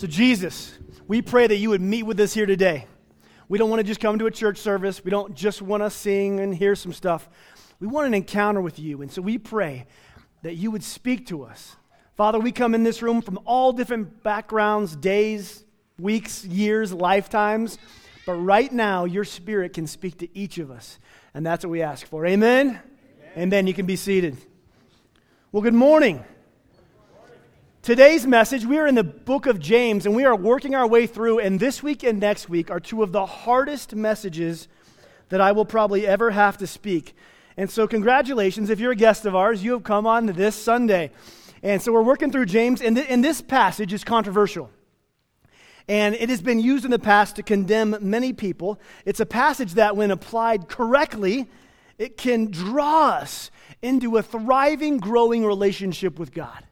So, 0.00 0.06
Jesus, 0.06 0.78
we 1.06 1.20
pray 1.20 1.46
that 1.46 1.56
you 1.56 1.68
would 1.68 1.82
meet 1.82 2.04
with 2.04 2.18
us 2.20 2.32
here 2.32 2.46
today. 2.46 2.86
We 3.50 3.58
don't 3.58 3.68
want 3.68 3.80
to 3.80 3.86
just 3.86 4.00
come 4.00 4.18
to 4.18 4.24
a 4.24 4.30
church 4.30 4.56
service. 4.56 5.04
We 5.04 5.10
don't 5.10 5.34
just 5.34 5.60
want 5.60 5.82
to 5.82 5.90
sing 5.90 6.40
and 6.40 6.54
hear 6.54 6.74
some 6.74 6.94
stuff. 6.94 7.28
We 7.80 7.86
want 7.86 8.06
an 8.06 8.14
encounter 8.14 8.62
with 8.62 8.78
you. 8.78 9.02
And 9.02 9.12
so 9.12 9.20
we 9.20 9.36
pray 9.36 9.84
that 10.40 10.54
you 10.54 10.70
would 10.70 10.82
speak 10.82 11.26
to 11.26 11.44
us. 11.44 11.76
Father, 12.16 12.38
we 12.38 12.50
come 12.50 12.74
in 12.74 12.82
this 12.82 13.02
room 13.02 13.20
from 13.20 13.40
all 13.44 13.74
different 13.74 14.22
backgrounds, 14.22 14.96
days, 14.96 15.66
weeks, 15.98 16.46
years, 16.46 16.94
lifetimes. 16.94 17.76
But 18.24 18.36
right 18.36 18.72
now, 18.72 19.04
your 19.04 19.24
spirit 19.24 19.74
can 19.74 19.86
speak 19.86 20.16
to 20.20 20.28
each 20.34 20.56
of 20.56 20.70
us. 20.70 20.98
And 21.34 21.44
that's 21.44 21.62
what 21.62 21.72
we 21.72 21.82
ask 21.82 22.06
for. 22.06 22.24
Amen? 22.24 22.80
Amen. 23.36 23.66
You 23.66 23.74
can 23.74 23.84
be 23.84 23.96
seated. 23.96 24.38
Well, 25.52 25.62
good 25.62 25.74
morning. 25.74 26.24
Today's 27.82 28.26
message, 28.26 28.66
we 28.66 28.76
are 28.76 28.86
in 28.86 28.94
the 28.94 29.02
book 29.02 29.46
of 29.46 29.58
James 29.58 30.04
and 30.04 30.14
we 30.14 30.26
are 30.26 30.36
working 30.36 30.74
our 30.74 30.86
way 30.86 31.06
through, 31.06 31.38
and 31.38 31.58
this 31.58 31.82
week 31.82 32.02
and 32.02 32.20
next 32.20 32.46
week 32.46 32.70
are 32.70 32.78
two 32.78 33.02
of 33.02 33.10
the 33.10 33.24
hardest 33.24 33.94
messages 33.94 34.68
that 35.30 35.40
I 35.40 35.52
will 35.52 35.64
probably 35.64 36.06
ever 36.06 36.30
have 36.30 36.58
to 36.58 36.66
speak. 36.66 37.16
And 37.56 37.70
so, 37.70 37.88
congratulations. 37.88 38.68
If 38.68 38.80
you're 38.80 38.92
a 38.92 38.96
guest 38.96 39.24
of 39.24 39.34
ours, 39.34 39.64
you 39.64 39.72
have 39.72 39.82
come 39.82 40.06
on 40.06 40.26
this 40.26 40.54
Sunday. 40.56 41.10
And 41.62 41.80
so, 41.80 41.90
we're 41.90 42.02
working 42.02 42.30
through 42.30 42.44
James, 42.46 42.82
and, 42.82 42.96
th- 42.96 43.08
and 43.08 43.24
this 43.24 43.40
passage 43.40 43.94
is 43.94 44.04
controversial. 44.04 44.68
And 45.88 46.14
it 46.14 46.28
has 46.28 46.42
been 46.42 46.60
used 46.60 46.84
in 46.84 46.90
the 46.90 46.98
past 46.98 47.36
to 47.36 47.42
condemn 47.42 47.96
many 48.02 48.34
people. 48.34 48.78
It's 49.06 49.20
a 49.20 49.26
passage 49.26 49.72
that, 49.74 49.96
when 49.96 50.10
applied 50.10 50.68
correctly, 50.68 51.48
it 51.96 52.18
can 52.18 52.50
draw 52.50 53.08
us 53.08 53.50
into 53.80 54.18
a 54.18 54.22
thriving, 54.22 54.98
growing 54.98 55.46
relationship 55.46 56.18
with 56.18 56.34
God. 56.34 56.66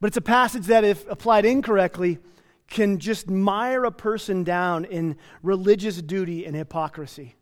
But 0.00 0.08
it's 0.08 0.16
a 0.16 0.22
passage 0.22 0.66
that, 0.66 0.84
if 0.84 1.08
applied 1.08 1.44
incorrectly, 1.44 2.18
can 2.68 2.98
just 2.98 3.28
mire 3.28 3.84
a 3.84 3.90
person 3.90 4.44
down 4.44 4.84
in 4.84 5.16
religious 5.42 6.00
duty 6.00 6.46
and 6.46 6.56
hypocrisy. 6.56 7.34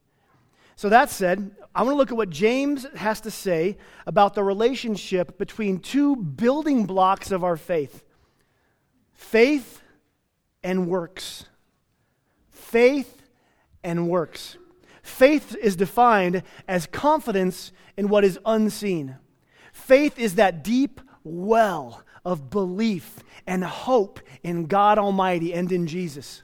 So, 0.74 0.88
that 0.88 1.10
said, 1.10 1.54
I 1.74 1.82
want 1.82 1.94
to 1.94 1.96
look 1.96 2.10
at 2.10 2.16
what 2.16 2.30
James 2.30 2.86
has 2.96 3.20
to 3.22 3.30
say 3.30 3.76
about 4.06 4.34
the 4.34 4.42
relationship 4.42 5.38
between 5.38 5.80
two 5.80 6.16
building 6.16 6.86
blocks 6.86 7.30
of 7.30 7.44
our 7.44 7.56
faith 7.56 8.02
faith 9.12 9.82
and 10.62 10.88
works. 10.88 11.44
Faith 12.50 13.22
and 13.82 14.08
works. 14.08 14.56
Faith 15.02 15.56
is 15.56 15.76
defined 15.76 16.42
as 16.66 16.86
confidence 16.86 17.72
in 17.96 18.08
what 18.08 18.24
is 18.24 18.38
unseen. 18.44 19.16
Faith 19.72 20.18
is 20.18 20.34
that 20.34 20.62
deep 20.62 21.00
well 21.24 22.02
of 22.24 22.50
belief 22.50 23.18
and 23.46 23.64
hope 23.64 24.20
in 24.42 24.66
God 24.66 24.98
Almighty 24.98 25.54
and 25.54 25.70
in 25.72 25.86
Jesus. 25.86 26.42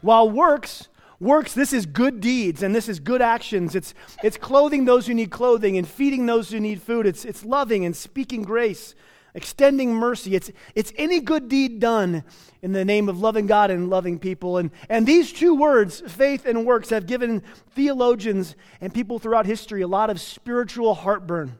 While 0.00 0.30
works, 0.30 0.88
works, 1.20 1.54
this 1.54 1.72
is 1.72 1.86
good 1.86 2.20
deeds 2.20 2.62
and 2.62 2.74
this 2.74 2.88
is 2.88 3.00
good 3.00 3.22
actions. 3.22 3.74
It's, 3.74 3.94
it's 4.22 4.36
clothing 4.36 4.84
those 4.84 5.06
who 5.06 5.14
need 5.14 5.30
clothing 5.30 5.76
and 5.76 5.86
feeding 5.86 6.26
those 6.26 6.50
who 6.50 6.60
need 6.60 6.82
food. 6.82 7.06
It's, 7.06 7.24
it's 7.24 7.44
loving 7.44 7.84
and 7.84 7.94
speaking 7.96 8.42
grace, 8.42 8.94
extending 9.34 9.94
mercy. 9.94 10.34
It's, 10.34 10.50
it's 10.74 10.92
any 10.96 11.20
good 11.20 11.48
deed 11.48 11.80
done 11.80 12.24
in 12.62 12.72
the 12.72 12.84
name 12.84 13.08
of 13.08 13.20
loving 13.20 13.46
God 13.46 13.70
and 13.70 13.90
loving 13.90 14.18
people. 14.18 14.58
And, 14.58 14.70
and 14.88 15.06
these 15.06 15.32
two 15.32 15.54
words, 15.54 16.00
faith 16.06 16.46
and 16.46 16.66
works, 16.66 16.90
have 16.90 17.06
given 17.06 17.42
theologians 17.74 18.56
and 18.80 18.92
people 18.92 19.18
throughout 19.18 19.46
history 19.46 19.82
a 19.82 19.88
lot 19.88 20.10
of 20.10 20.20
spiritual 20.20 20.94
heartburn 20.94 21.58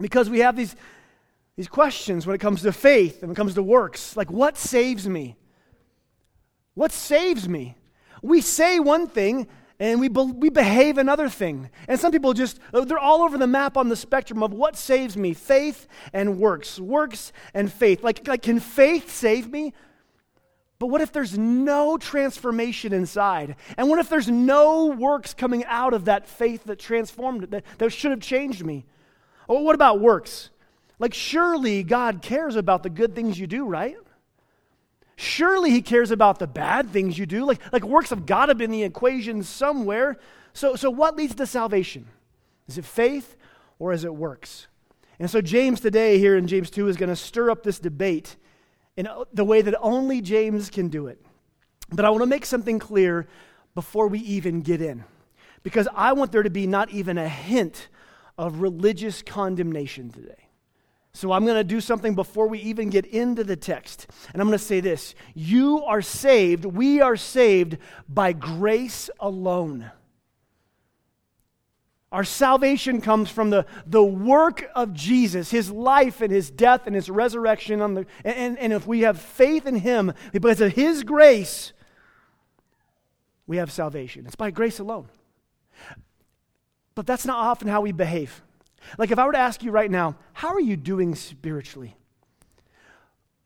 because 0.00 0.30
we 0.30 0.38
have 0.40 0.56
these 0.56 0.74
these 1.56 1.68
questions 1.68 2.26
when 2.26 2.34
it 2.34 2.40
comes 2.40 2.62
to 2.62 2.72
faith 2.72 3.22
and 3.22 3.28
when 3.28 3.32
it 3.32 3.36
comes 3.36 3.54
to 3.54 3.62
works. 3.62 4.16
Like, 4.16 4.30
what 4.30 4.56
saves 4.56 5.08
me? 5.08 5.36
What 6.74 6.92
saves 6.92 7.48
me? 7.48 7.76
We 8.22 8.40
say 8.40 8.78
one 8.80 9.06
thing 9.06 9.48
and 9.78 9.98
we, 9.98 10.08
be, 10.08 10.20
we 10.20 10.50
behave 10.50 10.98
another 10.98 11.30
thing. 11.30 11.70
And 11.88 11.98
some 11.98 12.12
people 12.12 12.34
just, 12.34 12.60
oh, 12.74 12.84
they're 12.84 12.98
all 12.98 13.22
over 13.22 13.38
the 13.38 13.46
map 13.46 13.78
on 13.78 13.88
the 13.88 13.96
spectrum 13.96 14.42
of 14.42 14.52
what 14.52 14.76
saves 14.76 15.16
me 15.16 15.32
faith 15.32 15.88
and 16.12 16.38
works, 16.38 16.78
works 16.78 17.32
and 17.54 17.72
faith. 17.72 18.04
Like, 18.04 18.28
like 18.28 18.42
can 18.42 18.60
faith 18.60 19.10
save 19.10 19.50
me? 19.50 19.72
But 20.78 20.88
what 20.88 21.00
if 21.00 21.12
there's 21.12 21.36
no 21.36 21.96
transformation 21.96 22.92
inside? 22.92 23.56
And 23.76 23.88
what 23.88 23.98
if 23.98 24.08
there's 24.08 24.28
no 24.28 24.86
works 24.86 25.34
coming 25.34 25.64
out 25.64 25.94
of 25.94 26.06
that 26.06 26.26
faith 26.26 26.64
that 26.64 26.78
transformed, 26.78 27.44
that, 27.50 27.64
that 27.78 27.90
should 27.90 28.10
have 28.10 28.20
changed 28.20 28.64
me? 28.64 28.86
Or 29.48 29.64
what 29.64 29.74
about 29.74 30.00
works? 30.00 30.50
Like, 31.00 31.14
surely 31.14 31.82
God 31.82 32.20
cares 32.20 32.56
about 32.56 32.82
the 32.82 32.90
good 32.90 33.14
things 33.14 33.40
you 33.40 33.46
do, 33.46 33.64
right? 33.64 33.96
Surely 35.16 35.70
He 35.70 35.80
cares 35.80 36.10
about 36.10 36.38
the 36.38 36.46
bad 36.46 36.90
things 36.90 37.18
you 37.18 37.24
do. 37.24 37.44
Like, 37.46 37.60
like 37.72 37.82
works 37.82 38.10
have 38.10 38.26
got 38.26 38.46
to 38.46 38.54
be 38.54 38.64
in 38.64 38.70
the 38.70 38.82
equation 38.82 39.42
somewhere. 39.42 40.18
So, 40.52 40.76
so, 40.76 40.90
what 40.90 41.16
leads 41.16 41.34
to 41.36 41.46
salvation? 41.46 42.06
Is 42.68 42.76
it 42.76 42.84
faith 42.84 43.36
or 43.78 43.92
is 43.92 44.04
it 44.04 44.14
works? 44.14 44.66
And 45.18 45.30
so, 45.30 45.40
James 45.40 45.80
today, 45.80 46.18
here 46.18 46.36
in 46.36 46.46
James 46.46 46.70
2, 46.70 46.88
is 46.88 46.98
going 46.98 47.08
to 47.08 47.16
stir 47.16 47.50
up 47.50 47.62
this 47.62 47.78
debate 47.78 48.36
in 48.96 49.08
the 49.32 49.44
way 49.44 49.62
that 49.62 49.74
only 49.80 50.20
James 50.20 50.68
can 50.68 50.88
do 50.88 51.06
it. 51.06 51.18
But 51.90 52.04
I 52.04 52.10
want 52.10 52.22
to 52.22 52.26
make 52.26 52.44
something 52.44 52.78
clear 52.78 53.26
before 53.74 54.08
we 54.08 54.18
even 54.20 54.60
get 54.60 54.82
in. 54.82 55.04
Because 55.62 55.88
I 55.94 56.12
want 56.12 56.30
there 56.30 56.42
to 56.42 56.50
be 56.50 56.66
not 56.66 56.90
even 56.90 57.16
a 57.16 57.28
hint 57.28 57.88
of 58.36 58.60
religious 58.60 59.22
condemnation 59.22 60.10
today. 60.10 60.49
So 61.12 61.32
I'm 61.32 61.44
going 61.44 61.56
to 61.56 61.64
do 61.64 61.80
something 61.80 62.14
before 62.14 62.46
we 62.46 62.60
even 62.60 62.88
get 62.88 63.04
into 63.04 63.42
the 63.42 63.56
text. 63.56 64.06
And 64.32 64.40
I'm 64.40 64.48
going 64.48 64.58
to 64.58 64.64
say 64.64 64.80
this 64.80 65.14
You 65.34 65.82
are 65.84 66.02
saved, 66.02 66.64
we 66.64 67.00
are 67.00 67.16
saved 67.16 67.78
by 68.08 68.32
grace 68.32 69.10
alone. 69.18 69.90
Our 72.12 72.24
salvation 72.24 73.00
comes 73.00 73.30
from 73.30 73.50
the, 73.50 73.66
the 73.86 74.02
work 74.02 74.68
of 74.74 74.92
Jesus, 74.92 75.50
his 75.50 75.70
life 75.70 76.20
and 76.20 76.32
his 76.32 76.50
death 76.50 76.86
and 76.86 76.96
his 76.96 77.08
resurrection. 77.08 77.80
On 77.80 77.94
the, 77.94 78.06
and, 78.24 78.58
and 78.58 78.72
if 78.72 78.84
we 78.84 79.00
have 79.00 79.20
faith 79.20 79.64
in 79.64 79.76
him, 79.76 80.12
because 80.32 80.60
of 80.60 80.72
his 80.72 81.04
grace, 81.04 81.72
we 83.46 83.58
have 83.58 83.70
salvation. 83.70 84.26
It's 84.26 84.34
by 84.34 84.50
grace 84.50 84.80
alone. 84.80 85.08
But 86.96 87.06
that's 87.06 87.24
not 87.24 87.38
often 87.38 87.68
how 87.68 87.80
we 87.80 87.92
behave. 87.92 88.42
Like, 88.98 89.10
if 89.10 89.18
I 89.18 89.26
were 89.26 89.32
to 89.32 89.38
ask 89.38 89.62
you 89.62 89.70
right 89.70 89.90
now, 89.90 90.16
how 90.32 90.48
are 90.54 90.60
you 90.60 90.76
doing 90.76 91.14
spiritually? 91.14 91.96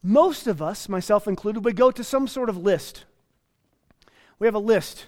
Most 0.03 0.47
of 0.47 0.61
us, 0.61 0.89
myself 0.89 1.27
included, 1.27 1.65
would 1.65 1.77
go 1.77 1.91
to 1.91 2.05
some 2.05 2.29
sort 2.29 2.49
of 2.49 2.59
list. 2.59 3.05
We 4.39 4.47
have 4.47 4.55
a 4.55 4.59
list. 4.59 5.07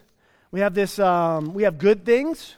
We 0.51 0.61
have 0.61 0.75
this, 0.75 0.99
um, 0.99 1.53
we 1.53 1.65
have 1.65 1.79
good 1.79 2.05
things 2.05 2.55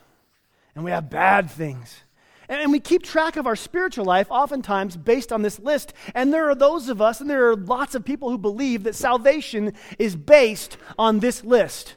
and 0.75 0.85
we 0.85 0.91
have 0.91 1.09
bad 1.09 1.51
things. 1.51 2.03
And 2.47 2.71
we 2.71 2.79
keep 2.79 3.03
track 3.03 3.35
of 3.35 3.45
our 3.45 3.55
spiritual 3.55 4.05
life 4.05 4.27
oftentimes 4.31 4.97
based 4.97 5.31
on 5.31 5.41
this 5.43 5.59
list. 5.59 5.93
And 6.15 6.33
there 6.33 6.49
are 6.49 6.55
those 6.55 6.89
of 6.89 6.99
us, 6.99 7.21
and 7.21 7.29
there 7.29 7.49
are 7.49 7.55
lots 7.55 7.93
of 7.93 8.03
people 8.03 8.31
who 8.31 8.39
believe 8.39 8.83
that 8.83 8.95
salvation 8.95 9.73
is 9.99 10.15
based 10.15 10.77
on 10.97 11.19
this 11.19 11.43
list. 11.43 11.95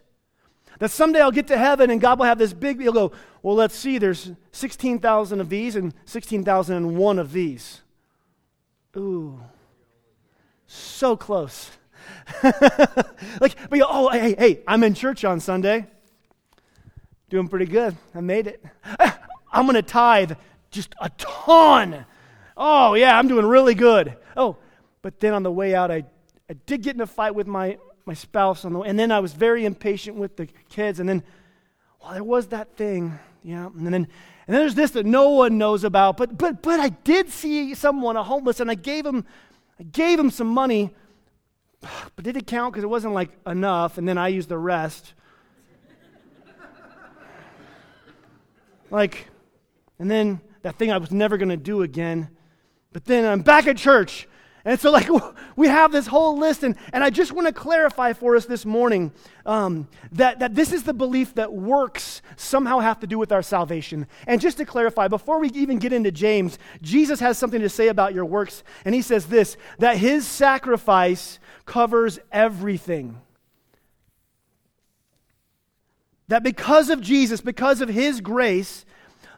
That 0.82 0.90
someday 0.90 1.20
I'll 1.20 1.30
get 1.30 1.46
to 1.46 1.56
heaven 1.56 1.90
and 1.90 2.00
God 2.00 2.18
will 2.18 2.26
have 2.26 2.38
this 2.38 2.52
big, 2.52 2.80
he'll 2.80 2.92
go, 2.92 3.12
well, 3.40 3.54
let's 3.54 3.76
see, 3.76 3.98
there's 3.98 4.32
16,000 4.50 5.40
of 5.40 5.48
these 5.48 5.76
and 5.76 5.94
16,001 6.06 7.18
of 7.20 7.32
these. 7.32 7.82
Ooh, 8.96 9.40
so 10.66 11.16
close. 11.16 11.70
like, 12.42 13.54
but 13.70 13.76
you, 13.76 13.86
oh, 13.88 14.08
hey, 14.08 14.34
hey, 14.36 14.64
I'm 14.66 14.82
in 14.82 14.94
church 14.94 15.24
on 15.24 15.38
Sunday. 15.38 15.86
Doing 17.30 17.46
pretty 17.46 17.66
good. 17.66 17.96
I 18.12 18.20
made 18.20 18.48
it. 18.48 18.64
I'm 19.52 19.66
going 19.66 19.76
to 19.76 19.82
tithe 19.82 20.32
just 20.72 20.96
a 21.00 21.10
ton. 21.10 22.04
Oh, 22.56 22.94
yeah, 22.94 23.16
I'm 23.16 23.28
doing 23.28 23.46
really 23.46 23.76
good. 23.76 24.16
Oh, 24.36 24.56
but 25.00 25.20
then 25.20 25.32
on 25.32 25.44
the 25.44 25.52
way 25.52 25.76
out, 25.76 25.92
I, 25.92 26.02
I 26.50 26.54
did 26.66 26.82
get 26.82 26.96
in 26.96 27.02
a 27.02 27.06
fight 27.06 27.36
with 27.36 27.46
my, 27.46 27.78
my 28.04 28.14
spouse 28.14 28.64
on 28.64 28.72
the 28.72 28.80
way. 28.80 28.88
And 28.88 28.98
then 28.98 29.10
I 29.10 29.20
was 29.20 29.32
very 29.32 29.64
impatient 29.64 30.16
with 30.16 30.36
the 30.36 30.46
kids. 30.68 31.00
And 31.00 31.08
then, 31.08 31.22
well, 32.00 32.12
there 32.12 32.24
was 32.24 32.48
that 32.48 32.76
thing. 32.76 33.18
Yeah. 33.42 33.66
And 33.66 33.86
then, 33.86 33.94
and 33.94 34.06
then 34.46 34.60
there's 34.60 34.74
this 34.74 34.92
that 34.92 35.06
no 35.06 35.30
one 35.30 35.58
knows 35.58 35.84
about. 35.84 36.16
But, 36.16 36.36
but, 36.36 36.62
but 36.62 36.80
I 36.80 36.90
did 36.90 37.30
see 37.30 37.74
someone, 37.74 38.16
a 38.16 38.22
homeless, 38.22 38.60
and 38.60 38.70
I 38.70 38.74
gave 38.74 39.06
him, 39.06 39.24
I 39.78 39.84
gave 39.84 40.18
him 40.18 40.30
some 40.30 40.48
money. 40.48 40.90
But 42.14 42.24
did 42.24 42.36
it 42.36 42.46
count? 42.46 42.72
Because 42.72 42.84
it 42.84 42.90
wasn't 42.90 43.14
like 43.14 43.30
enough. 43.46 43.98
And 43.98 44.06
then 44.06 44.16
I 44.16 44.28
used 44.28 44.48
the 44.48 44.58
rest. 44.58 45.14
like, 48.90 49.28
and 49.98 50.10
then 50.10 50.40
that 50.62 50.76
thing 50.76 50.92
I 50.92 50.98
was 50.98 51.10
never 51.10 51.36
going 51.36 51.48
to 51.48 51.56
do 51.56 51.82
again. 51.82 52.28
But 52.92 53.04
then 53.04 53.24
I'm 53.24 53.40
back 53.40 53.66
at 53.66 53.76
church 53.76 54.28
And 54.64 54.78
so, 54.78 54.90
like, 54.90 55.08
we 55.56 55.68
have 55.68 55.92
this 55.92 56.06
whole 56.06 56.38
list, 56.38 56.62
and, 56.62 56.76
and 56.92 57.02
I 57.02 57.10
just 57.10 57.32
want 57.32 57.48
to 57.48 57.52
clarify 57.52 58.12
for 58.12 58.36
us 58.36 58.46
this 58.46 58.64
morning 58.64 59.12
um, 59.44 59.88
that, 60.12 60.38
that 60.38 60.54
this 60.54 60.72
is 60.72 60.84
the 60.84 60.94
belief 60.94 61.34
that 61.34 61.52
works 61.52 62.22
somehow 62.36 62.78
have 62.78 63.00
to 63.00 63.06
do 63.06 63.18
with 63.18 63.32
our 63.32 63.42
salvation. 63.42 64.06
And 64.26 64.40
just 64.40 64.58
to 64.58 64.64
clarify, 64.64 65.08
before 65.08 65.40
we 65.40 65.48
even 65.50 65.78
get 65.78 65.92
into 65.92 66.12
James, 66.12 66.58
Jesus 66.80 67.20
has 67.20 67.38
something 67.38 67.60
to 67.60 67.68
say 67.68 67.88
about 67.88 68.14
your 68.14 68.24
works, 68.24 68.62
and 68.84 68.94
he 68.94 69.02
says 69.02 69.26
this 69.26 69.56
that 69.78 69.96
his 69.96 70.26
sacrifice 70.26 71.38
covers 71.66 72.18
everything. 72.30 73.20
That 76.28 76.42
because 76.42 76.88
of 76.88 77.00
Jesus, 77.00 77.40
because 77.40 77.80
of 77.80 77.88
his 77.88 78.20
grace, 78.20 78.86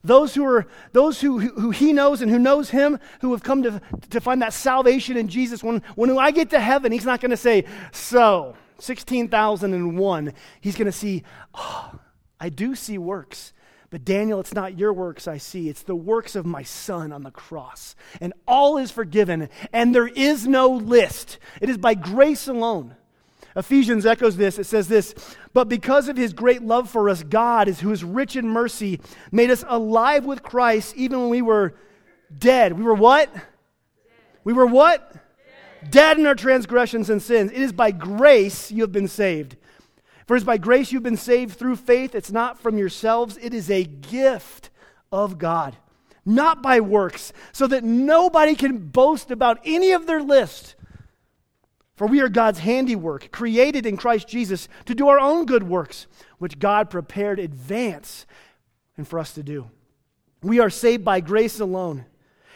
those 0.05 0.35
who 0.35 0.45
are 0.45 0.67
those 0.93 1.21
who, 1.21 1.41
who 1.41 1.71
he 1.71 1.93
knows 1.93 2.21
and 2.21 2.31
who 2.31 2.39
knows 2.39 2.71
him 2.71 2.99
who 3.21 3.33
have 3.33 3.43
come 3.43 3.63
to, 3.63 3.81
to 4.11 4.21
find 4.21 4.43
that 4.43 4.53
salvation 4.53 5.17
in 5.17 5.27
jesus 5.29 5.65
when, 5.65 5.83
when 5.97 6.17
i 6.19 6.31
get 6.31 6.51
to 6.51 6.61
heaven 6.61 6.93
he's 6.93 7.07
not 7.07 7.21
going 7.21 7.31
to 7.31 7.37
say 7.37 7.65
so 7.91 8.55
16001 8.79 10.33
he's 10.61 10.77
going 10.77 10.87
to 10.87 10.93
see 10.93 11.25
oh, 11.55 11.99
i 12.39 12.49
do 12.49 12.75
see 12.75 12.99
works 12.99 13.53
but 13.91 14.05
Daniel, 14.05 14.41
it's 14.41 14.55
not 14.55 14.77
your 14.77 14.93
works 14.93 15.29
I 15.29 15.39
see. 15.39 15.69
It's 15.69 15.85
the 15.85 15.95
works 15.95 16.35
of 16.35 16.45
my 16.45 16.65
son 16.65 17.13
on 17.13 17.23
the 17.23 17.31
cross. 17.31 17.95
And 18.21 18.33
all 18.45 18.77
is 18.77 18.91
forgiven. 18.91 19.49
And 19.73 19.95
there 19.95 20.09
is 20.09 20.49
no 20.49 20.67
list. 20.67 21.39
It 21.61 21.71
is 21.71 21.79
by 21.79 21.95
grace 21.95 22.49
alone. 22.49 22.97
Ephesians 23.57 24.05
echoes 24.05 24.37
this. 24.37 24.59
It 24.59 24.65
says 24.65 24.89
this 24.89 25.15
But 25.53 25.69
because 25.69 26.09
of 26.09 26.17
his 26.17 26.33
great 26.33 26.63
love 26.63 26.91
for 26.91 27.09
us, 27.09 27.23
God, 27.23 27.69
who 27.69 27.93
is 27.93 28.03
rich 28.03 28.37
in 28.37 28.49
mercy, 28.49 29.01
made 29.31 29.51
us 29.51 29.65
alive 29.69 30.25
with 30.25 30.43
Christ 30.43 30.95
even 30.97 31.21
when 31.21 31.31
we 31.31 31.43
were 31.43 31.75
dead. 32.37 32.73
We 32.73 32.85
were 32.85 32.95
what? 32.95 33.31
We 34.43 34.53
were 34.53 34.67
what? 34.67 35.13
Dead. 35.13 35.91
dead 35.91 36.19
in 36.19 36.27
our 36.27 36.35
transgressions 36.35 37.11
and 37.11 37.23
sins. 37.23 37.53
It 37.53 37.63
is 37.63 37.73
by 37.73 37.93
grace 37.93 38.71
you 38.71 38.83
have 38.83 38.93
been 38.93 39.09
saved. 39.09 39.57
For 40.27 40.35
it 40.35 40.39
is 40.39 40.45
by 40.45 40.57
grace 40.57 40.91
you've 40.91 41.03
been 41.03 41.17
saved 41.17 41.57
through 41.57 41.77
faith. 41.77 42.15
It's 42.15 42.33
not 42.33 42.59
from 42.59 42.79
yourselves, 42.79 43.39
it 43.41 43.53
is 43.55 43.71
a 43.71 43.85
gift 43.85 44.71
of 45.13 45.39
God, 45.39 45.77
not 46.25 46.63
by 46.63 46.81
works, 46.81 47.33
so 47.53 47.67
that 47.67 47.85
nobody 47.85 48.55
can 48.55 48.79
boast 48.79 49.31
about 49.31 49.61
any 49.65 49.93
of 49.93 50.07
their 50.07 50.23
list. 50.23 50.75
For 51.97 52.07
we 52.07 52.21
are 52.21 52.29
God's 52.29 52.59
handiwork, 52.59 53.31
created 53.31 53.87
in 53.87 53.97
Christ 53.97 54.27
Jesus 54.27 54.69
to 54.87 54.95
do 54.95 55.09
our 55.09 55.21
own 55.21 55.47
good 55.47 55.63
works, 55.63 56.07
which 56.39 56.59
God 56.59 56.91
prepared 56.91 57.39
advance 57.39 58.27
and 58.97 59.07
for 59.07 59.19
us 59.19 59.33
to 59.35 59.43
do. 59.43 59.71
We 60.43 60.59
are 60.59 60.71
saved 60.71 61.05
by 61.05 61.21
grace 61.21 61.61
alone. 61.61 62.05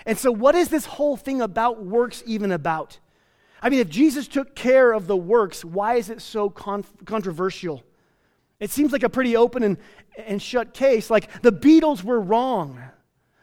And 0.04 0.18
so, 0.18 0.32
what 0.32 0.54
is 0.54 0.68
this 0.68 0.86
whole 0.86 1.16
thing 1.16 1.40
about 1.40 1.84
works 1.84 2.22
even 2.26 2.50
about? 2.50 2.98
I 3.60 3.70
mean, 3.70 3.80
if 3.80 3.88
Jesus 3.88 4.28
took 4.28 4.54
care 4.54 4.92
of 4.92 5.06
the 5.06 5.16
works, 5.16 5.64
why 5.64 5.94
is 5.94 6.10
it 6.10 6.20
so 6.20 6.50
con- 6.50 6.84
controversial? 7.04 7.82
It 8.60 8.70
seems 8.70 8.92
like 8.92 9.02
a 9.02 9.08
pretty 9.08 9.36
open 9.36 9.62
and, 9.62 9.76
and 10.16 10.40
shut 10.42 10.74
case. 10.74 11.10
Like 11.10 11.42
the 11.42 11.52
Beatles 11.52 12.02
were 12.02 12.20
wrong. 12.20 12.80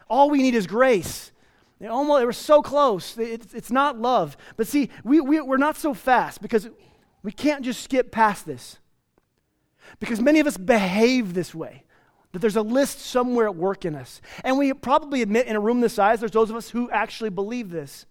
All 0.08 0.30
we 0.30 0.42
need 0.42 0.54
is 0.54 0.66
grace. 0.66 1.32
They 1.78 1.86
almost 1.86 2.20
they 2.20 2.24
were 2.24 2.32
so 2.32 2.62
close. 2.62 3.16
It's, 3.18 3.52
it's 3.52 3.70
not 3.70 3.98
love. 3.98 4.36
But 4.56 4.66
see, 4.66 4.90
we, 5.04 5.20
we, 5.20 5.40
we're 5.40 5.56
not 5.56 5.76
so 5.76 5.92
fast 5.92 6.40
because 6.40 6.68
we 7.22 7.32
can't 7.32 7.64
just 7.64 7.82
skip 7.82 8.10
past 8.10 8.46
this. 8.46 8.78
Because 10.00 10.20
many 10.20 10.40
of 10.40 10.46
us 10.46 10.56
behave 10.56 11.34
this 11.34 11.54
way. 11.54 11.84
That 12.32 12.40
there's 12.40 12.56
a 12.56 12.62
list 12.62 13.00
somewhere 13.00 13.46
at 13.46 13.56
work 13.56 13.84
in 13.84 13.94
us. 13.94 14.20
And 14.42 14.58
we 14.58 14.72
probably 14.72 15.22
admit 15.22 15.46
in 15.46 15.56
a 15.56 15.60
room 15.60 15.80
this 15.80 15.94
size, 15.94 16.20
there's 16.20 16.32
those 16.32 16.50
of 16.50 16.56
us 16.56 16.70
who 16.70 16.90
actually 16.90 17.30
believe 17.30 17.70
this. 17.70 18.06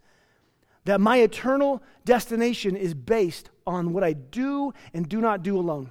That 0.84 1.00
my 1.00 1.18
eternal 1.18 1.82
destination 2.04 2.76
is 2.76 2.94
based 2.94 3.50
on 3.66 3.92
what 3.92 4.04
I 4.04 4.12
do 4.12 4.72
and 4.94 5.08
do 5.08 5.20
not 5.20 5.42
do 5.42 5.58
alone. 5.58 5.90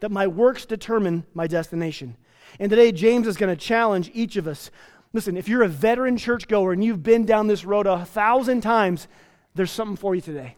That 0.00 0.10
my 0.10 0.26
works 0.26 0.64
determine 0.64 1.26
my 1.34 1.46
destination. 1.46 2.16
And 2.58 2.70
today, 2.70 2.90
James 2.90 3.26
is 3.26 3.36
going 3.36 3.54
to 3.54 3.62
challenge 3.62 4.10
each 4.14 4.36
of 4.36 4.48
us 4.48 4.70
Listen, 5.12 5.36
if 5.36 5.48
you're 5.48 5.62
a 5.62 5.68
veteran 5.68 6.16
churchgoer 6.16 6.72
and 6.72 6.84
you've 6.84 7.02
been 7.02 7.26
down 7.26 7.48
this 7.48 7.64
road 7.64 7.86
a 7.86 8.04
thousand 8.04 8.60
times, 8.60 9.08
there's 9.54 9.70
something 9.70 9.96
for 9.96 10.14
you 10.14 10.20
today. 10.20 10.56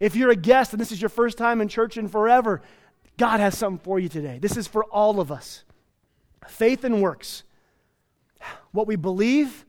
If 0.00 0.14
you're 0.16 0.30
a 0.30 0.36
guest 0.36 0.72
and 0.72 0.80
this 0.80 0.92
is 0.92 1.00
your 1.00 1.08
first 1.08 1.38
time 1.38 1.60
in 1.60 1.68
church 1.68 1.96
in 1.96 2.08
forever, 2.08 2.62
God 3.16 3.40
has 3.40 3.56
something 3.56 3.82
for 3.82 3.98
you 3.98 4.08
today. 4.08 4.38
This 4.38 4.56
is 4.56 4.66
for 4.66 4.84
all 4.84 5.20
of 5.20 5.32
us. 5.32 5.64
Faith 6.46 6.84
and 6.84 7.00
works, 7.00 7.44
what 8.72 8.86
we 8.86 8.96
believe 8.96 9.64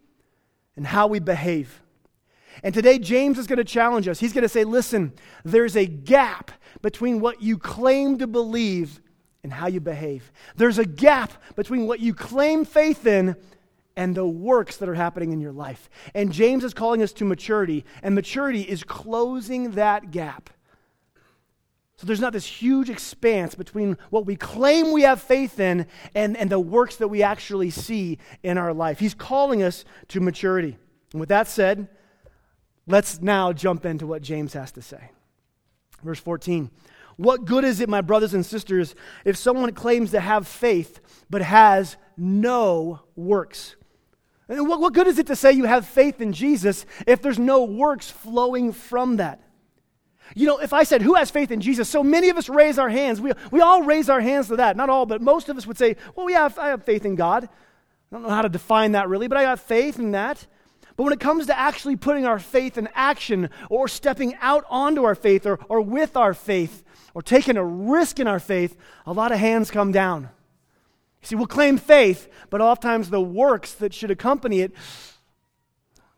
and 0.76 0.86
how 0.86 1.08
we 1.08 1.20
behave. 1.20 1.82
And 2.64 2.74
today, 2.74 3.00
James 3.00 3.38
is 3.38 3.48
going 3.48 3.58
to 3.58 3.64
challenge 3.64 4.08
us. 4.08 4.20
He's 4.20 4.34
going 4.34 4.44
to 4.44 4.50
say, 4.50 4.64
listen, 4.64 5.14
there's 5.44 5.76
a 5.76 5.86
gap 5.86 6.52
between 6.82 7.20
what 7.20 7.42
you 7.42 7.58
claim 7.58 8.18
to 8.18 8.28
believe 8.28 9.02
and 9.44 9.54
how 9.54 9.68
you 9.68 9.80
behave. 9.80 10.32
There's 10.56 10.80
a 10.80 10.86
gap 10.86 11.32
between 11.56 11.86
what 11.86 12.00
you 12.00 12.14
claim 12.14 12.66
faith 12.66 13.06
in 13.06 13.36
and 13.96 14.16
the 14.16 14.26
works 14.26 14.78
that 14.78 14.90
are 14.90 14.96
happening 14.96 15.32
in 15.32 15.40
your 15.40 15.52
life. 15.52 15.90
And 16.14 16.32
James 16.32 16.64
is 16.64 16.74
calling 16.74 17.02
us 17.02 17.14
to 17.14 17.26
maturity, 17.26 17.86
and 18.04 18.16
maturity 18.16 18.62
is 18.62 18.84
closing 18.84 19.72
that 19.72 20.12
gap. 20.12 20.50
So 21.98 22.06
there's 22.06 22.20
not 22.20 22.34
this 22.34 22.46
huge 22.46 22.90
expanse 22.90 23.56
between 23.56 23.98
what 24.10 24.26
we 24.26 24.36
claim 24.36 24.92
we 24.92 25.04
have 25.04 25.22
faith 25.22 25.60
in 25.60 25.88
and, 26.14 26.36
and 26.36 26.50
the 26.50 26.60
works 26.60 26.98
that 26.98 27.08
we 27.08 27.24
actually 27.24 27.70
see 27.70 28.18
in 28.44 28.58
our 28.58 28.74
life. 28.74 29.00
He's 29.00 29.14
calling 29.14 29.64
us 29.64 29.86
to 30.10 30.20
maturity. 30.20 30.78
And 31.14 31.22
with 31.22 31.30
that 31.30 31.48
said, 31.48 31.88
let's 32.86 33.22
now 33.22 33.54
jump 33.54 33.86
into 33.86 34.06
what 34.06 34.22
James 34.22 34.52
has 34.54 34.74
to 34.74 34.82
say. 34.82 35.12
Verse 36.04 36.20
14. 36.20 36.70
What 37.16 37.46
good 37.46 37.64
is 37.64 37.80
it, 37.80 37.88
my 37.88 38.02
brothers 38.02 38.34
and 38.34 38.46
sisters, 38.46 38.94
if 39.24 39.38
someone 39.38 39.72
claims 39.72 40.12
to 40.12 40.20
have 40.20 40.48
faith 40.48 41.00
but 41.30 41.42
has 41.42 41.96
no 42.18 43.02
works? 43.16 43.78
What, 44.48 44.80
what 44.80 44.94
good 44.94 45.08
is 45.08 45.18
it 45.18 45.28
to 45.28 45.36
say 45.36 45.52
you 45.52 45.66
have 45.66 45.86
faith 45.86 46.22
in 46.22 46.34
Jesus 46.34 46.86
if 47.08 47.22
there's 47.22 47.40
no 47.40 47.64
works 47.64 48.10
flowing 48.10 48.72
from 48.74 49.18
that? 49.18 49.42
You 50.34 50.48
know, 50.48 50.58
if 50.58 50.74
I 50.74 50.84
said, 50.84 51.02
Who 51.02 51.14
has 51.16 51.30
faith 51.30 51.52
in 51.52 51.62
Jesus? 51.62 51.88
So 51.88 52.04
many 52.04 52.30
of 52.30 52.38
us 52.38 52.50
raise 52.50 52.80
our 52.80 52.90
hands. 52.90 53.22
We, 53.22 53.34
we 53.52 53.62
all 53.62 53.84
raise 53.84 54.10
our 54.10 54.22
hands 54.22 54.48
to 54.48 54.56
that. 54.56 54.76
Not 54.76 54.90
all, 54.90 55.06
but 55.06 55.22
most 55.22 55.50
of 55.50 55.58
us 55.58 55.68
would 55.68 55.78
say, 55.78 55.96
Well, 56.16 56.26
we 56.26 56.34
have, 56.34 56.58
I 56.58 56.70
have 56.70 56.84
faith 56.84 57.06
in 57.06 57.16
God. 57.16 57.46
I 57.46 58.16
don't 58.16 58.24
know 58.24 58.30
how 58.30 58.42
to 58.42 58.50
define 58.50 58.94
that 58.94 59.10
really, 59.10 59.28
but 59.28 59.38
I 59.38 59.44
have 59.44 59.60
faith 59.60 60.00
in 60.00 60.12
that. 60.12 60.48
But 60.96 61.04
when 61.04 61.14
it 61.14 61.20
comes 61.20 61.48
to 61.48 61.58
actually 61.58 61.98
putting 61.98 62.26
our 62.26 62.40
faith 62.40 62.78
in 62.78 62.88
action 62.94 63.50
or 63.70 63.88
stepping 63.88 64.36
out 64.42 64.64
onto 64.70 65.04
our 65.04 65.16
faith 65.16 65.46
or, 65.46 65.60
or 65.68 65.82
with 65.82 66.16
our 66.16 66.34
faith 66.34 66.84
or 67.14 67.22
taking 67.22 67.58
a 67.58 67.66
risk 67.66 68.20
in 68.20 68.28
our 68.28 68.40
faith, 68.40 68.78
a 69.06 69.12
lot 69.12 69.32
of 69.32 69.40
hands 69.40 69.72
come 69.72 69.92
down. 69.92 70.30
See, 71.26 71.36
we'll 71.36 71.48
claim 71.48 71.78
faith, 71.78 72.30
but 72.52 72.62
oftentimes 72.62 73.10
the 73.10 73.20
works 73.20 73.74
that 73.74 73.94
should 73.94 74.12
accompany 74.12 74.62
it, 74.62 74.72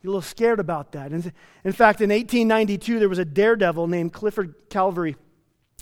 you're 0.02 0.12
a 0.12 0.14
little 0.14 0.22
scared 0.22 0.60
about 0.60 0.92
that. 0.92 1.14
In, 1.14 1.32
in 1.64 1.72
fact, 1.72 2.02
in 2.02 2.10
1892, 2.10 3.00
there 3.00 3.08
was 3.08 3.18
a 3.18 3.26
daredevil 3.26 3.88
named 3.88 4.12
Clifford 4.12 4.54
Calvary, 4.70 5.16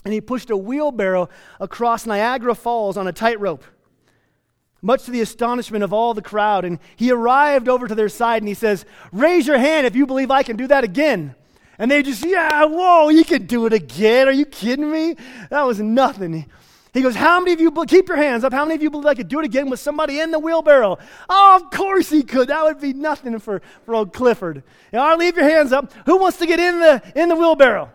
and 0.03 0.13
he 0.13 0.21
pushed 0.21 0.51
a 0.51 0.57
wheelbarrow 0.57 1.27
across 1.59 2.05
Niagara 2.05 2.53
Falls 2.53 2.97
on 2.97 3.07
a 3.07 3.11
tightrope 3.11 3.63
much 4.85 5.05
to 5.05 5.11
the 5.11 5.21
astonishment 5.21 5.83
of 5.83 5.91
all 5.91 6.13
the 6.13 6.21
crowd. 6.21 6.63
And 6.63 6.77
he 6.95 7.11
arrived 7.11 7.67
over 7.67 7.87
to 7.87 7.95
their 7.95 8.07
side 8.07 8.43
and 8.43 8.47
he 8.47 8.53
says, 8.53 8.85
Raise 9.11 9.47
your 9.47 9.57
hand 9.57 9.87
if 9.87 9.95
you 9.95 10.05
believe 10.05 10.29
I 10.29 10.43
can 10.43 10.57
do 10.57 10.67
that 10.67 10.83
again. 10.83 11.33
And 11.79 11.89
they 11.89 12.03
just, 12.03 12.23
Yeah, 12.23 12.65
whoa, 12.65 13.09
you 13.09 13.25
can 13.25 13.47
do 13.47 13.65
it 13.65 13.73
again. 13.73 14.27
Are 14.27 14.31
you 14.31 14.45
kidding 14.45 14.91
me? 14.91 15.15
That 15.49 15.63
was 15.63 15.79
nothing. 15.79 16.45
He 16.95 17.01
goes, 17.01 17.13
How 17.13 17.41
many 17.41 17.51
of 17.51 17.59
you, 17.59 17.71
keep 17.85 18.07
your 18.07 18.15
hands 18.15 18.45
up, 18.45 18.53
how 18.53 18.63
many 18.63 18.75
of 18.75 18.81
you 18.81 18.89
believe 18.89 19.05
I 19.05 19.15
could 19.15 19.27
do 19.27 19.39
it 19.39 19.45
again 19.45 19.69
with 19.69 19.81
somebody 19.81 20.21
in 20.21 20.31
the 20.31 20.39
wheelbarrow? 20.39 20.97
Oh, 21.29 21.59
of 21.61 21.69
course 21.69 22.09
he 22.09 22.23
could. 22.23 22.47
That 22.47 22.63
would 22.63 22.79
be 22.79 22.93
nothing 22.93 23.37
for, 23.39 23.61
for 23.83 23.95
old 23.95 24.13
Clifford. 24.13 24.63
And 24.93 25.01
I'll 25.01 25.17
leave 25.17 25.35
your 25.35 25.43
hands 25.43 25.73
up. 25.73 25.91
Who 26.05 26.17
wants 26.17 26.37
to 26.37 26.45
get 26.45 26.57
in 26.57 26.79
the, 26.79 27.03
in 27.13 27.27
the 27.27 27.35
wheelbarrow? 27.35 27.91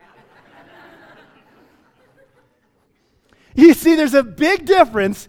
you 3.56 3.74
see, 3.74 3.96
there's 3.96 4.14
a 4.14 4.22
big 4.22 4.64
difference. 4.64 5.26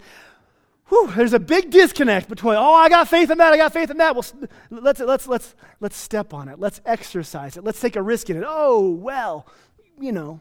Whew, 0.90 1.12
there's 1.16 1.34
a 1.34 1.40
big 1.40 1.72
disconnect 1.72 2.30
between, 2.30 2.56
oh, 2.56 2.76
I 2.76 2.88
got 2.88 3.08
faith 3.08 3.32
in 3.32 3.40
that, 3.40 3.52
I 3.52 3.58
got 3.58 3.74
faith 3.74 3.90
in 3.90 3.98
that. 3.98 4.16
Well, 4.16 4.26
let's, 4.70 5.00
let's, 5.00 5.28
let's, 5.28 5.56
let's 5.80 5.98
step 5.98 6.36
on 6.36 6.50
it. 6.50 6.60
Let's 6.60 6.82
exercise 6.86 7.58
it. 7.58 7.64
Let's 7.64 7.82
take 7.82 7.96
a 7.96 8.02
risk 8.04 8.30
in 8.30 8.38
it. 8.38 8.44
Oh, 8.46 8.92
well, 8.92 9.48
you 10.00 10.12
know, 10.12 10.40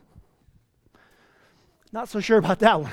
not 1.96 2.10
so 2.10 2.20
sure 2.20 2.36
about 2.36 2.58
that 2.58 2.78
one. 2.78 2.92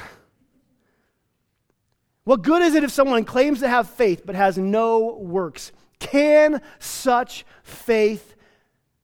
What 2.23 2.41
good 2.41 2.61
is 2.61 2.73
it 2.73 2.85
if 2.85 2.91
someone 2.91 3.25
claims 3.25 3.59
to 3.59 3.67
have 3.67 3.89
faith 3.89 4.21
but 4.25 4.33
has 4.33 4.57
no 4.57 5.17
works? 5.19 5.73
Can 5.99 6.61
such 6.79 7.45
faith 7.63 8.35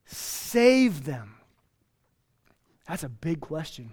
save 0.06 1.04
them? 1.04 1.34
That's 2.88 3.04
a 3.04 3.10
big 3.10 3.40
question. 3.40 3.92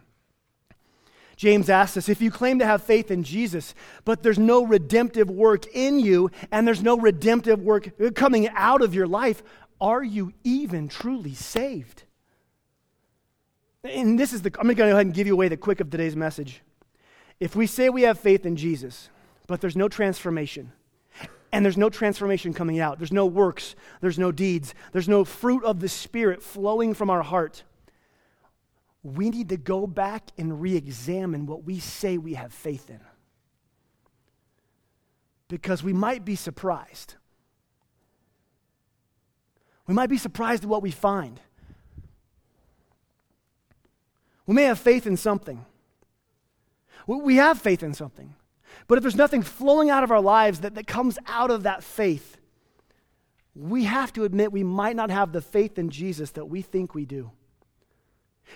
James 1.35 1.69
asks 1.69 1.97
us 1.97 2.07
if 2.07 2.21
you 2.21 2.31
claim 2.31 2.59
to 2.59 2.65
have 2.65 2.83
faith 2.83 3.11
in 3.11 3.23
Jesus, 3.23 3.75
but 4.05 4.23
there's 4.23 4.39
no 4.39 4.65
redemptive 4.65 5.29
work 5.29 5.65
in 5.75 5.99
you 5.99 6.31
and 6.53 6.65
there's 6.65 6.81
no 6.81 6.97
redemptive 6.97 7.59
work 7.59 7.89
coming 8.15 8.47
out 8.55 8.81
of 8.81 8.95
your 8.95 9.07
life, 9.07 9.43
are 9.81 10.05
you 10.05 10.31
even 10.45 10.87
truly 10.87 11.33
saved? 11.33 12.03
And 13.83 14.19
this 14.19 14.33
is 14.33 14.41
the, 14.41 14.51
I'm 14.57 14.65
going 14.65 14.75
to 14.75 14.83
go 14.83 14.87
ahead 14.87 15.05
and 15.05 15.13
give 15.13 15.27
you 15.27 15.33
away 15.33 15.47
the 15.47 15.57
quick 15.57 15.79
of 15.79 15.89
today's 15.89 16.15
message. 16.15 16.61
If 17.39 17.55
we 17.55 17.67
say 17.67 17.89
we 17.89 18.03
have 18.03 18.19
faith 18.19 18.45
in 18.45 18.55
Jesus, 18.55 19.09
but 19.45 19.61
there's 19.61 19.75
no 19.75 19.87
transformation, 19.87 20.71
and 21.51 21.63
there's 21.63 21.77
no 21.77 21.89
transformation 21.89 22.53
coming 22.53 22.79
out, 22.79 22.97
there's 22.97 23.13
no 23.13 23.25
works, 23.25 23.75
there's 24.01 24.19
no 24.19 24.31
deeds, 24.31 24.73
there's 24.91 25.07
no 25.07 25.23
fruit 25.23 25.63
of 25.63 25.79
the 25.79 25.89
Spirit 25.89 26.41
flowing 26.41 26.93
from 26.93 27.09
our 27.09 27.21
heart, 27.21 27.63
we 29.03 29.29
need 29.29 29.49
to 29.49 29.57
go 29.57 29.87
back 29.87 30.31
and 30.37 30.61
re 30.61 30.75
examine 30.75 31.45
what 31.45 31.63
we 31.63 31.79
say 31.79 32.17
we 32.17 32.33
have 32.33 32.53
faith 32.53 32.89
in. 32.89 32.99
Because 35.47 35.81
we 35.81 35.93
might 35.93 36.25
be 36.25 36.35
surprised. 36.35 37.15
We 39.85 39.93
might 39.93 40.09
be 40.09 40.17
surprised 40.17 40.63
at 40.63 40.69
what 40.69 40.81
we 40.81 40.91
find. 40.91 41.39
We 44.47 44.55
may 44.55 44.63
have 44.63 44.79
faith 44.79 45.05
in 45.05 45.17
something. 45.17 45.65
We 47.05 47.35
have 47.35 47.61
faith 47.61 47.83
in 47.83 47.93
something. 47.93 48.33
But 48.87 48.97
if 48.97 49.01
there's 49.01 49.15
nothing 49.15 49.43
flowing 49.43 49.89
out 49.89 50.03
of 50.03 50.11
our 50.11 50.21
lives 50.21 50.61
that, 50.61 50.75
that 50.75 50.87
comes 50.87 51.19
out 51.27 51.51
of 51.51 51.63
that 51.63 51.83
faith, 51.83 52.37
we 53.53 53.83
have 53.83 54.13
to 54.13 54.23
admit 54.23 54.51
we 54.51 54.63
might 54.63 54.95
not 54.95 55.09
have 55.09 55.31
the 55.31 55.41
faith 55.41 55.77
in 55.77 55.89
Jesus 55.89 56.31
that 56.31 56.45
we 56.45 56.61
think 56.61 56.95
we 56.95 57.05
do. 57.05 57.31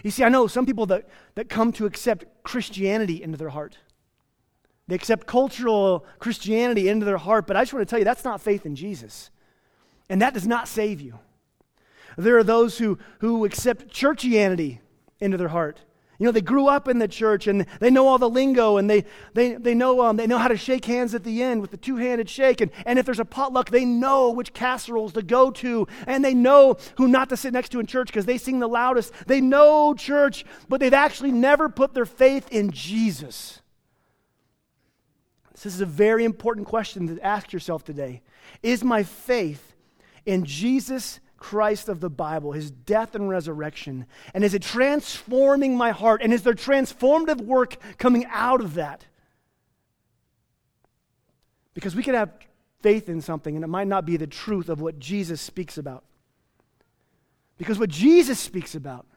You 0.04 0.12
see, 0.12 0.24
I 0.24 0.30
know 0.30 0.48
some 0.48 0.66
people 0.66 0.86
that, 0.88 1.10
that 1.36 1.50
come 1.50 1.74
to 1.74 1.86
accept 1.86 2.26
Christianity 2.44 3.22
into 3.22 3.38
their 3.38 3.50
heart. 3.50 3.78
They 4.88 4.96
accept 4.96 5.28
cultural 5.28 6.06
Christianity 6.20 6.88
into 6.88 7.06
their 7.06 7.18
heart, 7.18 7.48
but 7.48 7.58
I 7.58 7.62
just 7.62 7.74
want 7.74 7.88
to 7.88 7.90
tell 7.90 8.00
you 8.00 8.06
that's 8.06 8.26
not 8.26 8.42
faith 8.42 8.66
in 8.66 8.76
Jesus. 8.76 9.30
And 10.10 10.22
that 10.22 10.34
does 10.34 10.48
not 10.48 10.68
save 10.68 11.02
you. 11.02 11.20
There 12.18 12.38
are 12.38 12.44
those 12.44 12.78
who, 12.78 13.00
who 13.20 13.46
accept 13.46 13.88
churchianity 13.88 14.80
into 15.22 15.38
their 15.38 15.48
heart. 15.48 15.80
You 16.22 16.26
know, 16.26 16.32
they 16.32 16.42
grew 16.42 16.68
up 16.68 16.88
in 16.88 17.00
the 17.00 17.08
church 17.08 17.48
and 17.48 17.66
they 17.80 17.90
know 17.90 18.08
all 18.08 18.20
the 18.20 18.30
lingo 18.30 18.78
and 18.78 18.88
they, 18.88 19.06
they, 19.34 19.56
they, 19.56 19.74
know, 19.74 20.02
um, 20.02 20.18
they 20.18 20.28
know 20.28 20.38
how 20.38 20.50
to 20.50 20.56
shake 20.56 20.86
hands 20.86 21.16
at 21.16 21.24
the 21.24 21.42
end 21.42 21.62
with 21.62 21.72
the 21.72 21.78
two 21.78 21.96
handed 21.96 22.30
shake. 22.30 22.62
And, 22.62 22.70
and 22.86 23.00
if 23.00 23.08
there's 23.08 23.20
a 23.20 23.26
potluck, 23.26 23.72
they 23.72 23.86
know 23.86 24.30
which 24.30 24.54
casseroles 24.54 25.14
to 25.14 25.24
go 25.24 25.50
to 25.50 25.88
and 26.06 26.24
they 26.24 26.36
know 26.36 26.78
who 26.98 27.08
not 27.08 27.30
to 27.30 27.38
sit 27.38 27.54
next 27.54 27.70
to 27.70 27.80
in 27.80 27.88
church 27.88 28.10
because 28.10 28.28
they 28.28 28.38
sing 28.38 28.60
the 28.60 28.68
loudest. 28.68 29.12
They 29.26 29.42
know 29.42 29.96
church, 29.96 30.46
but 30.70 30.80
they've 30.80 30.94
actually 30.94 31.32
never 31.32 31.70
put 31.70 31.96
their 31.96 32.06
faith 32.06 32.48
in 32.52 32.70
Jesus. 32.70 33.64
This 35.54 35.74
is 35.74 35.82
a 35.82 35.88
very 35.88 36.24
important 36.24 36.68
question 36.68 37.08
to 37.08 37.26
ask 37.26 37.52
yourself 37.52 37.84
today. 37.84 38.22
Is 38.62 38.84
my 38.84 39.02
faith 39.02 39.74
in 40.28 40.46
Jesus 40.46 41.20
Christ 41.42 41.90
of 41.90 42.00
the 42.02 42.10
Bible, 42.10 42.52
his 42.52 42.70
death 42.70 43.16
and 43.16 43.28
resurrection? 43.28 44.06
And 44.36 44.44
is 44.44 44.54
it 44.54 44.62
transforming 44.62 45.76
my 45.76 45.90
heart? 45.90 46.22
And 46.22 46.32
is 46.32 46.44
there 46.44 46.54
transformative 46.54 47.42
work 47.42 47.78
coming 47.98 48.28
out 48.30 48.62
of 48.62 48.76
that? 48.76 49.06
Because 51.74 51.96
we 51.96 52.04
could 52.04 52.14
have 52.14 52.32
faith 52.82 53.10
in 53.10 53.22
something 53.22 53.56
and 53.56 53.66
it 53.66 53.70
might 53.70 53.88
not 53.88 54.06
be 54.06 54.18
the 54.18 54.28
truth 54.28 54.70
of 54.70 54.82
what 54.82 55.00
Jesus 55.00 55.42
speaks 55.42 55.80
about. 55.80 56.04
Because 57.58 57.80
what 57.80 57.90
Jesus 57.90 58.40
speaks 58.40 58.76
about 58.76 59.08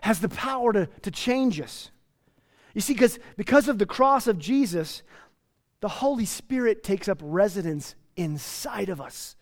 has 0.00 0.18
the 0.18 0.28
power 0.28 0.72
to, 0.72 0.86
to 1.02 1.10
change 1.12 1.60
us. 1.60 1.92
You 2.74 2.80
see, 2.80 2.94
because, 2.94 3.20
because 3.36 3.68
of 3.68 3.78
the 3.78 3.86
cross 3.86 4.26
of 4.26 4.36
Jesus, 4.36 5.04
the 5.80 5.88
Holy 5.88 6.24
Spirit 6.24 6.82
takes 6.82 7.08
up 7.08 7.20
residence 7.22 7.94
inside 8.16 8.88
of 8.88 9.00
us. 9.00 9.36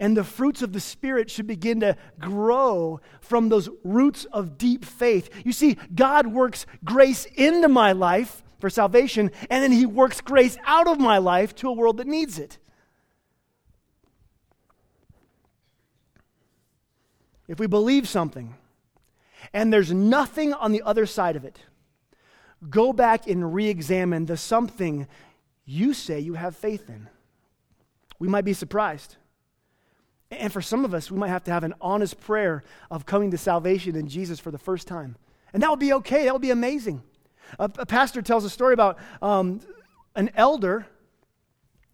And 0.00 0.16
the 0.16 0.24
fruits 0.24 0.62
of 0.62 0.72
the 0.72 0.80
Spirit 0.80 1.30
should 1.30 1.46
begin 1.46 1.80
to 1.80 1.96
grow 2.20 3.00
from 3.20 3.48
those 3.48 3.68
roots 3.82 4.26
of 4.26 4.56
deep 4.56 4.84
faith. 4.84 5.28
You 5.44 5.52
see, 5.52 5.76
God 5.94 6.28
works 6.28 6.66
grace 6.84 7.24
into 7.34 7.68
my 7.68 7.92
life 7.92 8.44
for 8.60 8.70
salvation, 8.70 9.30
and 9.50 9.62
then 9.62 9.72
He 9.72 9.86
works 9.86 10.20
grace 10.20 10.56
out 10.64 10.86
of 10.86 11.00
my 11.00 11.18
life 11.18 11.54
to 11.56 11.68
a 11.68 11.72
world 11.72 11.96
that 11.96 12.06
needs 12.06 12.38
it. 12.38 12.58
If 17.48 17.58
we 17.58 17.66
believe 17.66 18.06
something 18.06 18.54
and 19.52 19.72
there's 19.72 19.92
nothing 19.92 20.52
on 20.52 20.72
the 20.72 20.82
other 20.82 21.06
side 21.06 21.34
of 21.34 21.44
it, 21.44 21.58
go 22.68 22.92
back 22.92 23.26
and 23.26 23.54
re 23.54 23.68
examine 23.68 24.26
the 24.26 24.36
something 24.36 25.06
you 25.64 25.94
say 25.94 26.20
you 26.20 26.34
have 26.34 26.56
faith 26.56 26.88
in. 26.88 27.08
We 28.18 28.28
might 28.28 28.44
be 28.44 28.52
surprised. 28.52 29.16
And 30.30 30.52
for 30.52 30.60
some 30.60 30.84
of 30.84 30.92
us, 30.92 31.10
we 31.10 31.18
might 31.18 31.28
have 31.28 31.44
to 31.44 31.50
have 31.50 31.64
an 31.64 31.74
honest 31.80 32.20
prayer 32.20 32.62
of 32.90 33.06
coming 33.06 33.30
to 33.30 33.38
salvation 33.38 33.96
in 33.96 34.08
Jesus 34.08 34.38
for 34.38 34.50
the 34.50 34.58
first 34.58 34.86
time. 34.86 35.16
And 35.52 35.62
that 35.62 35.70
would 35.70 35.78
be 35.78 35.92
okay, 35.94 36.24
that 36.24 36.32
would 36.32 36.42
be 36.42 36.50
amazing. 36.50 37.02
A, 37.58 37.70
a 37.78 37.86
pastor 37.86 38.20
tells 38.20 38.44
a 38.44 38.50
story 38.50 38.74
about 38.74 38.98
um, 39.22 39.60
an 40.14 40.30
elder 40.34 40.86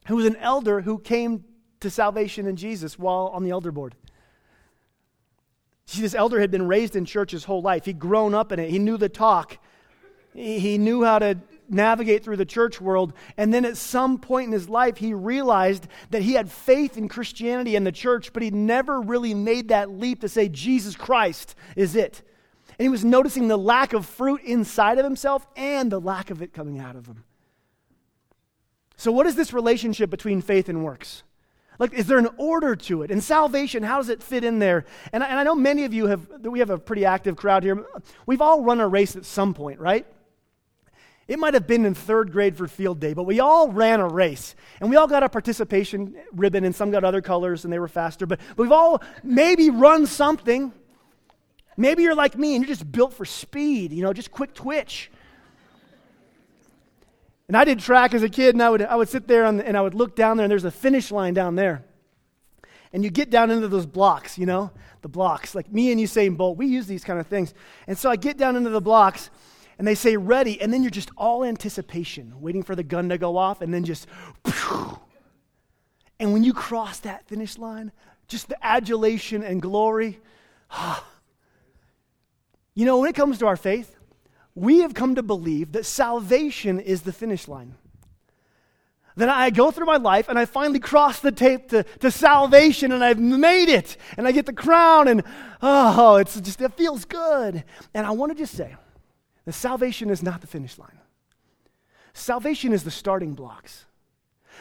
who 0.07 0.17
was 0.17 0.27
an 0.27 0.37
elder 0.37 0.81
who 0.81 0.99
came 0.99 1.45
to 1.81 1.91
salvation 1.91 2.47
in 2.47 2.57
Jesus 2.57 2.99
while 2.99 3.31
on 3.33 3.45
the 3.45 3.51
elder 3.51 3.71
board. 3.71 3.95
See, 5.87 6.01
this 6.01 6.15
elder 6.15 6.41
had 6.41 6.51
been 6.51 6.67
raised 6.67 6.97
in 6.97 7.05
church 7.05 7.31
his 7.31 7.45
whole 7.45 7.63
life. 7.63 7.85
He'd 7.85 7.99
grown 7.99 8.35
up 8.35 8.53
in 8.53 8.59
it. 8.59 8.71
He 8.71 8.79
knew 8.79 8.97
the 8.97 9.09
talk. 9.09 9.59
He 10.33 10.79
knew 10.79 11.05
how 11.05 11.21
to 11.21 11.39
navigate 11.69 12.25
through 12.25 12.37
the 12.37 12.45
church 12.45 12.81
world. 12.81 13.13
And 13.37 13.53
then 13.53 13.65
at 13.65 13.77
some 13.77 14.19
point 14.19 14.47
in 14.47 14.53
his 14.53 14.69
life, 14.69 14.97
he 14.97 15.15
realized 15.15 15.87
that 16.11 16.23
he 16.23 16.35
had 16.35 16.51
faith 16.51 16.97
in 16.97 17.09
Christianity 17.09 17.77
and 17.77 17.87
the 17.87 17.93
church, 17.93 18.33
but 18.33 18.43
he 18.43 18.51
never 18.51 19.01
really 19.01 19.35
made 19.35 19.69
that 19.69 19.91
leap 19.91 20.21
to 20.21 20.29
say, 20.29 20.49
Jesus 20.49 20.97
Christ 20.97 21.55
is 21.77 21.97
it. 21.97 22.23
And 22.79 22.85
he 22.85 22.89
was 22.89 23.05
noticing 23.05 23.49
the 23.49 23.57
lack 23.57 23.93
of 23.93 24.05
fruit 24.07 24.41
inside 24.43 24.99
of 24.99 25.05
himself 25.05 25.47
and 25.57 25.91
the 25.91 26.01
lack 26.01 26.31
of 26.31 26.43
it 26.43 26.53
coming 26.53 26.79
out 26.79 26.97
of 26.97 27.07
him. 27.07 27.25
So, 28.97 29.13
what 29.13 29.27
is 29.27 29.37
this 29.37 29.53
relationship 29.53 30.11
between 30.11 30.41
faith 30.41 30.69
and 30.69 30.85
works? 30.85 31.23
Like, 31.79 31.93
is 31.93 32.07
there 32.07 32.19
an 32.19 32.29
order 32.37 32.77
to 32.77 33.03
it? 33.03 33.11
And 33.11 33.23
salvation, 33.23 33.83
how 33.83 33.97
does 33.97 34.09
it 34.09 34.23
fit 34.23 34.45
in 34.45 34.61
there? 34.61 34.85
And 35.13 35.25
I, 35.25 35.27
and 35.29 35.39
I 35.39 35.43
know 35.43 35.57
many 35.57 35.85
of 35.85 35.93
you 35.93 36.07
have, 36.07 36.29
we 36.43 36.61
have 36.61 36.71
a 36.71 36.79
pretty 36.79 37.05
active 37.05 37.37
crowd 37.37 37.65
here. 37.65 37.85
We've 38.27 38.41
all 38.41 38.63
run 38.63 38.81
a 38.81 38.87
race 38.87 39.17
at 39.17 39.25
some 39.25 39.55
point, 39.55 39.81
right? 39.81 40.07
It 41.27 41.39
might 41.39 41.55
have 41.55 41.67
been 41.67 41.87
in 41.87 41.95
third 41.95 42.33
grade 42.33 42.57
for 42.57 42.69
field 42.69 43.01
day, 43.01 43.15
but 43.15 43.23
we 43.23 43.41
all 43.41 43.71
ran 43.71 44.01
a 44.01 44.07
race. 44.07 44.55
And 44.81 44.91
we 44.91 44.97
all 44.97 45.07
got 45.07 45.23
a 45.23 45.29
participation 45.29 46.15
ribbon, 46.33 46.65
and 46.65 46.75
some 46.75 46.91
got 46.91 47.03
other 47.03 47.23
colors, 47.23 47.65
and 47.65 47.73
they 47.73 47.79
were 47.79 47.89
faster. 47.89 48.27
But, 48.27 48.41
but 48.57 48.63
we've 48.63 48.73
all 48.73 49.03
maybe 49.23 49.71
run 49.71 50.07
something. 50.07 50.73
Maybe 51.77 52.03
you're 52.03 52.15
like 52.15 52.37
me, 52.37 52.55
and 52.55 52.65
you're 52.65 52.75
just 52.75 52.91
built 52.91 53.15
for 53.15 53.25
speed, 53.25 53.93
you 53.93 54.03
know, 54.03 54.13
just 54.13 54.31
quick 54.31 54.53
twitch. 54.53 55.11
And 57.49 57.57
I 57.57 57.65
did 57.65 57.79
track 57.79 58.15
as 58.15 58.23
a 58.23 58.29
kid, 58.29 58.55
and 58.55 58.63
I 58.63 58.69
would, 58.69 58.83
I 58.83 58.95
would 58.95 59.09
sit 59.09 59.27
there 59.27 59.51
the, 59.51 59.67
and 59.67 59.77
I 59.77 59.81
would 59.81 59.95
look 59.95 60.15
down 60.17 60.37
there, 60.37 60.45
and 60.45 60.51
there's 60.51 60.65
a 60.65 60.71
finish 60.71 61.11
line 61.11 61.33
down 61.33 61.57
there. 61.57 61.85
And 62.93 63.03
you 63.03 63.11
get 63.11 63.31
down 63.31 63.51
into 63.51 63.67
those 63.67 63.87
blocks, 63.87 64.39
you 64.39 64.47
know, 64.47 64.71
the 65.03 65.09
blocks. 65.09 65.55
Like 65.55 65.73
me 65.73 65.91
and 65.91 66.01
Usain 66.01 66.37
Bolt, 66.37 66.57
we 66.57 66.67
use 66.67 66.87
these 66.87 67.03
kind 67.03 67.19
of 67.19 67.27
things. 67.27 67.53
And 67.87 67.99
so 67.99 68.09
I 68.09 68.17
get 68.17 68.37
down 68.37 68.57
into 68.57 68.71
the 68.71 68.81
blocks, 68.81 69.31
and 69.79 69.87
they 69.87 69.95
say 69.95 70.17
ready, 70.17 70.61
and 70.61 70.73
then 70.73 70.83
you're 70.83 70.91
just 70.91 71.11
all 71.17 71.45
anticipation, 71.45 72.41
waiting 72.41 72.63
for 72.63 72.75
the 72.75 72.83
gun 72.83 73.09
to 73.09 73.19
go 73.19 73.37
off, 73.37 73.61
and 73.61 73.73
then 73.73 73.85
just, 73.85 74.07
and 76.21 76.33
when 76.33 76.45
you 76.45 76.53
cross 76.53 77.01
that 77.01 77.27
finish 77.27 77.59
line, 77.59 77.93
just 78.29 78.49
the 78.49 78.65
adulation 78.65 79.43
and 79.43 79.61
glory. 79.61 80.21
you 82.75 82.85
know, 82.85 82.99
when 82.99 83.11
it 83.11 83.15
comes 83.15 83.39
to 83.39 83.47
our 83.47 83.57
faith, 83.57 83.97
we 84.55 84.81
have 84.81 84.95
come 84.95 85.17
to 85.17 85.23
believe 85.23 85.73
that 85.73 85.85
salvation 85.85 86.79
is 86.79 87.03
the 87.03 87.13
finish 87.13 87.49
line. 87.49 87.75
Then 89.17 89.29
I 89.29 89.51
go 89.51 89.71
through 89.71 89.87
my 89.87 89.97
life 89.97 90.29
and 90.29 90.39
I 90.39 90.45
finally 90.45 90.81
cross 90.81 91.21
the 91.21 91.31
tape 91.31 91.69
to, 91.69 91.85
to 92.01 92.11
salvation 92.11 92.91
and 92.91 93.05
I've 93.05 93.19
made 93.19 93.69
it 93.69 93.97
and 94.17 94.27
I 94.27 94.33
get 94.33 94.47
the 94.47 94.53
crown 94.53 95.07
and 95.07 95.23
oh, 95.63 96.17
it's 96.17 96.41
just, 96.41 96.61
it 96.61 96.75
feels 96.75 97.05
good. 97.05 97.63
And 97.95 98.07
I 98.07 98.11
want 98.11 98.33
to 98.33 98.39
just 98.39 98.55
say, 98.55 98.75
that 99.45 99.53
salvation 99.53 100.11
is 100.11 100.23
not 100.23 100.41
the 100.41 100.47
finish 100.47 100.79
line. 100.79 100.99
Salvation 102.13 102.73
is 102.73 102.85
the 102.85 102.91
starting 102.91 103.35
blocks. 103.35 103.87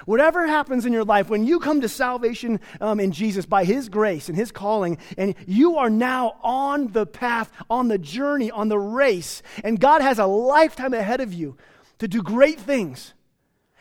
Whatever 0.06 0.48
happens 0.48 0.86
in 0.86 0.94
your 0.94 1.04
life, 1.04 1.30
when 1.30 1.46
you 1.46 1.60
come 1.60 1.82
to 1.82 1.90
salvation 1.90 2.60
um, 2.82 3.00
in 3.00 3.12
Jesus 3.12 3.46
by 3.46 3.64
His 3.64 3.90
grace 3.90 4.28
and 4.28 4.38
His 4.38 4.52
calling, 4.52 4.98
and 5.18 5.36
you 5.46 5.78
are 5.78 5.90
now 5.90 6.38
on 6.42 6.92
the 6.92 7.06
path, 7.06 7.52
on 7.70 7.88
the 7.88 7.98
journey, 7.98 8.52
on 8.52 8.70
the 8.70 8.80
race, 8.80 9.42
and 9.64 9.80
God 9.80 10.02
has 10.02 10.20
a 10.20 10.26
lifetime 10.26 10.94
ahead 10.94 11.22
of 11.22 11.34
you 11.34 11.58
to 12.00 12.08
do 12.08 12.22
great 12.22 12.60
things. 12.60 13.14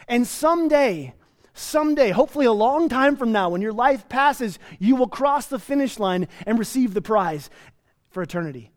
And 0.06 0.26
someday, 0.26 1.14
someday, 1.54 2.10
hopefully 2.10 2.46
a 2.46 2.52
long 2.52 2.88
time 2.88 3.16
from 3.16 3.32
now, 3.32 3.48
when 3.48 3.62
your 3.62 3.72
life 3.72 4.08
passes, 4.08 4.58
you 4.78 4.96
will 4.96 5.08
cross 5.08 5.46
the 5.46 5.58
finish 5.58 5.98
line 5.98 6.28
and 6.46 6.58
receive 6.58 6.94
the 6.94 7.02
prize 7.02 7.48
for 8.10 8.22
eternity. 8.22 8.70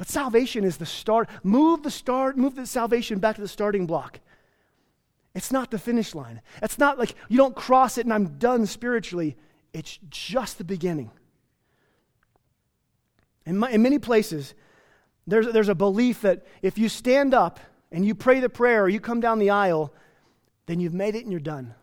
But 0.00 0.08
salvation 0.08 0.64
is 0.64 0.78
the 0.78 0.86
start. 0.86 1.28
Move 1.42 1.82
the 1.82 1.90
start, 1.90 2.38
move 2.38 2.54
the 2.54 2.64
salvation 2.64 3.18
back 3.18 3.36
to 3.36 3.42
the 3.42 3.46
starting 3.46 3.84
block. 3.84 4.18
It's 5.34 5.52
not 5.52 5.70
the 5.70 5.78
finish 5.78 6.14
line. 6.14 6.40
It's 6.62 6.78
not 6.78 6.98
like 6.98 7.14
you 7.28 7.36
don't 7.36 7.54
cross 7.54 7.98
it 7.98 8.06
and 8.06 8.14
I'm 8.14 8.38
done 8.38 8.64
spiritually. 8.64 9.36
it's 9.74 9.98
just 10.08 10.56
the 10.56 10.64
beginning. 10.64 11.10
In, 13.44 13.58
my, 13.58 13.70
in 13.72 13.82
many 13.82 13.98
places, 13.98 14.54
there's, 15.26 15.52
there's 15.52 15.68
a 15.68 15.74
belief 15.74 16.22
that 16.22 16.46
if 16.62 16.78
you 16.78 16.88
stand 16.88 17.34
up 17.34 17.60
and 17.92 18.02
you 18.02 18.14
pray 18.14 18.40
the 18.40 18.48
prayer 18.48 18.84
or 18.84 18.88
you 18.88 19.00
come 19.00 19.20
down 19.20 19.38
the 19.38 19.50
aisle, 19.50 19.92
then 20.64 20.80
you've 20.80 20.94
made 20.94 21.14
it 21.14 21.24
and 21.24 21.30
you're 21.30 21.40
done. 21.40 21.74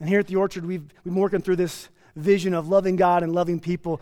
And 0.00 0.08
here 0.08 0.18
at 0.18 0.26
the 0.26 0.34
Orchard, 0.34 0.66
we've, 0.66 0.82
we've 1.04 1.14
been 1.14 1.22
working 1.22 1.42
through 1.42 1.56
this 1.56 1.90
vision 2.16 2.54
of 2.54 2.66
loving 2.66 2.96
God 2.96 3.22
and 3.22 3.32
loving 3.32 3.60
people. 3.60 4.00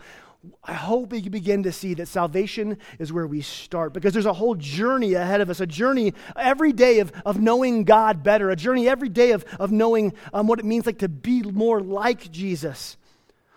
I 0.63 0.73
hope 0.73 1.13
you 1.13 1.29
begin 1.29 1.63
to 1.63 1.71
see 1.71 1.93
that 1.95 2.07
salvation 2.07 2.77
is 2.99 3.13
where 3.13 3.27
we 3.27 3.41
start 3.41 3.93
because 3.93 4.13
there's 4.13 4.25
a 4.25 4.33
whole 4.33 4.55
journey 4.55 5.13
ahead 5.13 5.41
of 5.41 5.49
us, 5.49 5.59
a 5.59 5.67
journey 5.67 6.13
every 6.35 6.73
day 6.73 6.99
of, 6.99 7.11
of 7.25 7.39
knowing 7.39 7.83
God 7.83 8.23
better, 8.23 8.49
a 8.49 8.55
journey 8.55 8.87
every 8.87 9.09
day 9.09 9.31
of, 9.31 9.45
of 9.59 9.71
knowing 9.71 10.13
um, 10.33 10.47
what 10.47 10.59
it 10.59 10.65
means 10.65 10.85
like 10.85 10.99
to 10.99 11.09
be 11.09 11.41
more 11.43 11.81
like 11.81 12.31
Jesus, 12.31 12.97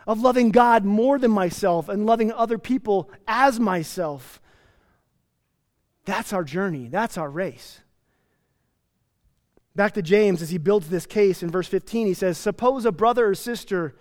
of 0.06 0.20
loving 0.20 0.50
God 0.50 0.84
more 0.84 1.18
than 1.18 1.30
myself 1.30 1.88
and 1.88 2.06
loving 2.06 2.32
other 2.32 2.58
people 2.58 3.10
as 3.26 3.58
myself. 3.58 4.40
That's 6.04 6.32
our 6.32 6.44
journey, 6.44 6.88
that's 6.88 7.18
our 7.18 7.30
race. 7.30 7.80
Back 9.74 9.94
to 9.94 10.02
James 10.02 10.42
as 10.42 10.50
he 10.50 10.58
builds 10.58 10.88
this 10.88 11.06
case 11.06 11.42
in 11.42 11.50
verse 11.50 11.68
15, 11.68 12.08
he 12.08 12.14
says, 12.14 12.36
Suppose 12.36 12.84
a 12.84 12.90
brother 12.90 13.28
or 13.28 13.34
sister 13.34 13.94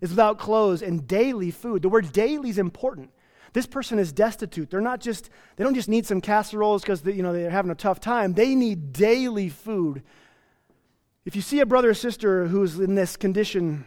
is 0.00 0.10
without 0.10 0.38
clothes 0.38 0.82
and 0.82 1.06
daily 1.06 1.50
food. 1.50 1.82
The 1.82 1.88
word 1.88 2.12
daily 2.12 2.50
is 2.50 2.58
important. 2.58 3.10
This 3.52 3.66
person 3.66 3.98
is 3.98 4.12
destitute. 4.12 4.70
They're 4.70 4.80
not 4.80 5.00
just, 5.00 5.28
they 5.56 5.64
don't 5.64 5.74
just 5.74 5.88
need 5.88 6.06
some 6.06 6.20
casseroles 6.20 6.82
because 6.82 7.04
you 7.04 7.22
know, 7.22 7.32
they're 7.32 7.50
having 7.50 7.70
a 7.70 7.74
tough 7.76 8.00
time. 8.00 8.34
They 8.34 8.54
need 8.54 8.92
daily 8.92 9.48
food. 9.48 10.02
If 11.24 11.36
you 11.36 11.42
see 11.42 11.60
a 11.60 11.66
brother 11.66 11.90
or 11.90 11.94
sister 11.94 12.46
who's 12.46 12.78
in 12.78 12.94
this 12.94 13.16
condition, 13.16 13.86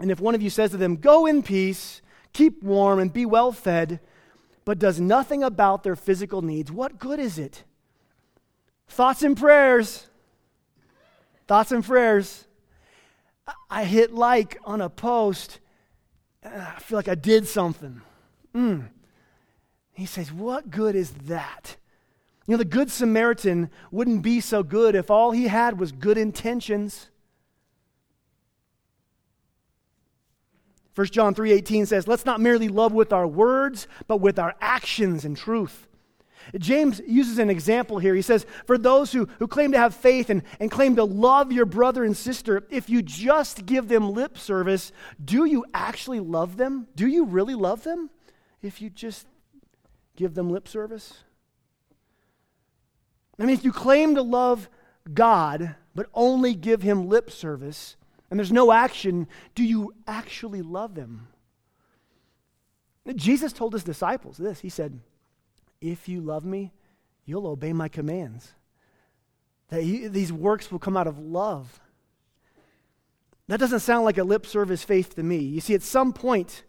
and 0.00 0.10
if 0.10 0.20
one 0.20 0.34
of 0.34 0.42
you 0.42 0.50
says 0.50 0.70
to 0.70 0.76
them, 0.76 0.96
Go 0.96 1.26
in 1.26 1.42
peace, 1.42 2.02
keep 2.32 2.62
warm, 2.62 2.98
and 2.98 3.12
be 3.12 3.26
well 3.26 3.52
fed, 3.52 4.00
but 4.64 4.78
does 4.78 5.00
nothing 5.00 5.42
about 5.42 5.82
their 5.82 5.96
physical 5.96 6.42
needs, 6.42 6.72
what 6.72 6.98
good 6.98 7.20
is 7.20 7.38
it? 7.38 7.64
Thoughts 8.88 9.22
and 9.22 9.36
prayers. 9.36 10.08
Thoughts 11.46 11.72
and 11.72 11.84
prayers. 11.84 12.46
I 13.70 13.84
hit 13.84 14.12
like 14.12 14.58
on 14.64 14.80
a 14.80 14.88
post, 14.88 15.60
I 16.44 16.78
feel 16.80 16.98
like 16.98 17.08
I 17.08 17.14
did 17.14 17.46
something. 17.46 18.02
Mm. 18.54 18.88
He 19.92 20.06
says, 20.06 20.32
What 20.32 20.70
good 20.70 20.94
is 20.94 21.10
that? 21.26 21.76
You 22.46 22.52
know, 22.52 22.58
the 22.58 22.64
Good 22.64 22.90
Samaritan 22.90 23.70
wouldn't 23.90 24.22
be 24.22 24.40
so 24.40 24.62
good 24.62 24.94
if 24.94 25.10
all 25.10 25.32
he 25.32 25.48
had 25.48 25.78
was 25.78 25.92
good 25.92 26.16
intentions. 26.16 27.10
1 30.94 31.08
John 31.08 31.34
3:18 31.34 31.86
says, 31.86 32.08
"Let's 32.08 32.24
not 32.24 32.40
merely 32.40 32.68
love 32.68 32.92
with 32.92 33.12
our 33.12 33.26
words, 33.26 33.86
but 34.06 34.16
with 34.16 34.38
our 34.38 34.54
actions 34.60 35.24
and 35.24 35.36
truth." 35.36 35.87
James 36.56 37.00
uses 37.06 37.38
an 37.38 37.50
example 37.50 37.98
here. 37.98 38.14
He 38.14 38.22
says, 38.22 38.46
For 38.66 38.78
those 38.78 39.12
who, 39.12 39.28
who 39.38 39.46
claim 39.46 39.72
to 39.72 39.78
have 39.78 39.94
faith 39.94 40.30
and, 40.30 40.42
and 40.60 40.70
claim 40.70 40.96
to 40.96 41.04
love 41.04 41.52
your 41.52 41.66
brother 41.66 42.04
and 42.04 42.16
sister, 42.16 42.66
if 42.70 42.88
you 42.88 43.02
just 43.02 43.66
give 43.66 43.88
them 43.88 44.12
lip 44.12 44.38
service, 44.38 44.92
do 45.22 45.44
you 45.44 45.64
actually 45.74 46.20
love 46.20 46.56
them? 46.56 46.86
Do 46.96 47.06
you 47.06 47.24
really 47.24 47.54
love 47.54 47.84
them 47.84 48.10
if 48.62 48.80
you 48.80 48.88
just 48.88 49.26
give 50.16 50.34
them 50.34 50.50
lip 50.50 50.68
service? 50.68 51.18
I 53.38 53.44
mean, 53.44 53.54
if 53.54 53.64
you 53.64 53.72
claim 53.72 54.14
to 54.14 54.22
love 54.22 54.68
God, 55.12 55.76
but 55.94 56.06
only 56.14 56.54
give 56.54 56.82
him 56.82 57.08
lip 57.08 57.30
service, 57.30 57.96
and 58.30 58.38
there's 58.38 58.52
no 58.52 58.72
action, 58.72 59.28
do 59.54 59.62
you 59.62 59.94
actually 60.06 60.62
love 60.62 60.96
him? 60.96 61.28
Jesus 63.16 63.52
told 63.52 63.72
his 63.72 63.84
disciples 63.84 64.36
this. 64.36 64.60
He 64.60 64.68
said, 64.68 65.00
if 65.80 66.08
you 66.08 66.20
love 66.20 66.44
me, 66.44 66.72
you'll 67.24 67.46
obey 67.46 67.72
my 67.72 67.88
commands. 67.88 68.52
That 69.68 69.82
he, 69.82 70.08
these 70.08 70.32
works 70.32 70.72
will 70.72 70.78
come 70.78 70.96
out 70.96 71.06
of 71.06 71.18
love. 71.18 71.80
That 73.48 73.60
doesn't 73.60 73.80
sound 73.80 74.04
like 74.04 74.18
a 74.18 74.24
lip 74.24 74.46
service 74.46 74.82
faith 74.82 75.14
to 75.16 75.22
me. 75.22 75.38
You 75.38 75.60
see, 75.60 75.74
at 75.74 75.82
some 75.82 76.12
point, 76.12 76.64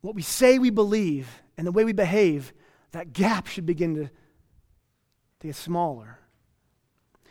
what 0.00 0.14
we 0.14 0.22
say 0.22 0.58
we 0.58 0.70
believe 0.70 1.42
and 1.56 1.66
the 1.66 1.72
way 1.72 1.84
we 1.84 1.92
behave, 1.92 2.52
that 2.92 3.12
gap 3.12 3.46
should 3.46 3.66
begin 3.66 3.94
to, 3.94 4.04
to 4.04 5.46
get 5.46 5.56
smaller. 5.56 6.18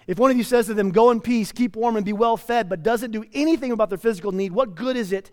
If 0.05 0.17
one 0.17 0.31
of 0.31 0.37
you 0.37 0.43
says 0.43 0.67
to 0.67 0.73
them, 0.73 0.91
Go 0.91 1.11
in 1.11 1.21
peace, 1.21 1.51
keep 1.51 1.75
warm, 1.75 1.95
and 1.95 2.05
be 2.05 2.13
well 2.13 2.37
fed, 2.37 2.69
but 2.69 2.83
doesn't 2.83 3.11
do 3.11 3.25
anything 3.33 3.71
about 3.71 3.89
their 3.89 3.97
physical 3.97 4.31
need, 4.31 4.51
what 4.51 4.75
good 4.75 4.95
is 4.95 5.11
it? 5.11 5.31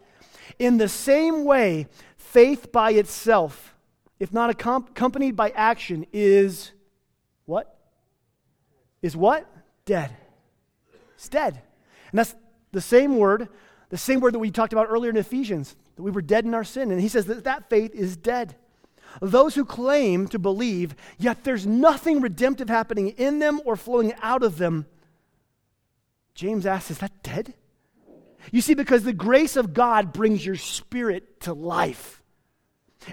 In 0.59 0.79
the 0.79 0.89
same 0.89 1.45
way, 1.45 1.87
faith 2.17 2.71
by 2.71 2.93
itself 2.93 3.74
if 4.19 4.33
not 4.33 4.51
accompanied 4.51 5.37
by 5.37 5.51
action, 5.51 6.07
is 6.13 6.73
what? 7.47 7.77
Is 9.03 9.17
what? 9.17 9.47
Dead. 9.85 10.11
It's 11.15 11.29
dead. 11.29 11.61
And 12.11 12.19
that's 12.19 12.35
the 12.73 12.81
same 12.81 13.17
word, 13.17 13.49
the 13.91 13.99
same 13.99 14.21
word 14.21 14.35
that 14.35 14.39
we 14.39 14.51
talked 14.51 14.73
about 14.73 14.89
earlier 14.89 15.11
in 15.11 15.17
Ephesians, 15.17 15.77
that 15.97 16.03
we 16.03 16.11
were 16.11 16.23
dead 16.23 16.45
in 16.45 16.55
our 16.55 16.65
sin. 16.65 16.91
And 16.91 17.01
he 17.01 17.09
says 17.09 17.27
that 17.27 17.45
that 17.45 17.69
faith 17.69 17.95
is 17.95 18.17
dead. 18.17 18.57
Those 19.21 19.55
who 19.55 19.65
claim 19.65 20.27
to 20.29 20.39
believe, 20.39 20.97
yet 21.19 21.45
there's 21.45 21.67
nothing 21.67 22.21
redemptive 22.21 22.69
happening 22.69 23.11
in 23.11 23.39
them 23.39 23.61
or 23.65 23.77
flowing 23.77 24.13
out 24.23 24.43
of 24.43 24.59
them, 24.59 24.87
James 26.35 26.67
asks, 26.67 26.91
is 26.91 26.99
that 26.99 27.23
dead? 27.23 27.55
You 28.51 28.61
see, 28.61 28.75
because 28.75 29.05
the 29.05 29.13
grace 29.13 29.57
of 29.57 29.73
God 29.73 30.13
brings 30.13 30.45
your 30.45 30.57
spirit 30.57 31.41
to 31.43 31.55
life. 31.55 32.24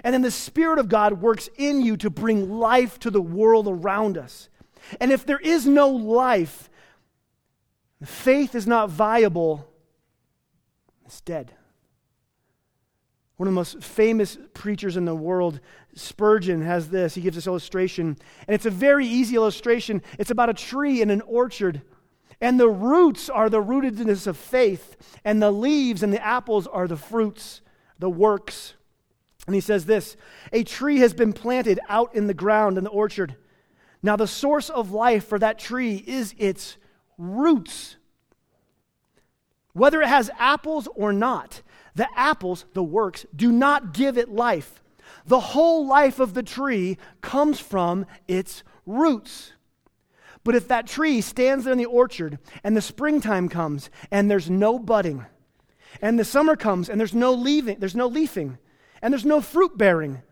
And 0.04 0.14
then 0.14 0.22
the 0.22 0.30
Spirit 0.30 0.78
of 0.78 0.88
God 0.88 1.20
works 1.20 1.48
in 1.56 1.82
you 1.82 1.96
to 1.98 2.10
bring 2.10 2.58
life 2.58 2.98
to 3.00 3.10
the 3.10 3.20
world 3.20 3.68
around 3.68 4.16
us. 4.16 4.48
And 5.00 5.12
if 5.12 5.24
there 5.24 5.38
is 5.38 5.66
no 5.66 5.88
life, 5.88 6.70
faith 8.04 8.54
is 8.54 8.66
not 8.66 8.90
viable, 8.90 9.68
it's 11.04 11.20
dead. 11.20 11.52
One 13.36 13.48
of 13.48 13.54
the 13.54 13.60
most 13.60 13.82
famous 13.82 14.38
preachers 14.54 14.96
in 14.96 15.04
the 15.04 15.14
world, 15.14 15.60
Spurgeon, 15.94 16.62
has 16.62 16.90
this. 16.90 17.14
He 17.14 17.20
gives 17.20 17.36
this 17.36 17.46
illustration, 17.46 18.16
and 18.46 18.54
it's 18.54 18.66
a 18.66 18.70
very 18.70 19.06
easy 19.06 19.34
illustration. 19.36 20.02
It's 20.18 20.30
about 20.30 20.48
a 20.48 20.54
tree 20.54 21.02
in 21.02 21.10
an 21.10 21.22
orchard, 21.22 21.82
and 22.40 22.58
the 22.60 22.68
roots 22.68 23.28
are 23.28 23.50
the 23.50 23.62
rootedness 23.62 24.26
of 24.26 24.36
faith, 24.36 24.96
and 25.24 25.42
the 25.42 25.50
leaves 25.50 26.02
and 26.02 26.12
the 26.12 26.24
apples 26.24 26.66
are 26.66 26.86
the 26.86 26.96
fruits, 26.96 27.62
the 27.98 28.10
works. 28.10 28.74
And 29.46 29.54
he 29.54 29.60
says 29.60 29.86
this 29.86 30.16
A 30.52 30.64
tree 30.64 30.98
has 30.98 31.14
been 31.14 31.32
planted 31.32 31.80
out 31.88 32.14
in 32.14 32.26
the 32.26 32.34
ground 32.34 32.78
in 32.78 32.84
the 32.84 32.90
orchard. 32.90 33.36
Now, 34.02 34.16
the 34.16 34.26
source 34.26 34.68
of 34.68 34.90
life 34.90 35.26
for 35.26 35.38
that 35.38 35.58
tree 35.58 36.02
is 36.06 36.34
its 36.36 36.76
roots. 37.18 37.96
Whether 39.74 40.02
it 40.02 40.08
has 40.08 40.30
apples 40.38 40.88
or 40.94 41.12
not, 41.12 41.62
the 41.94 42.08
apples, 42.16 42.66
the 42.74 42.82
works, 42.82 43.24
do 43.34 43.52
not 43.52 43.94
give 43.94 44.18
it 44.18 44.28
life. 44.28 44.82
The 45.26 45.40
whole 45.40 45.86
life 45.86 46.18
of 46.18 46.34
the 46.34 46.42
tree 46.42 46.98
comes 47.20 47.60
from 47.60 48.06
its 48.26 48.64
roots. 48.86 49.52
But 50.44 50.56
if 50.56 50.68
that 50.68 50.88
tree 50.88 51.20
stands 51.20 51.64
there 51.64 51.72
in 51.72 51.78
the 51.78 51.84
orchard 51.84 52.38
and 52.64 52.76
the 52.76 52.82
springtime 52.82 53.48
comes 53.48 53.90
and 54.10 54.30
there's 54.30 54.50
no 54.50 54.78
budding, 54.78 55.24
and 56.00 56.18
the 56.18 56.24
summer 56.24 56.56
comes 56.56 56.88
and 56.88 56.98
there's 56.98 57.14
no 57.14 57.32
leaving, 57.32 57.78
there's 57.78 57.94
no 57.94 58.08
leafing, 58.08 58.58
and 59.02 59.12
there's 59.12 59.24
no 59.24 59.40
fruit 59.40 59.76
bearing. 59.76 60.22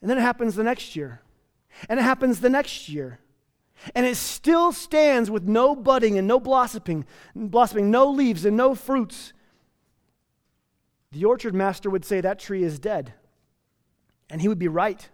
And 0.00 0.10
then 0.10 0.18
it 0.18 0.22
happens 0.22 0.56
the 0.56 0.64
next 0.64 0.96
year. 0.96 1.22
And 1.88 2.00
it 2.00 2.02
happens 2.02 2.40
the 2.40 2.50
next 2.50 2.88
year. 2.88 3.20
And 3.94 4.04
it 4.04 4.16
still 4.16 4.72
stands 4.72 5.30
with 5.30 5.44
no 5.44 5.74
budding 5.74 6.18
and 6.18 6.26
no 6.26 6.40
blossoming, 6.40 7.06
blossoming, 7.34 7.90
no 7.90 8.10
leaves 8.10 8.44
and 8.44 8.56
no 8.56 8.74
fruits. 8.74 9.32
The 11.12 11.24
orchard 11.24 11.54
master 11.54 11.88
would 11.88 12.04
say 12.04 12.20
that 12.20 12.38
tree 12.38 12.62
is 12.62 12.78
dead. 12.78 13.14
And 14.28 14.40
he 14.40 14.48
would 14.48 14.58
be 14.58 14.68
right. 14.68 15.08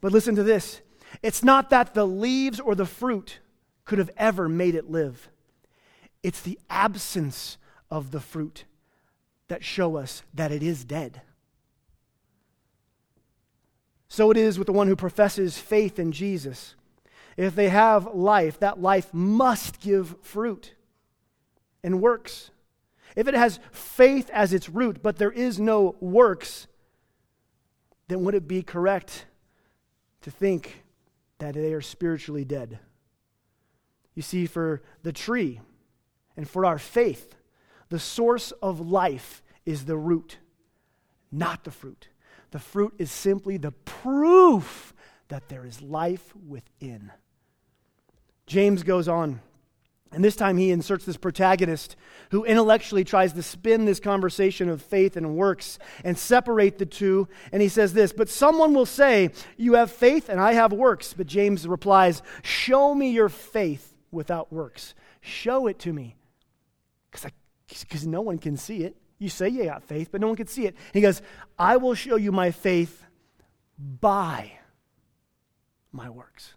But 0.00 0.12
listen 0.12 0.34
to 0.34 0.42
this 0.42 0.82
it's 1.22 1.42
not 1.42 1.70
that 1.70 1.94
the 1.94 2.06
leaves 2.06 2.60
or 2.60 2.74
the 2.74 2.86
fruit 2.86 3.40
could 3.84 3.98
have 3.98 4.10
ever 4.16 4.48
made 4.48 4.74
it 4.74 4.90
live, 4.90 5.30
it's 6.22 6.40
the 6.40 6.58
absence 6.68 7.56
of 7.90 8.10
the 8.10 8.20
fruit 8.20 8.64
that 9.50 9.64
show 9.64 9.96
us 9.96 10.22
that 10.32 10.50
it 10.50 10.62
is 10.62 10.84
dead. 10.84 11.20
So 14.08 14.30
it 14.30 14.36
is 14.36 14.58
with 14.58 14.66
the 14.66 14.72
one 14.72 14.88
who 14.88 14.96
professes 14.96 15.58
faith 15.58 15.98
in 15.98 16.12
Jesus. 16.12 16.74
If 17.36 17.54
they 17.54 17.68
have 17.68 18.14
life, 18.14 18.58
that 18.60 18.80
life 18.80 19.12
must 19.12 19.80
give 19.80 20.16
fruit 20.22 20.74
and 21.82 22.00
works. 22.00 22.50
If 23.16 23.28
it 23.28 23.34
has 23.34 23.60
faith 23.72 24.30
as 24.30 24.52
its 24.52 24.68
root, 24.68 25.02
but 25.02 25.16
there 25.16 25.30
is 25.32 25.58
no 25.60 25.96
works, 26.00 26.66
then 28.08 28.24
would 28.24 28.34
it 28.34 28.48
be 28.48 28.62
correct 28.62 29.26
to 30.22 30.30
think 30.30 30.84
that 31.38 31.54
they 31.54 31.72
are 31.72 31.80
spiritually 31.80 32.44
dead? 32.44 32.78
You 34.14 34.22
see, 34.22 34.46
for 34.46 34.82
the 35.02 35.12
tree 35.12 35.60
and 36.36 36.48
for 36.48 36.64
our 36.66 36.78
faith, 36.78 37.34
The 37.90 37.98
source 37.98 38.52
of 38.62 38.80
life 38.80 39.42
is 39.66 39.84
the 39.84 39.96
root, 39.96 40.38
not 41.30 41.64
the 41.64 41.70
fruit. 41.70 42.08
The 42.52 42.58
fruit 42.58 42.94
is 42.98 43.10
simply 43.10 43.56
the 43.56 43.72
proof 43.72 44.94
that 45.28 45.48
there 45.48 45.64
is 45.64 45.82
life 45.82 46.34
within. 46.48 47.12
James 48.46 48.82
goes 48.82 49.06
on, 49.06 49.40
and 50.12 50.24
this 50.24 50.34
time 50.34 50.56
he 50.56 50.72
inserts 50.72 51.04
this 51.04 51.16
protagonist 51.16 51.94
who 52.30 52.44
intellectually 52.44 53.04
tries 53.04 53.32
to 53.32 53.42
spin 53.42 53.84
this 53.84 54.00
conversation 54.00 54.68
of 54.68 54.82
faith 54.82 55.16
and 55.16 55.36
works 55.36 55.78
and 56.04 56.18
separate 56.18 56.78
the 56.78 56.86
two. 56.86 57.28
And 57.52 57.62
he 57.62 57.68
says 57.68 57.92
this 57.92 58.12
But 58.12 58.28
someone 58.28 58.74
will 58.74 58.86
say, 58.86 59.30
You 59.56 59.74
have 59.74 59.92
faith 59.92 60.28
and 60.28 60.40
I 60.40 60.54
have 60.54 60.72
works. 60.72 61.14
But 61.14 61.28
James 61.28 61.66
replies, 61.68 62.22
Show 62.42 62.92
me 62.92 63.10
your 63.10 63.28
faith 63.28 63.94
without 64.10 64.52
works. 64.52 64.94
Show 65.20 65.68
it 65.68 65.78
to 65.80 65.92
me. 65.92 66.16
Because 67.10 67.30
no 68.06 68.20
one 68.20 68.38
can 68.38 68.56
see 68.56 68.84
it. 68.84 68.96
You 69.18 69.28
say 69.28 69.48
you 69.48 69.64
got 69.64 69.84
faith, 69.84 70.08
but 70.10 70.20
no 70.20 70.28
one 70.28 70.36
can 70.36 70.46
see 70.46 70.66
it. 70.66 70.74
He 70.92 71.00
goes, 71.00 71.20
I 71.58 71.76
will 71.76 71.94
show 71.94 72.16
you 72.16 72.32
my 72.32 72.50
faith 72.50 73.04
by 73.78 74.52
my 75.92 76.08
works. 76.08 76.54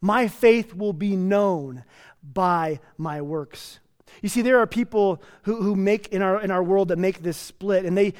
My 0.00 0.28
faith 0.28 0.74
will 0.74 0.94
be 0.94 1.16
known 1.16 1.84
by 2.22 2.80
my 2.96 3.20
works. 3.20 3.80
You 4.22 4.28
see, 4.28 4.42
there 4.42 4.58
are 4.58 4.66
people 4.66 5.22
who, 5.42 5.62
who 5.62 5.76
make 5.76 6.08
in 6.08 6.22
our, 6.22 6.40
in 6.40 6.50
our 6.50 6.62
world 6.62 6.88
that 6.88 6.98
make 6.98 7.22
this 7.22 7.36
split, 7.36 7.84
and 7.84 7.96
they, 7.96 8.14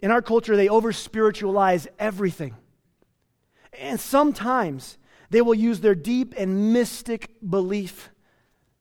in 0.00 0.10
our 0.10 0.22
culture, 0.22 0.56
they 0.56 0.68
over 0.68 0.92
spiritualize 0.92 1.88
everything. 1.98 2.54
And 3.78 3.98
sometimes 3.98 4.98
they 5.30 5.40
will 5.40 5.54
use 5.54 5.80
their 5.80 5.94
deep 5.94 6.34
and 6.36 6.72
mystic 6.72 7.30
belief 7.48 8.10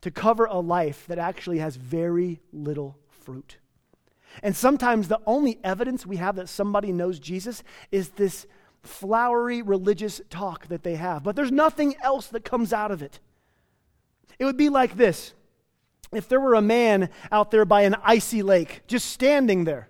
to 0.04 0.12
cover 0.12 0.46
a 0.46 0.60
life 0.60 1.08
that 1.08 1.18
actually 1.18 1.60
has 1.60 1.76
very 1.78 2.42
little 2.52 2.98
fruit. 3.10 3.58
And 4.42 4.56
sometimes 4.56 5.08
the 5.08 5.22
only 5.26 5.60
evidence 5.64 6.06
we 6.06 6.18
have 6.18 6.36
that 6.36 6.50
somebody 6.50 6.92
knows 6.92 7.20
Jesus 7.20 7.64
is 7.92 8.10
this 8.10 8.46
flowery 8.82 9.62
religious 9.62 10.20
talk 10.30 10.68
that 10.68 10.84
they 10.84 10.96
have. 10.96 11.24
But 11.24 11.36
there's 11.36 11.52
nothing 11.52 11.96
else 12.04 12.28
that 12.28 12.44
comes 12.44 12.74
out 12.74 12.92
of 12.92 13.02
it. 13.02 13.20
It 14.40 14.46
would 14.46 14.58
be 14.58 14.70
like 14.70 14.98
this 14.98 15.34
if 16.12 16.28
there 16.28 16.40
were 16.40 16.56
a 16.56 16.62
man 16.62 17.10
out 17.32 17.50
there 17.50 17.66
by 17.66 17.84
an 17.84 17.96
icy 18.04 18.44
lake, 18.44 18.82
just 18.88 19.10
standing 19.10 19.64
there, 19.64 19.88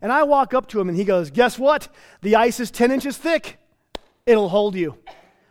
and 0.00 0.12
I 0.12 0.22
walk 0.22 0.54
up 0.54 0.68
to 0.68 0.80
him 0.80 0.88
and 0.88 0.96
he 0.96 1.04
goes, 1.04 1.30
Guess 1.30 1.58
what? 1.58 1.88
The 2.22 2.36
ice 2.36 2.60
is 2.60 2.70
10 2.70 2.92
inches 2.92 3.16
thick. 3.16 3.58
It'll 4.24 4.48
hold 4.48 4.76
you. 4.76 4.98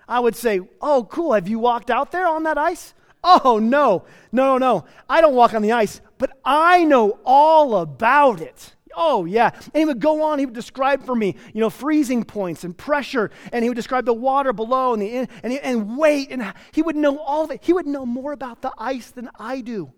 I 0.08 0.20
would 0.20 0.36
say, 0.36 0.62
Oh, 0.82 1.04
cool. 1.10 1.34
Have 1.34 1.48
you 1.48 1.60
walked 1.60 1.92
out 1.92 2.12
there 2.12 2.26
on 2.26 2.44
that 2.44 2.58
ice? 2.58 2.94
Oh, 3.24 3.60
no, 3.60 4.06
no, 4.32 4.58
no. 4.58 4.86
I 5.10 5.22
don't 5.22 5.36
walk 5.36 5.54
on 5.54 5.62
the 5.62 5.72
ice, 5.72 6.02
but 6.18 6.32
I 6.46 6.84
know 6.84 7.20
all 7.26 7.78
about 7.78 8.42
it. 8.42 8.76
Oh, 9.00 9.26
yeah. 9.26 9.52
And 9.54 9.76
he 9.76 9.86
would 9.86 10.00
go 10.00 10.24
on, 10.24 10.40
he 10.40 10.46
would 10.46 10.56
describe 10.56 11.06
for 11.06 11.16
me, 11.16 11.36
you 11.54 11.62
know, 11.62 11.70
freezing 11.70 12.24
points 12.24 12.64
and 12.64 12.76
pressure, 12.76 13.30
and 13.52 13.64
he 13.64 13.70
would 13.70 13.76
describe 13.76 14.06
the 14.06 14.14
water 14.14 14.54
below 14.54 14.94
and, 14.94 15.02
the, 15.02 15.10
and, 15.16 15.30
and 15.44 15.98
weight, 15.98 16.30
and 16.32 16.54
he 16.72 16.82
would 16.82 16.96
know 16.96 17.20
all 17.20 17.50
it. 17.52 17.60
He 17.64 17.74
would 17.74 17.86
know 17.86 18.08
more 18.08 18.34
about 18.34 18.64
the 18.64 18.74
ice 18.78 19.12
than 19.12 19.30
I 19.38 19.62
do. 19.62 19.94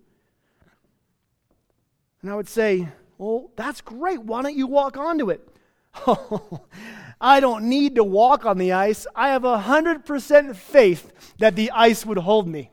And 2.22 2.30
I 2.30 2.36
would 2.36 2.50
say, 2.50 2.90
Well, 3.18 3.52
that's 3.56 3.80
great. 3.80 4.22
Why 4.22 4.42
don't 4.42 4.58
you 4.58 4.68
walk 4.68 4.98
onto 4.98 5.30
it? 5.30 5.48
Oh, 6.06 6.62
I 7.22 7.40
don't 7.40 7.66
need 7.66 7.96
to 7.96 8.04
walk 8.04 8.46
on 8.46 8.58
the 8.58 8.74
ice. 8.74 9.08
I 9.16 9.30
have 9.30 9.46
a 9.46 9.58
100% 9.60 10.56
faith 10.56 11.34
that 11.40 11.56
the 11.56 11.72
ice 11.72 12.06
would 12.06 12.18
hold 12.18 12.48
me. 12.48 12.72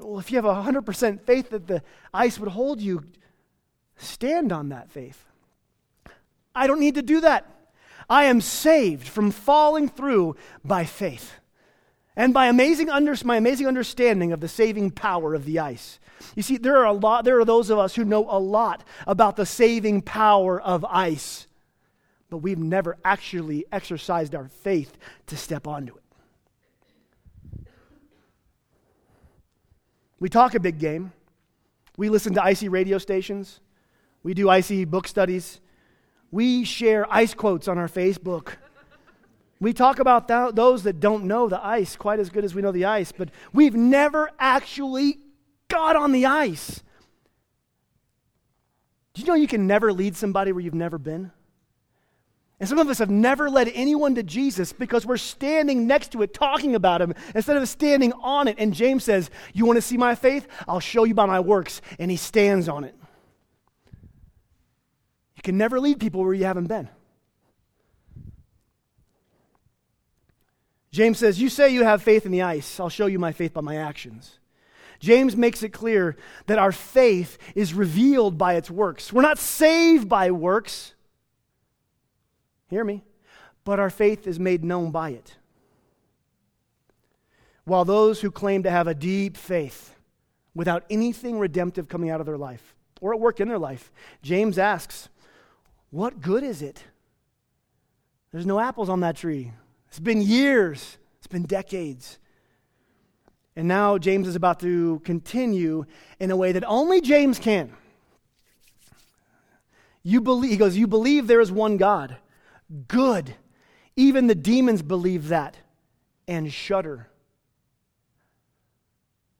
Well, 0.00 0.18
if 0.18 0.30
you 0.30 0.40
have 0.40 0.44
100% 0.44 1.20
faith 1.20 1.50
that 1.50 1.66
the 1.66 1.82
ice 2.12 2.38
would 2.38 2.50
hold 2.50 2.80
you, 2.80 3.04
stand 3.96 4.50
on 4.52 4.70
that 4.70 4.90
faith. 4.90 5.24
I 6.54 6.66
don't 6.66 6.80
need 6.80 6.96
to 6.96 7.02
do 7.02 7.20
that. 7.20 7.46
I 8.08 8.24
am 8.24 8.40
saved 8.40 9.06
from 9.06 9.30
falling 9.30 9.88
through 9.88 10.36
by 10.64 10.84
faith 10.84 11.34
and 12.16 12.34
by 12.34 12.46
amazing 12.46 12.90
under, 12.90 13.14
my 13.24 13.36
amazing 13.36 13.66
understanding 13.66 14.32
of 14.32 14.40
the 14.40 14.48
saving 14.48 14.90
power 14.90 15.34
of 15.34 15.44
the 15.44 15.60
ice. 15.60 16.00
You 16.34 16.42
see, 16.42 16.56
there 16.56 16.76
are 16.78 16.86
a 16.86 16.92
lot, 16.92 17.24
there 17.24 17.38
are 17.38 17.44
those 17.44 17.70
of 17.70 17.78
us 17.78 17.94
who 17.94 18.04
know 18.04 18.26
a 18.28 18.38
lot 18.38 18.82
about 19.06 19.36
the 19.36 19.46
saving 19.46 20.02
power 20.02 20.60
of 20.60 20.84
ice, 20.84 21.46
but 22.28 22.38
we've 22.38 22.58
never 22.58 22.98
actually 23.04 23.64
exercised 23.70 24.34
our 24.34 24.48
faith 24.48 24.98
to 25.28 25.36
step 25.36 25.66
onto 25.66 25.94
it. 25.94 25.99
We 30.20 30.28
talk 30.28 30.54
a 30.54 30.60
big 30.60 30.78
game. 30.78 31.12
We 31.96 32.08
listen 32.08 32.34
to 32.34 32.44
icy 32.44 32.68
radio 32.68 32.98
stations. 32.98 33.60
We 34.22 34.34
do 34.34 34.48
icy 34.48 34.84
book 34.84 35.08
studies. 35.08 35.60
We 36.30 36.64
share 36.64 37.10
ice 37.12 37.34
quotes 37.34 37.66
on 37.66 37.78
our 37.78 37.88
Facebook. 37.88 38.52
We 39.60 39.72
talk 39.72 39.98
about 39.98 40.28
th- 40.28 40.54
those 40.54 40.84
that 40.84 41.00
don't 41.00 41.24
know 41.24 41.48
the 41.48 41.62
ice 41.64 41.96
quite 41.96 42.18
as 42.18 42.30
good 42.30 42.44
as 42.44 42.54
we 42.54 42.62
know 42.62 42.72
the 42.72 42.84
ice, 42.84 43.12
but 43.12 43.30
we've 43.52 43.74
never 43.74 44.30
actually 44.38 45.18
got 45.68 45.96
on 45.96 46.12
the 46.12 46.26
ice. 46.26 46.82
Do 49.12 49.22
you 49.22 49.26
know 49.26 49.34
you 49.34 49.48
can 49.48 49.66
never 49.66 49.92
lead 49.92 50.16
somebody 50.16 50.52
where 50.52 50.62
you've 50.62 50.74
never 50.74 50.98
been? 50.98 51.32
And 52.60 52.68
some 52.68 52.78
of 52.78 52.90
us 52.90 52.98
have 52.98 53.08
never 53.08 53.48
led 53.48 53.70
anyone 53.74 54.14
to 54.16 54.22
Jesus 54.22 54.74
because 54.74 55.06
we're 55.06 55.16
standing 55.16 55.86
next 55.86 56.12
to 56.12 56.20
it 56.20 56.34
talking 56.34 56.74
about 56.74 57.00
him 57.00 57.14
instead 57.34 57.56
of 57.56 57.66
standing 57.66 58.12
on 58.20 58.48
it. 58.48 58.56
And 58.58 58.74
James 58.74 59.02
says, 59.02 59.30
You 59.54 59.64
want 59.64 59.78
to 59.78 59.82
see 59.82 59.96
my 59.96 60.14
faith? 60.14 60.46
I'll 60.68 60.78
show 60.78 61.04
you 61.04 61.14
by 61.14 61.24
my 61.24 61.40
works. 61.40 61.80
And 61.98 62.10
he 62.10 62.18
stands 62.18 62.68
on 62.68 62.84
it. 62.84 62.94
You 65.36 65.42
can 65.42 65.56
never 65.56 65.80
lead 65.80 66.00
people 66.00 66.22
where 66.22 66.34
you 66.34 66.44
haven't 66.44 66.66
been. 66.66 66.90
James 70.92 71.18
says, 71.18 71.40
You 71.40 71.48
say 71.48 71.70
you 71.70 71.84
have 71.84 72.02
faith 72.02 72.26
in 72.26 72.32
the 72.32 72.42
ice. 72.42 72.78
I'll 72.78 72.90
show 72.90 73.06
you 73.06 73.18
my 73.18 73.32
faith 73.32 73.54
by 73.54 73.62
my 73.62 73.76
actions. 73.76 74.38
James 74.98 75.34
makes 75.34 75.62
it 75.62 75.70
clear 75.70 76.14
that 76.44 76.58
our 76.58 76.72
faith 76.72 77.38
is 77.54 77.72
revealed 77.72 78.36
by 78.36 78.56
its 78.56 78.70
works. 78.70 79.14
We're 79.14 79.22
not 79.22 79.38
saved 79.38 80.10
by 80.10 80.30
works. 80.30 80.92
Hear 82.70 82.84
me. 82.84 83.02
But 83.64 83.78
our 83.78 83.90
faith 83.90 84.26
is 84.26 84.40
made 84.40 84.64
known 84.64 84.90
by 84.90 85.10
it. 85.10 85.36
While 87.64 87.84
those 87.84 88.20
who 88.20 88.30
claim 88.30 88.62
to 88.62 88.70
have 88.70 88.86
a 88.86 88.94
deep 88.94 89.36
faith 89.36 89.94
without 90.54 90.84
anything 90.88 91.38
redemptive 91.38 91.88
coming 91.88 92.08
out 92.10 92.20
of 92.20 92.26
their 92.26 92.38
life 92.38 92.74
or 93.00 93.12
at 93.12 93.20
work 93.20 93.40
in 93.40 93.48
their 93.48 93.58
life, 93.58 93.92
James 94.22 94.58
asks, 94.58 95.08
What 95.90 96.20
good 96.20 96.42
is 96.42 96.62
it? 96.62 96.84
There's 98.32 98.46
no 98.46 98.60
apples 98.60 98.88
on 98.88 99.00
that 99.00 99.16
tree. 99.16 99.52
It's 99.88 100.00
been 100.00 100.22
years, 100.22 100.96
it's 101.18 101.26
been 101.26 101.42
decades. 101.42 102.18
And 103.56 103.66
now 103.66 103.98
James 103.98 104.28
is 104.28 104.36
about 104.36 104.60
to 104.60 105.00
continue 105.00 105.84
in 106.18 106.30
a 106.30 106.36
way 106.36 106.52
that 106.52 106.64
only 106.64 107.00
James 107.00 107.38
can. 107.38 107.72
You 110.02 110.20
believe, 110.20 110.52
he 110.52 110.56
goes, 110.56 110.76
You 110.76 110.86
believe 110.86 111.26
there 111.26 111.40
is 111.40 111.52
one 111.52 111.76
God 111.76 112.16
good. 112.88 113.34
Even 113.96 114.26
the 114.26 114.34
demons 114.34 114.82
believe 114.82 115.28
that 115.28 115.56
and 116.28 116.52
shudder. 116.52 117.08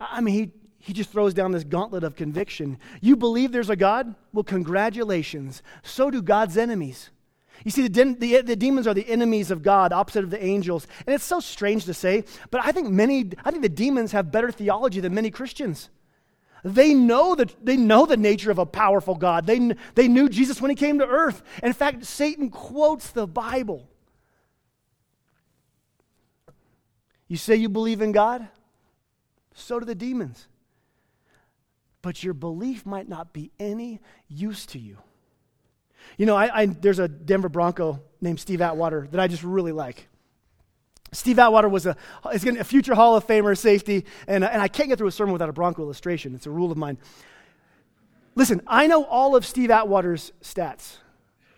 I 0.00 0.20
mean, 0.20 0.34
he, 0.34 0.52
he 0.78 0.92
just 0.92 1.10
throws 1.10 1.34
down 1.34 1.52
this 1.52 1.64
gauntlet 1.64 2.04
of 2.04 2.16
conviction. 2.16 2.78
You 3.00 3.16
believe 3.16 3.52
there's 3.52 3.70
a 3.70 3.76
God? 3.76 4.14
Well, 4.32 4.44
congratulations. 4.44 5.62
So 5.82 6.10
do 6.10 6.22
God's 6.22 6.56
enemies. 6.56 7.10
You 7.64 7.70
see, 7.70 7.86
the, 7.86 8.16
the, 8.18 8.40
the, 8.40 8.56
demons 8.56 8.86
are 8.86 8.94
the 8.94 9.06
enemies 9.06 9.50
of 9.50 9.62
God, 9.62 9.92
opposite 9.92 10.24
of 10.24 10.30
the 10.30 10.42
angels. 10.42 10.86
And 11.06 11.14
it's 11.14 11.24
so 11.24 11.40
strange 11.40 11.84
to 11.84 11.94
say, 11.94 12.24
but 12.50 12.64
I 12.64 12.72
think 12.72 12.88
many, 12.88 13.30
I 13.44 13.50
think 13.50 13.62
the 13.62 13.68
demons 13.68 14.12
have 14.12 14.32
better 14.32 14.50
theology 14.50 15.00
than 15.00 15.14
many 15.14 15.30
Christians. 15.30 15.90
They 16.64 16.92
know, 16.94 17.34
that, 17.34 17.54
they 17.64 17.76
know 17.76 18.06
the 18.06 18.16
nature 18.16 18.50
of 18.50 18.58
a 18.58 18.66
powerful 18.66 19.14
God. 19.14 19.46
They, 19.46 19.72
they 19.94 20.08
knew 20.08 20.28
Jesus 20.28 20.60
when 20.60 20.70
he 20.70 20.74
came 20.74 20.98
to 20.98 21.06
earth. 21.06 21.42
In 21.62 21.72
fact, 21.72 22.04
Satan 22.04 22.50
quotes 22.50 23.10
the 23.10 23.26
Bible. 23.26 23.88
You 27.28 27.36
say 27.36 27.56
you 27.56 27.68
believe 27.68 28.02
in 28.02 28.12
God? 28.12 28.46
So 29.54 29.80
do 29.80 29.86
the 29.86 29.94
demons. 29.94 30.48
But 32.02 32.22
your 32.22 32.34
belief 32.34 32.84
might 32.84 33.08
not 33.08 33.32
be 33.32 33.52
any 33.58 34.00
use 34.28 34.66
to 34.66 34.78
you. 34.78 34.98
You 36.16 36.26
know, 36.26 36.36
I, 36.36 36.62
I, 36.62 36.66
there's 36.66 36.98
a 36.98 37.08
Denver 37.08 37.48
Bronco 37.48 38.02
named 38.20 38.40
Steve 38.40 38.60
Atwater 38.60 39.06
that 39.10 39.20
I 39.20 39.28
just 39.28 39.44
really 39.44 39.72
like. 39.72 40.08
Steve 41.12 41.38
Atwater 41.38 41.68
was 41.68 41.86
a, 41.86 41.96
is 42.32 42.44
a 42.44 42.64
future 42.64 42.94
Hall 42.94 43.16
of 43.16 43.26
Famer 43.26 43.56
safety, 43.58 44.04
and, 44.26 44.44
and 44.44 44.62
I 44.62 44.68
can't 44.68 44.88
get 44.88 44.98
through 44.98 45.08
a 45.08 45.12
sermon 45.12 45.32
without 45.32 45.48
a 45.48 45.52
Bronco 45.52 45.82
illustration. 45.82 46.34
It's 46.34 46.46
a 46.46 46.50
rule 46.50 46.70
of 46.70 46.78
mine. 46.78 46.98
Listen, 48.36 48.62
I 48.66 48.86
know 48.86 49.04
all 49.04 49.34
of 49.34 49.44
Steve 49.44 49.70
Atwater's 49.70 50.32
stats. 50.42 50.98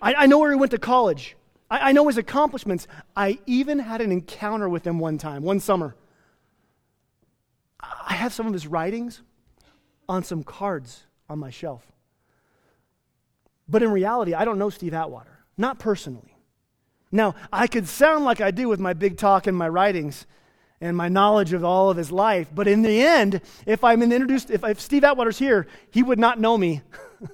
I, 0.00 0.14
I 0.14 0.26
know 0.26 0.38
where 0.38 0.50
he 0.50 0.56
went 0.56 0.70
to 0.72 0.78
college. 0.78 1.36
I, 1.70 1.90
I 1.90 1.92
know 1.92 2.08
his 2.08 2.16
accomplishments. 2.16 2.88
I 3.14 3.38
even 3.46 3.78
had 3.78 4.00
an 4.00 4.10
encounter 4.10 4.68
with 4.68 4.86
him 4.86 4.98
one 4.98 5.18
time, 5.18 5.42
one 5.42 5.60
summer. 5.60 5.94
I 7.80 8.14
have 8.14 8.32
some 8.32 8.46
of 8.46 8.52
his 8.52 8.66
writings. 8.66 9.22
on 10.08 10.22
some 10.24 10.42
cards 10.44 11.04
on 11.28 11.38
my 11.38 11.50
shelf. 11.50 11.82
But 13.68 13.82
in 13.82 13.90
reality, 13.90 14.34
I 14.34 14.44
don't 14.44 14.58
know 14.58 14.70
Steve 14.70 14.94
Atwater, 14.94 15.38
not 15.56 15.78
personally. 15.78 16.31
Now, 17.12 17.34
I 17.52 17.66
could 17.66 17.86
sound 17.86 18.24
like 18.24 18.40
I 18.40 18.50
do 18.50 18.68
with 18.68 18.80
my 18.80 18.94
big 18.94 19.18
talk 19.18 19.46
and 19.46 19.56
my 19.56 19.68
writings 19.68 20.26
and 20.80 20.96
my 20.96 21.10
knowledge 21.10 21.52
of 21.52 21.62
all 21.62 21.90
of 21.90 21.96
his 21.98 22.10
life, 22.10 22.48
but 22.52 22.66
in 22.66 22.82
the 22.82 23.02
end, 23.02 23.42
if 23.66 23.84
I'm 23.84 24.02
introduced, 24.02 24.50
if, 24.50 24.64
if 24.64 24.80
Steve 24.80 25.04
Atwater's 25.04 25.38
here, 25.38 25.68
he 25.90 26.02
would 26.02 26.18
not 26.18 26.40
know 26.40 26.58
me, 26.58 26.80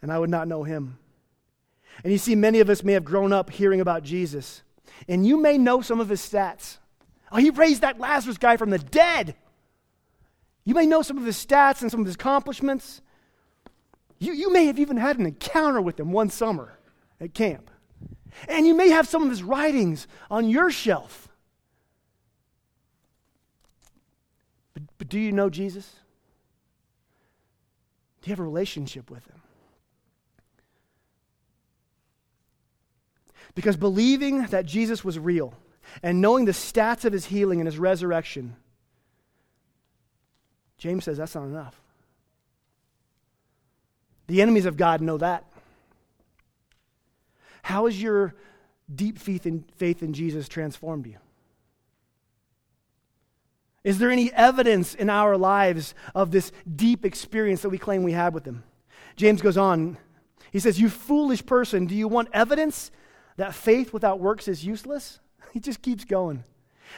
and 0.00 0.10
I 0.10 0.18
would 0.18 0.30
not 0.30 0.48
know 0.48 0.62
him. 0.62 0.96
And 2.02 2.12
you 2.12 2.18
see, 2.18 2.34
many 2.34 2.60
of 2.60 2.70
us 2.70 2.82
may 2.82 2.92
have 2.92 3.04
grown 3.04 3.32
up 3.32 3.50
hearing 3.50 3.80
about 3.80 4.02
Jesus, 4.02 4.62
and 5.08 5.26
you 5.26 5.36
may 5.36 5.58
know 5.58 5.82
some 5.82 6.00
of 6.00 6.08
his 6.08 6.22
stats. 6.22 6.78
Oh, 7.30 7.36
he 7.36 7.50
raised 7.50 7.82
that 7.82 7.98
Lazarus 7.98 8.38
guy 8.38 8.56
from 8.56 8.70
the 8.70 8.78
dead. 8.78 9.34
You 10.64 10.74
may 10.74 10.86
know 10.86 11.02
some 11.02 11.18
of 11.18 11.24
his 11.24 11.36
stats 11.36 11.82
and 11.82 11.90
some 11.90 12.00
of 12.00 12.06
his 12.06 12.14
accomplishments. 12.14 13.02
You, 14.18 14.32
you 14.32 14.52
may 14.52 14.66
have 14.66 14.78
even 14.78 14.96
had 14.96 15.18
an 15.18 15.26
encounter 15.26 15.82
with 15.82 16.00
him 16.00 16.12
one 16.12 16.30
summer 16.30 16.78
at 17.20 17.34
camp. 17.34 17.70
And 18.48 18.66
you 18.66 18.74
may 18.74 18.90
have 18.90 19.08
some 19.08 19.22
of 19.22 19.30
his 19.30 19.42
writings 19.42 20.06
on 20.30 20.48
your 20.48 20.70
shelf. 20.70 21.28
But, 24.74 24.82
but 24.98 25.08
do 25.08 25.18
you 25.18 25.32
know 25.32 25.50
Jesus? 25.50 25.90
Do 28.20 28.28
you 28.28 28.32
have 28.32 28.40
a 28.40 28.44
relationship 28.44 29.10
with 29.10 29.24
him? 29.26 29.40
Because 33.54 33.76
believing 33.76 34.46
that 34.46 34.66
Jesus 34.66 35.02
was 35.02 35.18
real 35.18 35.54
and 36.02 36.20
knowing 36.20 36.44
the 36.44 36.52
stats 36.52 37.04
of 37.04 37.12
his 37.12 37.24
healing 37.24 37.60
and 37.60 37.66
his 37.66 37.78
resurrection, 37.78 38.54
James 40.76 41.04
says 41.04 41.16
that's 41.16 41.34
not 41.34 41.44
enough. 41.44 41.80
The 44.26 44.42
enemies 44.42 44.66
of 44.66 44.76
God 44.76 45.00
know 45.00 45.16
that. 45.18 45.44
How 47.66 47.86
has 47.86 48.00
your 48.00 48.32
deep 48.94 49.18
faith 49.18 49.44
in, 49.44 49.64
faith 49.74 50.00
in 50.00 50.12
Jesus 50.12 50.46
transformed 50.46 51.04
you? 51.04 51.16
Is 53.82 53.98
there 53.98 54.08
any 54.08 54.32
evidence 54.32 54.94
in 54.94 55.10
our 55.10 55.36
lives 55.36 55.92
of 56.14 56.30
this 56.30 56.52
deep 56.76 57.04
experience 57.04 57.62
that 57.62 57.70
we 57.70 57.76
claim 57.76 58.04
we 58.04 58.12
have 58.12 58.34
with 58.34 58.44
Him? 58.44 58.62
James 59.16 59.42
goes 59.42 59.56
on. 59.56 59.98
He 60.52 60.60
says, 60.60 60.78
You 60.78 60.88
foolish 60.88 61.44
person, 61.44 61.86
do 61.86 61.96
you 61.96 62.06
want 62.06 62.28
evidence 62.32 62.92
that 63.36 63.52
faith 63.52 63.92
without 63.92 64.20
works 64.20 64.46
is 64.46 64.64
useless? 64.64 65.18
He 65.52 65.58
just 65.58 65.82
keeps 65.82 66.04
going. 66.04 66.44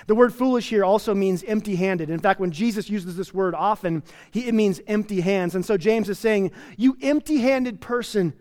The 0.07 0.15
word 0.15 0.35
foolish 0.35 0.69
here 0.69 0.85
also 0.85 1.15
means 1.15 1.43
empty 1.45 1.77
handed. 1.77 2.11
In 2.11 2.21
fact, 2.21 2.41
when 2.41 2.51
Jesus 2.51 2.91
uses 2.91 3.17
this 3.17 3.33
word 3.33 3.55
often, 3.55 4.03
he, 4.33 4.47
it 4.47 4.53
means 4.53 4.83
empty 4.87 5.23
hands. 5.23 5.55
And 5.55 5.65
so 5.65 5.79
James 5.79 6.11
is 6.11 6.19
saying, 6.19 6.51
You 6.77 6.99
empty 7.01 7.39
handed 7.39 7.81
person, 7.81 8.35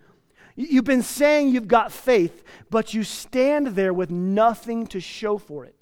you've 0.58 0.84
been 0.84 1.04
saying 1.04 1.50
you've 1.50 1.67
got 1.67 1.91
faith, 1.91 2.43
but 2.70 2.93
you 2.93 3.04
stand 3.04 3.67
there 3.67 3.93
with 3.93 4.10
nothing 4.10 4.88
to 4.88 5.00
show 5.00 5.38
for 5.38 5.63
it. 5.63 5.76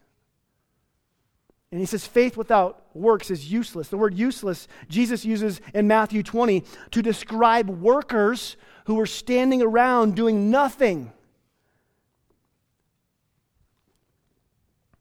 And 1.71 1.79
he 1.79 1.85
says, 1.85 2.05
faith 2.05 2.37
without 2.37 2.85
works 2.93 3.31
is 3.31 3.51
useless. 3.51 3.87
The 3.87 3.97
word 3.97 4.13
useless, 4.13 4.67
Jesus 4.87 5.25
uses 5.25 5.59
in 5.73 5.87
Matthew 5.87 6.23
20 6.23 6.63
to 6.91 7.01
describe 7.01 7.69
workers 7.69 8.55
who 8.85 8.99
are 8.99 9.05
standing 9.05 9.61
around 9.61 10.15
doing 10.15 10.51
nothing. 10.51 11.11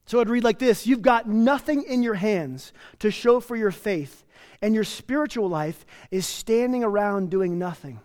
So 0.06 0.18
it'd 0.18 0.30
read 0.30 0.44
like 0.44 0.58
this 0.58 0.86
You've 0.86 1.02
got 1.02 1.28
nothing 1.28 1.82
in 1.82 2.02
your 2.02 2.14
hands 2.14 2.72
to 3.00 3.10
show 3.10 3.40
for 3.40 3.56
your 3.56 3.70
faith, 3.70 4.24
and 4.62 4.74
your 4.74 4.84
spiritual 4.84 5.48
life 5.48 5.84
is 6.10 6.26
standing 6.26 6.84
around 6.84 7.30
doing 7.30 7.58
nothing. 7.58 8.00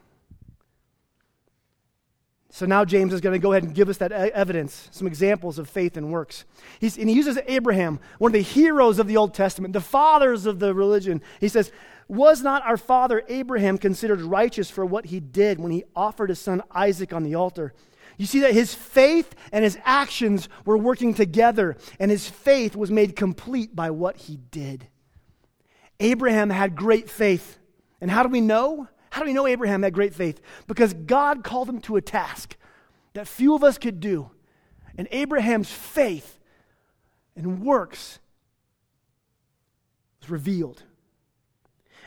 So 2.51 2.65
now 2.65 2.83
James 2.83 3.13
is 3.13 3.21
going 3.21 3.39
to 3.39 3.41
go 3.41 3.51
ahead 3.51 3.63
and 3.63 3.75
give 3.75 3.89
us 3.89 3.97
that 3.97 4.11
evidence, 4.11 4.89
some 4.91 5.05
examples 5.05 5.59
of 5.59 5.69
faith 5.69 5.97
and 5.97 6.11
works. 6.11 6.45
He's, 6.79 6.97
and 6.97 7.07
he 7.07 7.15
uses 7.15 7.37
Abraham, 7.45 7.99
one 8.17 8.29
of 8.29 8.33
the 8.33 8.41
heroes 8.41 8.97
of 8.97 9.07
the 9.07 9.17
Old 9.17 9.35
Testament, 9.35 9.73
the 9.73 9.81
fathers 9.81 10.47
of 10.47 10.59
the 10.59 10.73
religion. 10.73 11.21
He 11.39 11.47
says, 11.47 11.71
Was 12.07 12.41
not 12.41 12.65
our 12.65 12.77
father 12.77 13.23
Abraham 13.27 13.77
considered 13.77 14.21
righteous 14.21 14.71
for 14.71 14.83
what 14.83 15.05
he 15.05 15.19
did 15.19 15.59
when 15.59 15.71
he 15.71 15.83
offered 15.95 16.29
his 16.29 16.39
son 16.39 16.63
Isaac 16.71 17.13
on 17.13 17.23
the 17.23 17.35
altar? 17.35 17.73
You 18.17 18.25
see 18.25 18.39
that 18.39 18.53
his 18.53 18.73
faith 18.73 19.35
and 19.51 19.63
his 19.63 19.77
actions 19.85 20.49
were 20.65 20.77
working 20.77 21.13
together, 21.13 21.77
and 21.99 22.09
his 22.09 22.27
faith 22.27 22.75
was 22.75 22.89
made 22.89 23.15
complete 23.15 23.75
by 23.75 23.91
what 23.91 24.17
he 24.17 24.37
did. 24.49 24.87
Abraham 25.99 26.49
had 26.49 26.75
great 26.75 27.09
faith. 27.09 27.59
And 28.01 28.09
how 28.09 28.23
do 28.23 28.29
we 28.29 28.41
know? 28.41 28.87
How 29.11 29.21
do 29.21 29.27
we 29.27 29.33
know 29.33 29.47
Abraham 29.47 29.83
had 29.83 29.93
great 29.93 30.13
faith? 30.13 30.41
Because 30.67 30.93
God 30.93 31.43
called 31.43 31.69
him 31.69 31.81
to 31.81 31.95
a 31.95 32.01
task 32.01 32.55
that 33.13 33.27
few 33.27 33.55
of 33.55 33.63
us 33.63 33.77
could 33.77 33.99
do. 33.99 34.31
And 34.97 35.07
Abraham's 35.11 35.71
faith 35.71 36.39
and 37.35 37.61
works 37.61 38.19
was 40.21 40.29
revealed. 40.29 40.83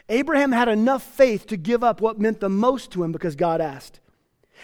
Abraham 0.09 0.53
had 0.53 0.69
enough 0.69 1.03
faith 1.03 1.47
to 1.47 1.57
give 1.57 1.83
up 1.83 2.01
what 2.01 2.21
meant 2.21 2.41
the 2.41 2.49
most 2.49 2.91
to 2.93 3.03
him 3.03 3.13
because 3.13 3.35
God 3.35 3.61
asked. 3.61 4.01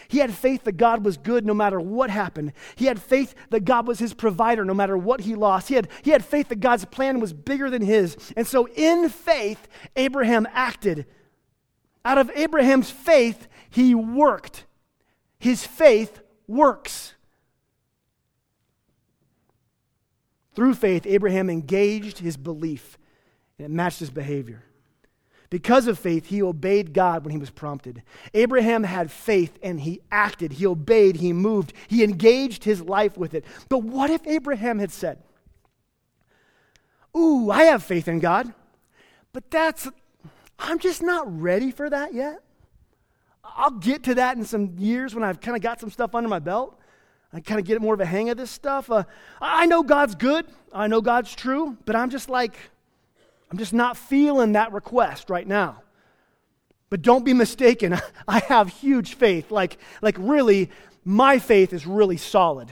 He 0.06 0.18
had 0.18 0.32
faith 0.32 0.64
that 0.64 0.76
God 0.76 1.04
was 1.04 1.16
good 1.16 1.44
no 1.44 1.54
matter 1.54 1.80
what 1.80 2.10
happened. 2.10 2.52
He 2.76 2.84
had 2.84 3.00
faith 3.00 3.34
that 3.50 3.64
God 3.64 3.88
was 3.88 3.98
his 3.98 4.14
provider 4.14 4.64
no 4.64 4.74
matter 4.74 4.96
what 4.96 5.22
he 5.22 5.34
lost. 5.34 5.68
He 5.68 5.74
had, 5.74 5.88
he 6.02 6.10
had 6.12 6.24
faith 6.24 6.48
that 6.48 6.60
God's 6.60 6.84
plan 6.84 7.18
was 7.18 7.32
bigger 7.32 7.68
than 7.68 7.82
his. 7.82 8.16
And 8.36 8.46
so, 8.46 8.68
in 8.68 9.08
faith, 9.08 9.66
Abraham 9.96 10.46
acted. 10.52 11.06
Out 12.04 12.18
of 12.18 12.30
Abraham's 12.34 12.90
faith, 12.90 13.48
he 13.70 13.94
worked. 13.94 14.64
His 15.38 15.66
faith 15.66 16.20
works. 16.46 17.14
Through 20.54 20.74
faith, 20.74 21.06
Abraham 21.06 21.50
engaged 21.50 22.18
his 22.18 22.36
belief, 22.36 22.98
and 23.58 23.66
it 23.66 23.70
matched 23.70 24.00
his 24.00 24.10
behavior. 24.10 24.64
Because 25.50 25.86
of 25.86 25.98
faith, 25.98 26.26
he 26.26 26.42
obeyed 26.42 26.92
God 26.92 27.24
when 27.24 27.32
he 27.32 27.38
was 27.38 27.50
prompted. 27.50 28.02
Abraham 28.34 28.84
had 28.84 29.10
faith 29.10 29.58
and 29.62 29.80
he 29.80 30.02
acted, 30.10 30.52
he 30.52 30.66
obeyed, 30.66 31.16
he 31.16 31.32
moved, 31.32 31.72
he 31.86 32.04
engaged 32.04 32.64
his 32.64 32.82
life 32.82 33.16
with 33.16 33.32
it. 33.32 33.44
But 33.68 33.78
what 33.78 34.10
if 34.10 34.26
Abraham 34.26 34.78
had 34.78 34.90
said, 34.90 35.22
Ooh, 37.16 37.50
I 37.50 37.64
have 37.64 37.82
faith 37.82 38.08
in 38.08 38.18
God, 38.18 38.52
but 39.32 39.50
that's, 39.50 39.88
I'm 40.58 40.78
just 40.78 41.02
not 41.02 41.40
ready 41.40 41.70
for 41.70 41.88
that 41.88 42.12
yet. 42.12 42.40
I'll 43.44 43.70
get 43.70 44.04
to 44.04 44.14
that 44.16 44.36
in 44.36 44.44
some 44.44 44.74
years 44.78 45.14
when 45.14 45.24
I've 45.24 45.40
kind 45.40 45.56
of 45.56 45.62
got 45.62 45.80
some 45.80 45.90
stuff 45.90 46.14
under 46.14 46.28
my 46.28 46.38
belt. 46.38 46.78
I 47.32 47.40
kind 47.40 47.60
of 47.60 47.66
get 47.66 47.80
more 47.80 47.94
of 47.94 48.00
a 48.00 48.06
hang 48.06 48.30
of 48.30 48.36
this 48.36 48.50
stuff. 48.50 48.90
Uh, 48.90 49.04
I 49.40 49.66
know 49.66 49.82
God's 49.82 50.14
good, 50.14 50.46
I 50.72 50.86
know 50.86 51.00
God's 51.00 51.34
true, 51.34 51.76
but 51.84 51.94
I'm 51.94 52.10
just 52.10 52.28
like, 52.28 52.56
I'm 53.50 53.58
just 53.58 53.72
not 53.72 53.96
feeling 53.96 54.52
that 54.52 54.72
request 54.72 55.30
right 55.30 55.46
now. 55.46 55.82
But 56.90 57.02
don't 57.02 57.24
be 57.24 57.34
mistaken, 57.34 57.98
I 58.28 58.40
have 58.40 58.68
huge 58.68 59.14
faith. 59.14 59.50
Like, 59.50 59.78
like 60.00 60.16
really, 60.18 60.70
my 61.04 61.38
faith 61.38 61.72
is 61.72 61.86
really 61.86 62.16
solid. 62.16 62.68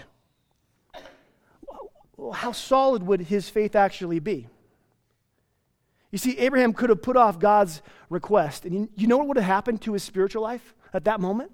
How 2.32 2.52
solid 2.52 3.02
would 3.02 3.20
his 3.20 3.48
faith 3.48 3.76
actually 3.76 4.20
be? 4.20 4.48
You 6.10 6.18
see, 6.18 6.38
Abraham 6.38 6.72
could 6.72 6.90
have 6.90 7.02
put 7.02 7.16
off 7.16 7.38
God's 7.38 7.82
request. 8.08 8.64
And 8.64 8.88
you, 8.94 9.06
know 9.06 9.16
what 9.18 9.28
would 9.28 9.36
have 9.36 9.46
happened 9.46 9.82
to 9.82 9.92
his 9.92 10.02
spiritual 10.02 10.42
life 10.42 10.74
at 10.92 11.04
that 11.04 11.20
moment? 11.20 11.50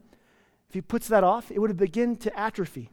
If 0.68 0.74
he 0.74 0.80
puts 0.80 1.08
that 1.08 1.24
off, 1.24 1.50
it 1.50 1.58
would 1.58 1.70
have 1.70 1.78
begun 1.78 2.16
to 2.16 2.38
atrophy. 2.38 2.90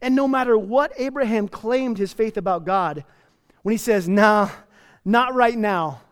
And 0.00 0.14
no 0.14 0.28
matter 0.28 0.56
what 0.56 0.92
Abraham 0.96 1.48
claimed 1.48 1.98
his 1.98 2.12
faith 2.12 2.36
about 2.36 2.64
God, 2.64 3.04
when 3.62 3.72
he 3.72 3.78
says, 3.78 4.08
nah, 4.08 4.50
not 5.04 5.34
right 5.34 5.56
now, 5.56 6.02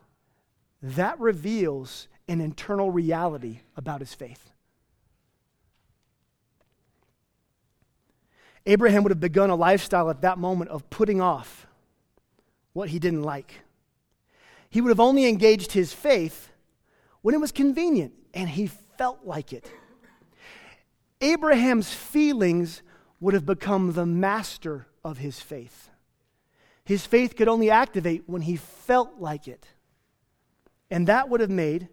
that 0.83 1.19
reveals 1.21 2.09
an 2.29 2.41
internal 2.41 2.91
reality 2.91 3.61
about 3.77 4.01
his 4.01 4.15
faith. 4.15 4.51
Abraham 8.67 9.05
would 9.05 9.11
have 9.11 9.21
begun 9.21 9.51
a 9.51 9.55
lifestyle 9.55 10.11
at 10.11 10.23
that 10.23 10.39
moment 10.39 10.71
of 10.71 10.89
putting 10.91 11.21
off 11.21 11.67
what 12.73 12.89
he 12.89 12.99
didn't 12.99 13.23
like. 13.23 13.61
He 14.71 14.81
would 14.81 14.91
have 14.91 15.01
only 15.01 15.27
engaged 15.27 15.73
his 15.73 15.93
faith 15.93 16.51
when 17.23 17.35
it 17.35 17.41
was 17.41 17.53
convenient 17.53 18.13
and 18.35 18.49
he 18.49 18.67
felt 18.67 19.25
like 19.25 19.53
it. 19.53 19.71
Abraham's 21.21 21.93
feelings 21.93 22.83
would 23.21 23.35
have 23.35 23.47
become 23.47 23.93
the 23.93 24.07
master 24.07 24.87
of 25.05 25.19
his 25.19 25.41
faith. 25.41 25.91
His 26.85 27.07
faith 27.07 27.37
could 27.37 27.49
only 27.49 27.71
activate 27.71 28.25
when 28.27 28.43
he 28.43 28.57
felt 28.57 29.19
like 29.19 29.49
it. 29.49 29.67
And 30.91 31.07
that 31.07 31.29
would 31.29 31.41
have 31.41 31.51
made 31.51 31.89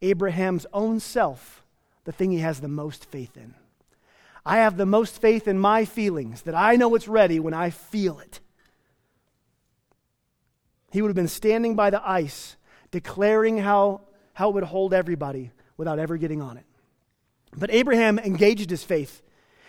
Abraham's 0.00 0.66
own 0.72 1.00
self 1.00 1.62
the 2.04 2.12
thing 2.12 2.30
he 2.30 2.38
has 2.38 2.60
the 2.60 2.68
most 2.68 3.04
faith 3.04 3.36
in. 3.36 3.54
I 4.46 4.58
have 4.58 4.78
the 4.78 4.86
most 4.86 5.20
faith 5.20 5.46
in 5.46 5.58
my 5.58 5.84
feelings, 5.84 6.42
that 6.42 6.54
I 6.54 6.76
know 6.76 6.94
it's 6.94 7.08
ready 7.08 7.38
when 7.38 7.52
I 7.52 7.68
feel 7.68 8.18
it. 8.20 8.40
He 10.90 11.02
would 11.02 11.08
have 11.08 11.16
been 11.16 11.28
standing 11.28 11.74
by 11.74 11.90
the 11.90 12.06
ice, 12.08 12.56
declaring 12.90 13.58
how, 13.58 14.02
how 14.34 14.48
it 14.50 14.54
would 14.54 14.64
hold 14.64 14.94
everybody 14.94 15.50
without 15.76 15.98
ever 15.98 16.16
getting 16.16 16.40
on 16.40 16.56
it. 16.56 16.64
But 17.56 17.70
Abraham 17.70 18.18
engaged 18.18 18.70
his 18.70 18.84
faith, 18.84 19.22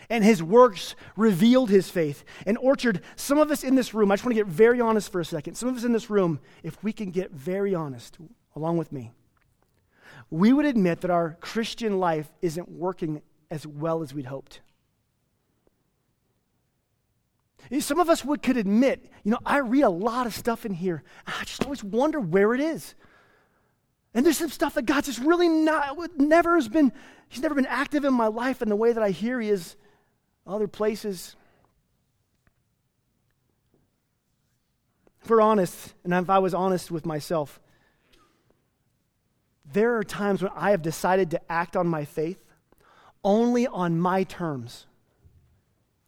and 0.10 0.24
his 0.24 0.42
works 0.42 0.96
revealed 1.16 1.70
his 1.70 1.90
faith. 1.90 2.24
And 2.46 2.58
Orchard, 2.58 3.02
some 3.16 3.38
of 3.38 3.52
us 3.52 3.64
in 3.64 3.76
this 3.76 3.94
room, 3.94 4.12
I 4.12 4.16
just 4.16 4.26
want 4.26 4.36
to 4.36 4.44
get 4.44 4.48
very 4.48 4.82
honest 4.82 5.12
for 5.12 5.22
a 5.22 5.26
second. 5.26 5.56
Some 5.56 5.70
of 5.70 5.78
us 5.78 5.84
in 5.84 5.92
this 5.92 6.10
room, 6.10 6.40
if 6.64 6.82
we 6.84 6.92
can 6.92 7.12
get 7.12 7.32
very 7.32 7.76
honest, 7.76 8.18
along 8.56 8.78
with 8.78 8.92
me, 8.92 9.12
we 10.30 10.54
would 10.54 10.66
admit 10.66 11.02
that 11.02 11.12
our 11.12 11.38
Christian 11.42 12.00
life 12.00 12.30
isn't 12.42 12.70
working 12.70 13.22
as 13.52 13.66
well 13.66 14.02
as 14.02 14.14
we'd 14.14 14.26
hoped. 14.26 14.62
Some 17.78 18.00
of 18.00 18.10
us 18.10 18.26
would, 18.26 18.42
could 18.42 18.58
admit, 18.58 19.12
you 19.24 19.32
know, 19.32 19.38
I 19.46 19.60
read 19.60 19.84
a 19.84 19.90
lot 19.90 20.26
of 20.26 20.34
stuff 20.34 20.66
in 20.66 20.74
here. 20.74 21.04
I 21.28 21.44
just 21.44 21.64
always 21.64 21.84
wonder 21.84 22.20
where 22.20 22.56
it 22.56 22.62
is. 22.62 22.96
And 24.14 24.26
there's 24.26 24.40
some 24.40 24.50
stuff 24.50 24.74
that 24.74 24.88
God's 24.88 25.06
just 25.06 25.20
really 25.20 25.48
not, 25.48 26.18
never 26.18 26.56
has 26.56 26.68
been, 26.68 26.92
He's 27.28 27.44
never 27.44 27.54
been 27.54 27.68
active 27.68 28.06
in 28.06 28.14
my 28.14 28.26
life 28.26 28.64
in 28.64 28.70
the 28.70 28.76
way 28.76 28.92
that 28.92 29.04
I 29.04 29.12
hear 29.12 29.40
He 29.40 29.50
is 29.50 29.76
other 30.48 30.68
places. 30.68 31.36
If 35.22 35.30
we're 35.30 35.42
honest, 35.42 35.94
and 36.04 36.12
if 36.12 36.30
I 36.30 36.40
was 36.40 36.56
honest 36.56 36.90
with 36.90 37.06
myself, 37.06 37.60
there 39.72 39.96
are 39.98 40.04
times 40.04 40.42
when 40.42 40.52
I 40.56 40.72
have 40.72 40.82
decided 40.82 41.30
to 41.32 41.52
act 41.52 41.78
on 41.78 41.88
my 41.88 42.04
faith 42.04 42.44
only 43.24 43.68
on 43.68 44.00
my 44.00 44.24
terms, 44.24 44.88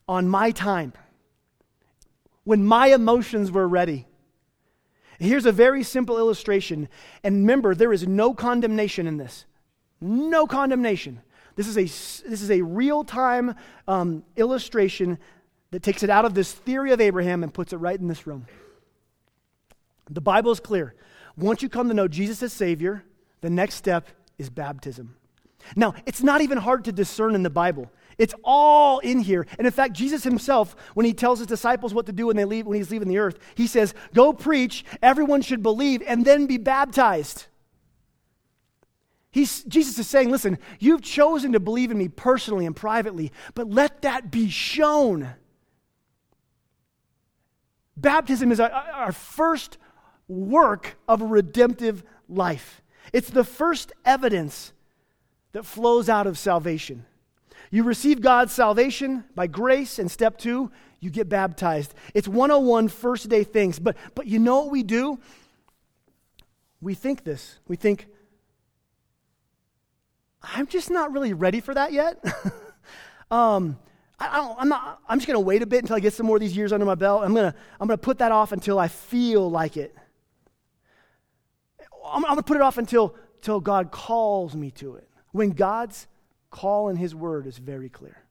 on 0.08 0.28
my 0.28 0.50
time 0.50 0.94
when 2.44 2.64
my 2.64 2.88
emotions 2.88 3.52
were 3.52 3.68
ready. 3.68 4.08
Here's 5.20 5.46
a 5.46 5.52
very 5.52 5.84
simple 5.84 6.18
illustration. 6.18 6.90
And 7.24 7.38
remember, 7.38 7.76
there 7.76 7.94
is 7.94 8.08
no 8.08 8.34
condemnation 8.34 9.06
in 9.06 9.18
this. 9.18 9.46
No 10.00 10.48
condemnation. 10.48 11.22
This 11.56 11.68
is 11.68 11.78
a, 11.78 11.84
this 12.28 12.42
is 12.42 12.50
a 12.50 12.62
real 12.62 13.04
time 13.04 13.56
um, 13.88 14.24
illustration 14.36 15.20
that 15.70 15.84
takes 15.84 16.02
it 16.02 16.10
out 16.10 16.26
of 16.26 16.34
this 16.34 16.52
theory 16.52 16.92
of 16.92 17.00
Abraham 17.00 17.44
and 17.44 17.54
puts 17.54 17.72
it 17.72 17.78
right 17.78 18.00
in 18.00 18.08
this 18.08 18.26
room. 18.26 18.48
The 20.10 20.22
Bible 20.22 20.52
is 20.52 20.60
clear. 20.60 20.96
Once 21.38 21.62
you 21.62 21.70
come 21.70 21.88
to 21.88 21.94
know 21.94 22.08
Jesus 22.08 22.42
as 22.44 22.52
Savior, 22.52 23.04
the 23.42 23.50
next 23.50 23.76
step 23.76 24.08
is 24.38 24.50
baptism. 24.50 25.16
Now, 25.76 25.94
it's 26.06 26.24
not 26.24 26.42
even 26.42 26.58
hard 26.58 26.86
to 26.86 26.92
discern 26.92 27.36
in 27.36 27.44
the 27.44 27.50
Bible. 27.50 27.92
It's 28.22 28.36
all 28.44 29.00
in 29.00 29.22
here. 29.22 29.48
And 29.58 29.66
in 29.66 29.74
fact, 29.74 29.94
Jesus 29.94 30.24
himself, 30.24 30.76
when 30.94 31.08
he 31.08 31.14
tells 31.14 31.40
his 31.40 31.48
disciples 31.48 31.92
what 31.92 32.06
to 32.06 32.12
do 32.12 32.28
when, 32.28 32.36
they 32.36 32.46
leave, 32.46 32.68
when 32.68 32.78
he's 32.78 32.92
leaving 32.92 33.08
the 33.08 33.18
earth, 33.18 33.40
he 33.56 33.66
says, 33.66 33.96
Go 34.14 34.32
preach, 34.32 34.86
everyone 35.02 35.42
should 35.42 35.64
believe, 35.64 36.04
and 36.06 36.24
then 36.24 36.46
be 36.46 36.60
baptized. 36.60 37.48
He's, 39.32 39.64
Jesus 39.64 39.98
is 39.98 40.06
saying, 40.06 40.30
Listen, 40.30 40.60
you've 40.78 41.02
chosen 41.02 41.54
to 41.54 41.60
believe 41.60 41.90
in 41.90 41.98
me 41.98 42.10
personally 42.10 42.68
and 42.68 42.76
privately, 42.76 43.32
but 43.56 43.72
let 43.72 44.04
that 44.04 44.30
be 44.30 44.52
shown. 44.52 45.34
Baptism 47.98 48.52
is 48.52 48.60
our, 48.60 48.70
our 48.70 49.12
first 49.12 49.80
work 50.28 50.96
of 51.08 51.24
a 51.24 51.26
redemptive 51.26 52.04
life, 52.30 52.84
it's 53.14 53.32
the 53.32 53.44
first 53.44 53.92
evidence 54.06 54.74
that 55.54 55.66
flows 55.66 56.08
out 56.08 56.28
of 56.28 56.38
salvation. 56.38 57.08
You 57.72 57.84
receive 57.84 58.20
God's 58.20 58.52
salvation 58.52 59.24
by 59.34 59.48
grace, 59.48 59.98
and 59.98 60.12
step 60.12 60.38
two, 60.38 60.72
you 61.00 61.10
get 61.10 61.30
baptized. 61.30 61.94
It's 62.14 62.28
101 62.28 62.90
first 62.90 63.30
day 63.30 63.46
things. 63.46 63.80
But, 63.80 63.96
but 64.14 64.28
you 64.28 64.40
know 64.40 64.60
what 64.60 64.72
we 64.72 64.84
do? 64.84 65.20
We 66.82 66.94
think 66.94 67.24
this. 67.24 67.60
We 67.68 67.78
think, 67.78 68.08
I'm 70.44 70.68
just 70.68 70.92
not 70.92 71.14
really 71.14 71.34
ready 71.34 71.62
for 71.62 71.74
that 71.74 71.94
yet. 71.94 72.24
um, 73.32 73.80
I, 74.20 74.56
am 74.60 74.68
not, 74.68 75.00
I'm 75.08 75.18
just 75.20 75.28
going 75.28 75.36
to 75.36 75.40
wait 75.40 75.62
a 75.62 75.66
bit 75.66 75.80
until 75.80 75.96
I 75.96 76.02
get 76.02 76.14
some 76.14 76.26
more 76.26 76.36
of 76.36 76.42
these 76.42 76.56
years 76.56 76.74
under 76.74 76.86
my 76.86 76.96
belt. 76.96 77.24
I'm 77.24 77.34
going 77.34 77.52
to 77.52 77.58
I'm 77.80 77.88
to 77.88 77.98
put 77.98 78.18
that 78.18 78.34
off 78.34 78.52
until 78.52 78.78
I 78.78 78.90
feel 78.90 79.50
like 79.50 79.78
it. 79.78 79.96
I'm, 82.06 82.26
I'm 82.26 82.32
going 82.32 82.38
to 82.38 82.44
put 82.44 82.58
it 82.58 82.64
off 82.64 82.78
until, 82.78 83.16
until 83.36 83.62
God 83.62 83.92
calls 83.92 84.56
me 84.56 84.72
to 84.72 84.96
it. 84.96 85.08
When 85.32 85.52
God's 85.52 86.08
call 86.52 86.90
in 86.90 86.98
His 86.98 87.16
Word 87.16 87.48
is 87.48 87.58
very 87.58 87.90
clear. 87.90 88.24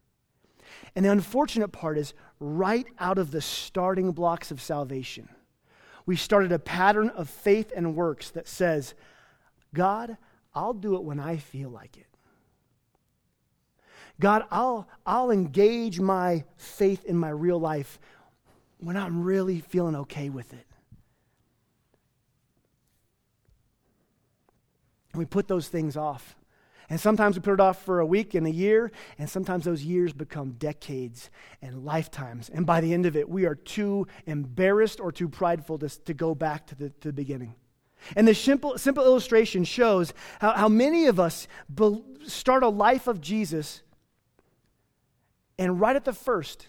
And 0.95 1.05
the 1.05 1.11
unfortunate 1.11 1.69
part 1.69 1.99
is, 1.99 2.15
right 2.39 2.87
out 2.99 3.19
of 3.19 3.33
the 3.33 3.41
starting 3.41 4.13
blocks 4.13 4.51
of 4.51 4.61
salvation, 4.61 5.29
we 6.07 6.17
started 6.17 6.53
a 6.53 6.59
pattern 6.59 7.11
of 7.11 7.29
faith 7.29 7.73
and 7.75 7.97
works 7.97 8.31
that 8.31 8.47
says, 8.47 8.95
God, 9.75 10.17
I'll 10.55 10.75
do 10.75 10.97
it 10.97 11.03
when 11.03 11.21
I 11.21 11.37
feel 11.37 11.71
like 11.71 11.97
it. 11.97 12.07
God, 14.19 14.45
I'll, 14.51 14.89
I'll 15.07 15.31
engage 15.31 15.99
my 15.99 16.45
faith 16.57 17.05
in 17.05 17.17
my 17.17 17.31
real 17.31 17.59
life 17.59 17.99
when 18.79 18.97
I'm 18.97 19.23
really 19.23 19.61
feeling 19.61 19.97
okay 19.97 20.29
with 20.29 20.53
it. 20.53 20.67
And 25.13 25.19
we 25.19 25.27
put 25.27 25.49
those 25.49 25.69
things 25.69 25.97
off. 25.97 26.37
And 26.91 27.01
sometimes 27.01 27.37
we 27.37 27.41
put 27.41 27.55
it 27.55 27.61
off 27.61 27.85
for 27.85 28.01
a 28.01 28.07
week 28.07 28.35
and 28.35 28.49
a 28.49 28.51
year, 28.51 28.91
and 29.17 29.31
sometimes 29.31 29.65
those 29.65 29.85
years 29.85 30.13
become 30.13 30.51
decades 30.53 31.31
and 31.63 31.85
lifetimes. 31.85 32.49
And 32.49 32.67
by 32.67 32.81
the 32.81 32.93
end 32.93 33.07
of 33.07 33.17
it, 33.17 33.29
we 33.29 33.47
are 33.47 33.55
too 33.55 34.09
embarrassed 34.27 34.99
or 34.99 35.13
too 35.13 35.29
prideful 35.29 35.79
to, 35.79 35.89
to 35.89 36.13
go 36.13 36.35
back 36.35 36.67
to 36.67 36.75
the, 36.75 36.91
to 36.91 37.09
the 37.09 37.13
beginning. 37.13 37.55
And 38.17 38.27
this 38.27 38.41
simple, 38.41 38.77
simple 38.77 39.05
illustration 39.05 39.63
shows 39.63 40.13
how, 40.41 40.53
how 40.53 40.69
many 40.69 41.07
of 41.07 41.21
us 41.21 41.47
be, 41.73 42.03
start 42.27 42.65
a 42.65 42.69
life 42.69 43.07
of 43.07 43.21
Jesus, 43.21 43.83
and 45.57 45.81
right 45.81 45.95
at 45.95 46.05
the 46.05 46.13
first, 46.13 46.67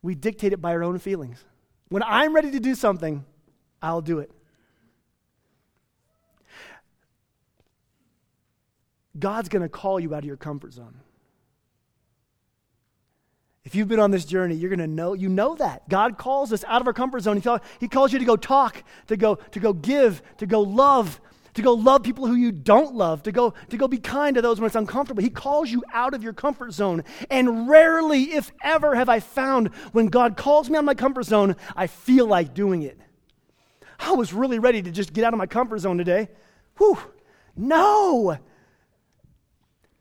we 0.00 0.14
dictate 0.14 0.52
it 0.52 0.60
by 0.60 0.72
our 0.72 0.84
own 0.84 0.98
feelings. 0.98 1.44
When 1.88 2.04
I'm 2.04 2.34
ready 2.34 2.52
to 2.52 2.60
do 2.60 2.76
something, 2.76 3.24
I'll 3.82 4.02
do 4.02 4.20
it. 4.20 4.30
God's 9.18 9.48
going 9.48 9.62
to 9.62 9.68
call 9.68 9.98
you 10.00 10.14
out 10.14 10.20
of 10.20 10.24
your 10.24 10.36
comfort 10.36 10.72
zone. 10.72 11.00
If 13.64 13.74
you've 13.74 13.88
been 13.88 13.98
on 13.98 14.12
this 14.12 14.24
journey, 14.24 14.54
you're 14.54 14.70
going 14.70 14.78
to 14.78 14.86
know, 14.86 15.12
you 15.14 15.28
know 15.28 15.56
that. 15.56 15.88
God 15.88 16.18
calls 16.18 16.52
us 16.52 16.62
out 16.68 16.80
of 16.80 16.86
our 16.86 16.92
comfort 16.92 17.24
zone. 17.24 17.36
He, 17.36 17.42
call, 17.42 17.58
he 17.80 17.88
calls 17.88 18.12
you 18.12 18.20
to 18.20 18.24
go 18.24 18.36
talk, 18.36 18.84
to 19.08 19.16
go, 19.16 19.34
to 19.34 19.58
go 19.58 19.72
give, 19.72 20.22
to 20.38 20.46
go 20.46 20.60
love, 20.60 21.20
to 21.54 21.62
go 21.62 21.72
love 21.72 22.04
people 22.04 22.28
who 22.28 22.36
you 22.36 22.52
don't 22.52 22.94
love, 22.94 23.24
to 23.24 23.32
go, 23.32 23.54
to 23.70 23.76
go 23.76 23.88
be 23.88 23.98
kind 23.98 24.36
to 24.36 24.42
those 24.42 24.60
when 24.60 24.66
it's 24.66 24.76
uncomfortable. 24.76 25.20
He 25.20 25.30
calls 25.30 25.68
you 25.68 25.82
out 25.92 26.14
of 26.14 26.22
your 26.22 26.32
comfort 26.32 26.74
zone. 26.74 27.02
And 27.28 27.68
rarely, 27.68 28.34
if 28.34 28.52
ever, 28.62 28.94
have 28.94 29.08
I 29.08 29.18
found 29.18 29.74
when 29.90 30.06
God 30.06 30.36
calls 30.36 30.70
me 30.70 30.76
out 30.76 30.80
of 30.80 30.84
my 30.84 30.94
comfort 30.94 31.24
zone, 31.24 31.56
I 31.74 31.88
feel 31.88 32.26
like 32.26 32.54
doing 32.54 32.82
it. 32.82 33.00
I 33.98 34.12
was 34.12 34.32
really 34.32 34.60
ready 34.60 34.80
to 34.80 34.92
just 34.92 35.12
get 35.12 35.24
out 35.24 35.32
of 35.32 35.38
my 35.38 35.46
comfort 35.46 35.78
zone 35.78 35.98
today. 35.98 36.28
Whew. 36.78 36.98
No. 37.56 38.38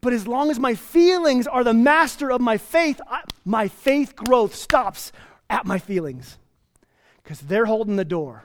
But 0.05 0.13
as 0.13 0.27
long 0.27 0.51
as 0.51 0.59
my 0.59 0.75
feelings 0.75 1.47
are 1.47 1.63
the 1.63 1.73
master 1.73 2.31
of 2.31 2.39
my 2.39 2.59
faith, 2.59 3.01
I, 3.09 3.23
my 3.43 3.67
faith 3.67 4.15
growth 4.15 4.53
stops 4.53 5.11
at 5.49 5.65
my 5.65 5.79
feelings 5.79 6.37
because 7.23 7.39
they're 7.39 7.65
holding 7.65 7.95
the 7.95 8.05
door 8.05 8.43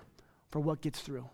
for 0.48 0.58
what 0.60 0.80
gets 0.80 1.00
through. 1.00 1.28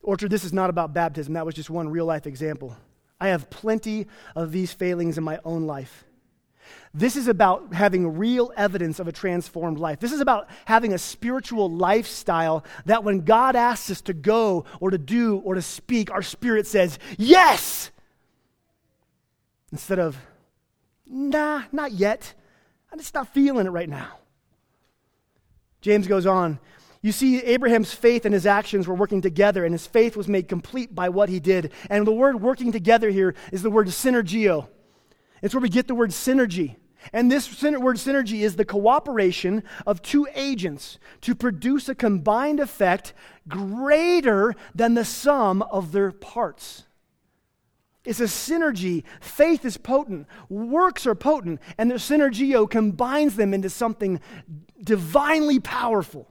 Orchard, 0.00 0.30
this 0.30 0.44
is 0.44 0.52
not 0.54 0.70
about 0.70 0.94
baptism. 0.94 1.34
That 1.34 1.44
was 1.44 1.54
just 1.54 1.68
one 1.68 1.90
real 1.90 2.06
life 2.06 2.26
example. 2.26 2.74
I 3.20 3.28
have 3.28 3.50
plenty 3.50 4.06
of 4.34 4.50
these 4.50 4.72
failings 4.72 5.18
in 5.18 5.24
my 5.24 5.40
own 5.44 5.66
life. 5.66 6.04
This 6.92 7.16
is 7.16 7.28
about 7.28 7.74
having 7.74 8.16
real 8.16 8.52
evidence 8.56 9.00
of 9.00 9.08
a 9.08 9.12
transformed 9.12 9.78
life. 9.78 10.00
This 10.00 10.12
is 10.12 10.20
about 10.20 10.48
having 10.64 10.92
a 10.92 10.98
spiritual 10.98 11.70
lifestyle 11.70 12.64
that 12.86 13.04
when 13.04 13.20
God 13.20 13.56
asks 13.56 13.90
us 13.90 14.00
to 14.02 14.12
go 14.12 14.64
or 14.80 14.90
to 14.90 14.98
do 14.98 15.38
or 15.38 15.54
to 15.54 15.62
speak, 15.62 16.10
our 16.10 16.22
spirit 16.22 16.66
says, 16.66 16.98
Yes! 17.18 17.90
Instead 19.72 19.98
of, 19.98 20.16
Nah, 21.06 21.62
not 21.72 21.92
yet. 21.92 22.34
I'm 22.92 22.98
just 22.98 23.14
not 23.14 23.32
feeling 23.32 23.66
it 23.66 23.70
right 23.70 23.88
now. 23.88 24.18
James 25.80 26.06
goes 26.06 26.26
on. 26.26 26.58
You 27.02 27.12
see, 27.12 27.42
Abraham's 27.42 27.92
faith 27.92 28.24
and 28.24 28.32
his 28.32 28.46
actions 28.46 28.88
were 28.88 28.94
working 28.94 29.20
together, 29.20 29.64
and 29.66 29.74
his 29.74 29.86
faith 29.86 30.16
was 30.16 30.26
made 30.26 30.48
complete 30.48 30.94
by 30.94 31.10
what 31.10 31.28
he 31.28 31.38
did. 31.38 31.72
And 31.90 32.06
the 32.06 32.12
word 32.12 32.40
working 32.40 32.72
together 32.72 33.10
here 33.10 33.34
is 33.52 33.62
the 33.62 33.70
word 33.70 33.88
synergio. 33.88 34.68
It's 35.44 35.54
where 35.54 35.60
we 35.60 35.68
get 35.68 35.86
the 35.86 35.94
word 35.94 36.10
synergy. 36.10 36.76
And 37.12 37.30
this 37.30 37.62
word 37.62 37.96
synergy 37.96 38.40
is 38.40 38.56
the 38.56 38.64
cooperation 38.64 39.62
of 39.86 40.00
two 40.00 40.26
agents 40.34 40.98
to 41.20 41.34
produce 41.34 41.86
a 41.90 41.94
combined 41.94 42.60
effect 42.60 43.12
greater 43.46 44.54
than 44.74 44.94
the 44.94 45.04
sum 45.04 45.60
of 45.60 45.92
their 45.92 46.12
parts. 46.12 46.84
It's 48.06 48.20
a 48.20 48.24
synergy. 48.24 49.04
Faith 49.20 49.66
is 49.66 49.76
potent, 49.76 50.28
works 50.48 51.06
are 51.06 51.14
potent, 51.14 51.60
and 51.76 51.90
the 51.90 51.96
synergio 51.96 52.68
combines 52.68 53.36
them 53.36 53.52
into 53.52 53.68
something 53.68 54.20
divinely 54.82 55.60
powerful. 55.60 56.26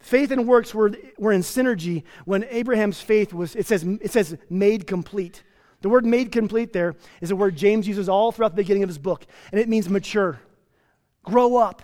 Faith 0.00 0.32
and 0.32 0.48
works 0.48 0.74
were, 0.74 0.92
were 1.18 1.30
in 1.30 1.42
synergy 1.42 2.02
when 2.24 2.42
Abraham's 2.50 3.00
faith 3.00 3.32
was, 3.32 3.54
it 3.54 3.66
says, 3.66 3.84
it 3.84 4.10
says 4.10 4.36
made 4.50 4.88
complete. 4.88 5.44
The 5.82 5.88
word 5.88 6.06
made 6.06 6.32
complete 6.32 6.72
there 6.72 6.94
is 7.20 7.30
a 7.30 7.36
word 7.36 7.56
James 7.56 7.86
uses 7.86 8.08
all 8.08 8.32
throughout 8.32 8.52
the 8.52 8.62
beginning 8.62 8.84
of 8.84 8.88
his 8.88 8.98
book, 8.98 9.26
and 9.50 9.60
it 9.60 9.68
means 9.68 9.88
mature, 9.88 10.40
grow 11.24 11.56
up. 11.56 11.82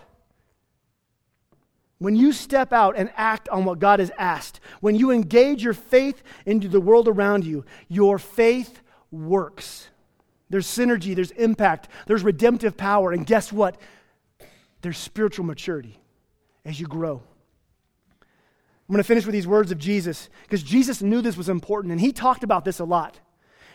When 1.99 2.15
you 2.15 2.33
step 2.33 2.73
out 2.73 2.97
and 2.97 3.11
act 3.17 3.49
on 3.49 3.65
what 3.65 3.81
God 3.81 3.99
has 3.99 4.13
asked, 4.17 4.61
when 4.81 4.95
you 4.95 5.11
engage 5.11 5.65
your 5.65 5.75
faith 5.75 6.23
into 6.47 6.69
the 6.69 6.81
world 6.81 7.09
around 7.09 7.45
you, 7.45 7.65
your 7.89 8.21
faith 8.21 8.81
works. 9.11 9.89
There's 10.49 10.67
synergy, 10.67 11.15
there's 11.15 11.33
impact, 11.33 11.89
there's 12.07 12.23
redemptive 12.23 12.77
power, 12.77 13.11
and 13.11 13.27
guess 13.27 13.53
what? 13.53 13.81
There's 14.81 14.97
spiritual 14.97 15.45
maturity 15.45 15.99
as 16.65 16.79
you 16.79 16.87
grow. 16.87 17.21
I'm 18.89 18.95
going 18.95 19.03
to 19.03 19.07
finish 19.07 19.27
with 19.27 19.35
these 19.35 19.47
words 19.47 19.73
of 19.73 19.79
Jesus 19.79 20.31
because 20.45 20.63
Jesus 20.63 21.03
knew 21.03 21.21
this 21.21 21.37
was 21.37 21.49
important 21.49 21.93
and 21.93 22.01
he 22.01 22.13
talked 22.13 22.45
about 22.45 22.65
this 22.65 22.79
a 22.79 22.85
lot. 22.85 23.19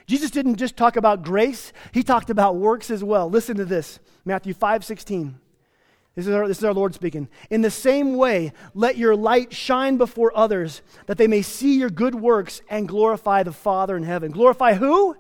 Jesus 0.06 0.32
didn't 0.32 0.58
just 0.58 0.76
talk 0.76 0.96
about 0.96 1.24
grace, 1.24 1.72
he 1.92 2.04
talked 2.04 2.30
about 2.30 2.56
works 2.56 2.92
as 2.92 3.04
well. 3.04 3.30
Listen 3.30 3.58
to 3.58 3.66
this 3.66 4.00
Matthew 4.26 4.54
5 4.54 4.84
16. 4.84 5.40
This 6.16 6.28
is, 6.28 6.34
our, 6.34 6.48
this 6.48 6.60
is 6.60 6.64
our 6.64 6.74
Lord 6.74 6.94
speaking. 6.94 7.28
In 7.50 7.62
the 7.62 7.72
same 7.72 8.16
way, 8.16 8.54
let 8.76 8.98
your 8.98 9.16
light 9.16 9.52
shine 9.52 9.98
before 9.98 10.32
others, 10.36 10.84
that 11.08 11.18
they 11.18 11.26
may 11.26 11.42
see 11.42 11.80
your 11.80 11.90
good 11.90 12.14
works 12.14 12.62
and 12.70 12.88
glorify 12.88 13.42
the 13.42 13.52
Father 13.52 13.98
in 13.98 14.04
heaven. 14.04 14.32
Glorify 14.32 14.76
who? 14.76 15.18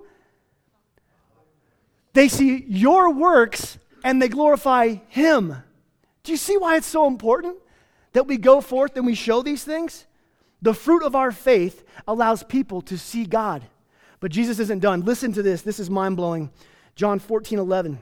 They 2.13 2.27
see 2.27 2.63
your 2.67 3.11
works 3.11 3.79
and 4.03 4.21
they 4.21 4.29
glorify 4.29 4.97
Him. 5.09 5.55
Do 6.21 6.31
you 6.31 6.38
see 6.38 6.57
why 6.57 6.77
it's 6.77 6.88
so 6.88 7.07
important 7.07 7.57
that 8.13 8.27
we 8.27 8.38
go 8.38 8.61
forth 8.61 8.95
and 8.95 9.05
we 9.05 9.15
show 9.15 9.41
these 9.41 9.63
things? 9.63 10.05
The 10.61 10.75
fruit 10.75 11.03
of 11.03 11.15
our 11.15 11.31
faith 11.31 11.84
allows 12.07 12.43
people 12.43 12.81
to 12.84 12.97
see 12.99 13.25
God. 13.25 13.63
But 14.24 14.32
Jesus 14.32 14.57
isn't 14.59 14.80
done. 14.80 15.01
Listen 15.01 15.34
to 15.34 15.43
this. 15.43 15.63
This 15.63 15.82
is 15.82 15.89
mind 15.89 16.15
blowing. 16.15 16.49
John 16.95 17.19
14, 17.19 17.59
11. 17.59 17.99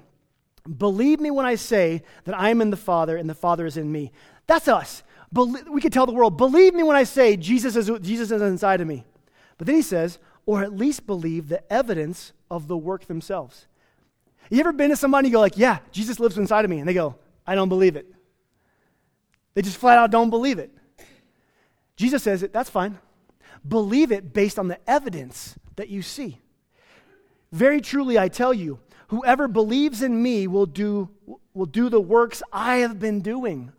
Believe 0.78 1.20
me 1.20 1.32
when 1.32 1.48
I 1.48 1.56
say 1.56 2.04
that 2.26 2.40
I 2.40 2.52
am 2.52 2.62
in 2.62 2.70
the 2.70 2.78
Father 2.78 3.18
and 3.18 3.28
the 3.28 3.34
Father 3.34 3.66
is 3.66 3.76
in 3.76 3.92
me. 3.92 4.12
That's 4.46 4.68
us. 4.68 5.02
we 5.34 5.82
could 5.82 5.92
tell 5.92 6.06
the 6.06 6.14
world, 6.14 6.38
believe 6.38 6.76
me 6.76 6.84
when 6.84 6.96
I 6.96 7.06
say 7.06 7.38
Jesus 7.38 7.76
is, 7.76 7.90
Jesus 8.02 8.30
is 8.30 8.40
inside 8.40 8.82
of 8.82 8.88
me. 8.88 9.04
But 9.58 9.66
then 9.66 9.76
he 9.76 9.82
says, 9.82 10.20
or 10.46 10.62
at 10.62 10.78
least 10.78 11.08
believe 11.08 11.50
the 11.50 11.74
evidence 11.74 12.34
of 12.52 12.68
the 12.68 12.78
work 12.78 13.08
themselves. 13.08 13.66
You 14.52 14.60
ever 14.60 14.74
been 14.74 14.92
to 14.92 14.96
somebody 14.96 15.30
and 15.30 15.34
go 15.34 15.40
like, 15.40 15.58
yeah, 15.58 15.80
Jesus 15.92 16.20
lives 16.20 16.38
inside 16.38 16.66
of 16.66 16.70
me? 16.70 16.78
And 16.78 16.88
they 16.88 16.94
go, 16.94 17.16
I 17.48 17.56
don't 17.56 17.70
believe 17.70 17.96
it. 17.96 18.06
They 19.56 19.64
just 19.64 19.78
flat 19.78 19.98
out 19.98 20.12
don't 20.12 20.30
believe 20.30 20.60
it. 20.60 20.70
Jesus 21.96 22.22
says 22.22 22.44
it, 22.44 22.54
that's 22.54 22.70
fine. 22.70 23.00
Believe 23.68 24.12
it 24.12 24.34
based 24.34 24.60
on 24.60 24.68
the 24.68 24.78
evidence 24.88 25.58
that 25.76 25.90
you 25.90 26.02
see. 26.02 26.40
Very 27.52 27.82
truly, 27.82 28.18
I 28.18 28.28
tell 28.28 28.54
you, 28.54 28.80
Whoever 29.12 29.50
believes 29.50 30.02
in 30.02 30.24
me 30.24 30.48
will 30.48 30.66
do, 30.66 31.10
will 31.54 31.66
do 31.66 31.90
the 31.90 32.00
works 32.00 32.42
I 32.54 32.78
have 32.78 32.98
been 32.98 33.20
doing. 33.20 33.74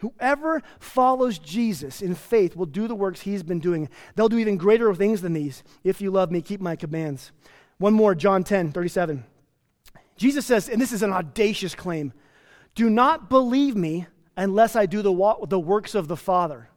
Whoever 0.00 0.62
follows 0.78 1.38
Jesus 1.38 2.02
in 2.02 2.14
faith 2.14 2.54
will 2.54 2.66
do 2.66 2.88
the 2.88 2.94
works 2.94 3.22
he's 3.22 3.42
been 3.42 3.58
doing. 3.58 3.88
They'll 4.14 4.28
do 4.28 4.36
even 4.36 4.58
greater 4.58 4.94
things 4.94 5.22
than 5.22 5.32
these. 5.32 5.64
If 5.82 6.02
you 6.02 6.10
love 6.10 6.30
me, 6.30 6.42
keep 6.42 6.60
my 6.60 6.76
commands. 6.76 7.32
One 7.78 7.94
more, 7.94 8.14
John 8.14 8.44
10, 8.44 8.70
37. 8.70 9.24
Jesus 10.18 10.44
says, 10.44 10.68
and 10.68 10.78
this 10.78 10.92
is 10.92 11.02
an 11.02 11.12
audacious 11.12 11.74
claim 11.74 12.12
do 12.74 12.90
not 12.90 13.30
believe 13.30 13.76
me 13.76 14.06
unless 14.36 14.76
I 14.76 14.84
do 14.84 15.00
the, 15.00 15.46
the 15.48 15.58
works 15.58 15.94
of 15.94 16.06
the 16.06 16.18
Father. 16.18 16.68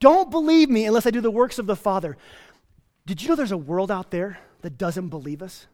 Don't 0.00 0.30
believe 0.30 0.70
me 0.70 0.86
unless 0.86 1.06
I 1.06 1.10
do 1.10 1.20
the 1.20 1.30
works 1.30 1.58
of 1.58 1.66
the 1.66 1.76
Father. 1.76 2.16
Did 3.06 3.22
you 3.22 3.28
know 3.28 3.34
there's 3.36 3.52
a 3.52 3.58
world 3.58 3.90
out 3.90 4.10
there 4.10 4.38
that 4.62 4.78
doesn't 4.78 5.08
believe 5.08 5.42
us? 5.42 5.66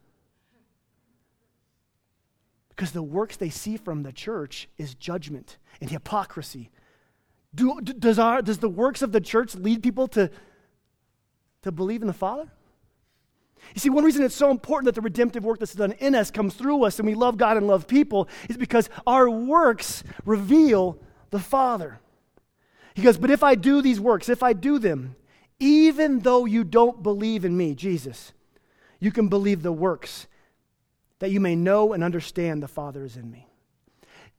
Because 2.71 2.91
the 2.91 3.03
works 3.03 3.37
they 3.37 3.51
see 3.51 3.77
from 3.77 4.03
the 4.03 4.13
church 4.13 4.69
is 4.77 4.95
judgment 4.95 5.57
and 5.81 5.91
hypocrisy. 5.91 6.71
Do, 7.55 7.81
does, 7.81 8.19
our, 8.19 8.43
does 8.43 8.59
the 8.59 8.69
works 8.69 9.01
of 9.01 9.13
the 9.13 9.21
church 9.21 9.55
lead 9.55 9.83
people 9.83 10.09
to, 10.09 10.31
to 11.63 11.73
believe 11.73 12.03
in 12.03 12.09
the 12.09 12.13
Father? 12.13 12.51
You 13.75 13.81
see, 13.81 13.91
one 13.91 14.05
reason 14.05 14.23
it's 14.25 14.35
so 14.35 14.51
important 14.51 14.87
that 14.87 14.95
the 14.95 15.01
redemptive 15.01 15.45
work 15.45 15.59
that's 15.59 15.75
done 15.75 15.93
in 15.93 16.15
us 16.15 16.31
comes 16.31 16.55
through 16.55 16.85
us 16.85 16.99
and 16.99 17.07
we 17.07 17.15
love 17.15 17.39
God 17.39 17.57
and 17.57 17.67
love 17.67 17.87
people 17.87 18.29
is 18.49 18.57
because 18.57 18.91
our 19.07 19.31
works 19.31 20.05
reveal 20.25 20.99
the 21.31 21.39
Father. 21.39 22.01
He 22.97 23.03
goes, 23.03 23.19
But 23.19 23.31
if 23.31 23.43
I 23.43 23.57
do 23.57 23.83
these 23.83 24.01
works, 24.01 24.31
if 24.31 24.43
I 24.43 24.55
do 24.55 24.79
them, 24.79 25.17
even 25.61 26.21
though 26.21 26.47
you 26.47 26.65
don't 26.65 27.03
believe 27.03 27.45
in 27.45 27.55
me, 27.55 27.75
Jesus, 27.75 28.33
you 29.01 29.13
can 29.13 29.29
believe 29.29 29.63
the 29.63 29.71
works 29.71 30.27
that 31.19 31.31
you 31.31 31.39
may 31.39 31.55
know 31.55 31.93
and 31.93 32.03
understand 32.03 32.63
the 32.63 32.69
Father 32.69 33.05
is 33.05 33.19
in 33.19 33.31
me. 33.31 33.49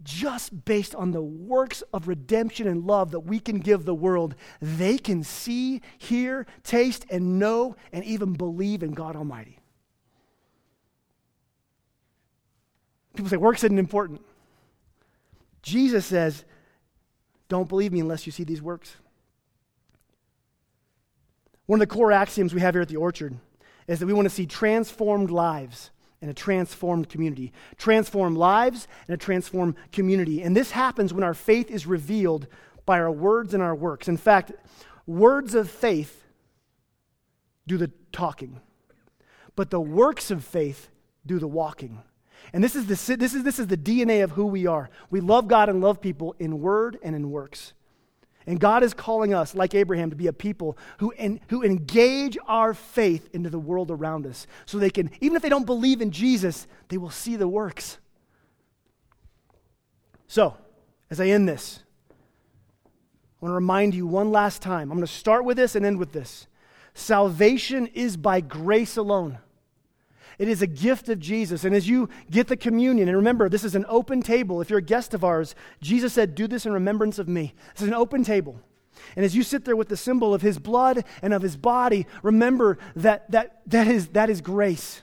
Just 0.01 0.65
based 0.65 0.95
on 0.95 1.11
the 1.11 1.21
works 1.21 1.83
of 1.93 2.07
redemption 2.07 2.67
and 2.67 2.87
love 2.87 3.11
that 3.11 3.19
we 3.19 3.39
can 3.39 3.59
give 3.59 3.85
the 3.85 3.93
world, 3.93 4.33
they 4.59 4.97
can 4.97 5.23
see, 5.23 5.83
hear, 5.99 6.47
taste, 6.63 7.05
and 7.11 7.37
know, 7.37 7.75
and 7.93 8.03
even 8.05 8.33
believe 8.33 8.81
in 8.81 8.91
God 8.91 9.15
Almighty. 9.15 9.59
People 13.13 13.29
say 13.29 13.37
works 13.37 13.63
isn't 13.63 13.77
important. 13.77 14.21
Jesus 15.61 16.07
says 16.07 16.43
don't 17.49 17.69
believe 17.69 17.93
me 17.93 17.99
unless 17.99 18.25
you 18.25 18.31
see 18.31 18.43
these 18.43 18.61
works. 18.61 18.95
One 21.65 21.81
of 21.81 21.87
the 21.87 21.93
core 21.93 22.11
axioms 22.11 22.53
we 22.53 22.61
have 22.61 22.73
here 22.73 22.81
at 22.81 22.87
the 22.87 22.95
Orchard 22.95 23.37
is 23.87 23.99
that 23.99 24.05
we 24.05 24.13
want 24.13 24.25
to 24.25 24.33
see 24.33 24.45
transformed 24.45 25.31
lives 25.31 25.91
and 26.21 26.31
a 26.31 26.33
transformed 26.33 27.09
community. 27.09 27.53
Transform 27.77 28.35
lives 28.35 28.87
and 29.07 29.13
a 29.13 29.17
transformed 29.17 29.75
community. 29.91 30.41
And 30.41 30.55
this 30.55 30.71
happens 30.71 31.13
when 31.13 31.23
our 31.23 31.33
faith 31.33 31.69
is 31.69 31.85
revealed 31.85 32.47
by 32.85 32.99
our 32.99 33.11
words 33.11 33.53
and 33.53 33.61
our 33.61 33.75
works. 33.75 34.07
In 34.07 34.17
fact, 34.17 34.53
words 35.05 35.55
of 35.55 35.69
faith 35.69 36.23
do 37.67 37.77
the 37.77 37.91
talking, 38.11 38.61
but 39.55 39.69
the 39.69 39.81
works 39.81 40.31
of 40.31 40.43
faith 40.43 40.89
do 41.25 41.37
the 41.37 41.47
walking. 41.47 42.01
And 42.53 42.63
this 42.63 42.75
is, 42.75 42.85
the, 42.85 43.17
this, 43.17 43.33
is, 43.33 43.43
this 43.43 43.59
is 43.59 43.67
the 43.67 43.77
DNA 43.77 44.23
of 44.23 44.31
who 44.31 44.45
we 44.45 44.67
are. 44.67 44.89
We 45.09 45.19
love 45.19 45.47
God 45.47 45.69
and 45.69 45.81
love 45.81 46.01
people 46.01 46.35
in 46.39 46.59
word 46.61 46.97
and 47.03 47.15
in 47.15 47.29
works. 47.29 47.73
And 48.47 48.61
God 48.61 48.81
is 48.81 48.93
calling 48.93 49.33
us, 49.33 49.53
like 49.53 49.75
Abraham, 49.75 50.09
to 50.09 50.15
be 50.15 50.27
a 50.27 50.33
people 50.33 50.77
who, 50.99 51.11
en, 51.17 51.41
who 51.49 51.63
engage 51.63 52.37
our 52.47 52.73
faith 52.73 53.29
into 53.33 53.49
the 53.49 53.59
world 53.59 53.91
around 53.91 54.25
us. 54.25 54.47
So 54.65 54.79
they 54.79 54.89
can, 54.89 55.11
even 55.19 55.35
if 55.35 55.41
they 55.41 55.49
don't 55.49 55.65
believe 55.65 56.01
in 56.01 56.11
Jesus, 56.11 56.65
they 56.87 56.97
will 56.97 57.09
see 57.09 57.35
the 57.35 57.47
works. 57.47 57.97
So, 60.27 60.55
as 61.09 61.19
I 61.19 61.27
end 61.27 61.49
this, 61.49 61.83
I 62.09 63.45
want 63.45 63.51
to 63.51 63.55
remind 63.55 63.93
you 63.93 64.07
one 64.07 64.31
last 64.31 64.61
time. 64.61 64.91
I'm 64.91 64.97
going 64.97 65.05
to 65.05 65.13
start 65.13 65.43
with 65.43 65.57
this 65.57 65.75
and 65.75 65.85
end 65.85 65.99
with 65.99 66.13
this. 66.13 66.47
Salvation 66.93 67.87
is 67.87 68.15
by 68.15 68.39
grace 68.39 68.95
alone. 68.95 69.39
It 70.37 70.47
is 70.47 70.61
a 70.61 70.67
gift 70.67 71.09
of 71.09 71.19
Jesus. 71.19 71.63
And 71.63 71.75
as 71.75 71.87
you 71.87 72.09
get 72.29 72.47
the 72.47 72.57
communion, 72.57 73.07
and 73.07 73.17
remember, 73.17 73.49
this 73.49 73.63
is 73.63 73.75
an 73.75 73.85
open 73.89 74.21
table. 74.21 74.61
If 74.61 74.69
you're 74.69 74.79
a 74.79 74.83
guest 74.83 75.13
of 75.13 75.23
ours, 75.23 75.55
Jesus 75.81 76.13
said, 76.13 76.35
Do 76.35 76.47
this 76.47 76.65
in 76.65 76.73
remembrance 76.73 77.17
of 77.17 77.27
me. 77.27 77.53
This 77.73 77.83
is 77.83 77.87
an 77.87 77.95
open 77.95 78.23
table. 78.23 78.59
And 79.15 79.25
as 79.25 79.35
you 79.35 79.43
sit 79.43 79.65
there 79.65 79.75
with 79.75 79.89
the 79.89 79.97
symbol 79.97 80.33
of 80.33 80.41
his 80.41 80.59
blood 80.59 81.05
and 81.21 81.33
of 81.33 81.41
his 81.41 81.57
body, 81.57 82.05
remember 82.21 82.77
that 82.95 83.29
that, 83.31 83.61
that, 83.67 83.87
is, 83.87 84.09
that 84.09 84.29
is 84.29 84.41
grace. 84.41 85.01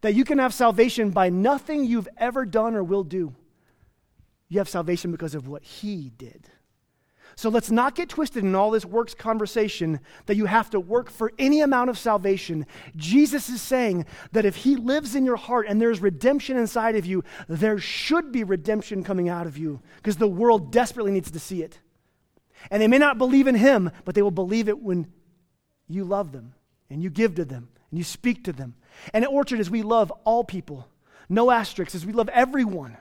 That 0.00 0.14
you 0.14 0.24
can 0.24 0.38
have 0.38 0.52
salvation 0.52 1.10
by 1.10 1.28
nothing 1.28 1.84
you've 1.84 2.08
ever 2.16 2.44
done 2.44 2.74
or 2.74 2.82
will 2.82 3.04
do. 3.04 3.34
You 4.48 4.58
have 4.58 4.68
salvation 4.68 5.12
because 5.12 5.34
of 5.34 5.46
what 5.46 5.62
he 5.62 6.10
did. 6.10 6.48
So 7.36 7.48
let's 7.48 7.70
not 7.70 7.94
get 7.94 8.08
twisted 8.08 8.44
in 8.44 8.54
all 8.54 8.70
this 8.70 8.84
works 8.84 9.14
conversation 9.14 10.00
that 10.26 10.36
you 10.36 10.46
have 10.46 10.70
to 10.70 10.80
work 10.80 11.10
for 11.10 11.32
any 11.38 11.60
amount 11.60 11.90
of 11.90 11.98
salvation. 11.98 12.66
Jesus 12.96 13.48
is 13.48 13.62
saying 13.62 14.06
that 14.32 14.44
if 14.44 14.56
He 14.56 14.76
lives 14.76 15.14
in 15.14 15.24
your 15.24 15.36
heart 15.36 15.66
and 15.68 15.80
there's 15.80 16.00
redemption 16.00 16.56
inside 16.56 16.96
of 16.96 17.06
you, 17.06 17.24
there 17.48 17.78
should 17.78 18.32
be 18.32 18.44
redemption 18.44 19.02
coming 19.02 19.28
out 19.28 19.46
of 19.46 19.56
you 19.56 19.80
because 19.96 20.16
the 20.16 20.28
world 20.28 20.72
desperately 20.72 21.12
needs 21.12 21.30
to 21.30 21.40
see 21.40 21.62
it. 21.62 21.78
And 22.70 22.80
they 22.80 22.88
may 22.88 22.98
not 22.98 23.18
believe 23.18 23.46
in 23.46 23.54
Him, 23.54 23.90
but 24.04 24.14
they 24.14 24.22
will 24.22 24.30
believe 24.30 24.68
it 24.68 24.80
when 24.80 25.10
you 25.88 26.04
love 26.04 26.32
them 26.32 26.54
and 26.90 27.02
you 27.02 27.10
give 27.10 27.34
to 27.36 27.44
them 27.44 27.68
and 27.90 27.98
you 27.98 28.04
speak 28.04 28.44
to 28.44 28.52
them. 28.52 28.74
And 29.12 29.24
at 29.24 29.30
Orchard, 29.30 29.60
as 29.60 29.70
we 29.70 29.82
love 29.82 30.12
all 30.24 30.44
people, 30.44 30.88
no 31.28 31.50
asterisks, 31.50 31.94
as 31.94 32.06
we 32.06 32.12
love 32.12 32.28
everyone. 32.28 32.96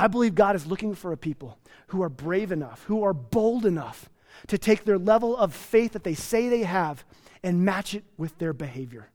I 0.00 0.06
believe 0.06 0.34
God 0.34 0.56
is 0.56 0.66
looking 0.66 0.94
for 0.94 1.12
a 1.12 1.16
people 1.18 1.58
who 1.88 2.02
are 2.02 2.08
brave 2.08 2.52
enough, 2.52 2.84
who 2.84 3.04
are 3.04 3.12
bold 3.12 3.66
enough 3.66 4.08
to 4.46 4.56
take 4.56 4.84
their 4.84 4.96
level 4.96 5.36
of 5.36 5.54
faith 5.54 5.92
that 5.92 6.04
they 6.04 6.14
say 6.14 6.48
they 6.48 6.62
have 6.62 7.04
and 7.42 7.66
match 7.66 7.94
it 7.94 8.04
with 8.16 8.38
their 8.38 8.54
behavior. 8.54 9.10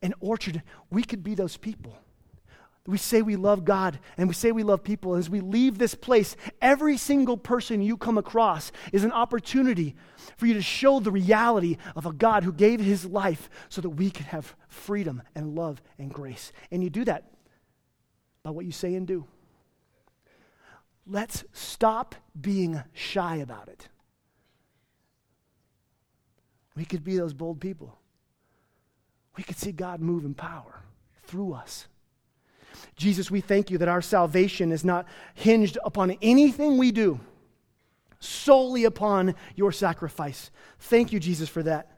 And 0.00 0.14
Orchard, 0.20 0.62
we 0.90 1.02
could 1.02 1.22
be 1.22 1.34
those 1.34 1.58
people. 1.58 1.98
We 2.86 2.96
say 2.96 3.20
we 3.20 3.36
love 3.36 3.66
God 3.66 3.98
and 4.16 4.26
we 4.26 4.32
say 4.32 4.52
we 4.52 4.62
love 4.62 4.82
people. 4.82 5.16
As 5.16 5.28
we 5.28 5.40
leave 5.40 5.76
this 5.76 5.94
place, 5.94 6.34
every 6.62 6.96
single 6.96 7.36
person 7.36 7.82
you 7.82 7.98
come 7.98 8.16
across 8.16 8.72
is 8.90 9.04
an 9.04 9.12
opportunity 9.12 9.96
for 10.38 10.46
you 10.46 10.54
to 10.54 10.62
show 10.62 10.98
the 10.98 11.10
reality 11.10 11.76
of 11.94 12.06
a 12.06 12.12
God 12.12 12.42
who 12.42 12.52
gave 12.54 12.80
his 12.80 13.04
life 13.04 13.50
so 13.68 13.82
that 13.82 13.90
we 13.90 14.10
could 14.10 14.26
have 14.26 14.56
freedom 14.66 15.22
and 15.34 15.54
love 15.54 15.82
and 15.98 16.10
grace. 16.10 16.52
And 16.70 16.82
you 16.82 16.88
do 16.88 17.04
that 17.04 17.35
by 18.46 18.52
what 18.52 18.64
you 18.64 18.70
say 18.70 18.94
and 18.94 19.08
do. 19.08 19.26
Let's 21.04 21.42
stop 21.52 22.14
being 22.40 22.80
shy 22.92 23.38
about 23.38 23.66
it. 23.66 23.88
We 26.76 26.84
could 26.84 27.02
be 27.02 27.16
those 27.16 27.34
bold 27.34 27.60
people. 27.60 27.98
We 29.36 29.42
could 29.42 29.56
see 29.56 29.72
God 29.72 30.00
move 30.00 30.24
in 30.24 30.34
power 30.34 30.84
through 31.24 31.54
us. 31.54 31.88
Jesus, 32.94 33.32
we 33.32 33.40
thank 33.40 33.68
you 33.68 33.78
that 33.78 33.88
our 33.88 34.00
salvation 34.00 34.70
is 34.70 34.84
not 34.84 35.08
hinged 35.34 35.76
upon 35.84 36.12
anything 36.22 36.78
we 36.78 36.92
do, 36.92 37.18
solely 38.20 38.84
upon 38.84 39.34
your 39.56 39.72
sacrifice. 39.72 40.52
Thank 40.78 41.12
you, 41.12 41.18
Jesus, 41.18 41.48
for 41.48 41.64
that. 41.64 41.95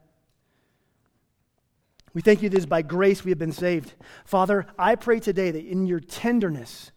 We 2.15 2.23
thank 2.23 2.43
you 2.43 2.49
that 2.49 2.57
it 2.57 2.59
is 2.59 2.67
by 2.67 2.83
grace 2.83 3.25
we 3.25 3.31
have 3.31 3.39
been 3.39 3.53
saved. 3.53 3.95
Father, 4.25 4.67
I 4.79 4.95
pray 4.95 5.21
today 5.21 5.51
that 5.51 5.65
in 5.65 5.87
your 5.87 6.01
tenderness, 6.01 6.91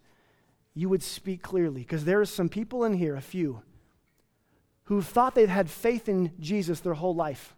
you 0.74 0.88
would 0.88 1.02
speak 1.02 1.42
clearly, 1.42 1.82
because 1.82 2.04
there 2.04 2.20
are 2.20 2.24
some 2.24 2.48
people 2.48 2.84
in 2.84 2.94
here, 2.94 3.14
a 3.14 3.20
few, 3.20 3.62
who've 4.84 5.06
thought 5.06 5.34
they'd 5.34 5.48
had 5.48 5.70
faith 5.70 6.08
in 6.08 6.32
Jesus 6.40 6.80
their 6.80 6.94
whole 6.94 7.14
life. 7.14 7.54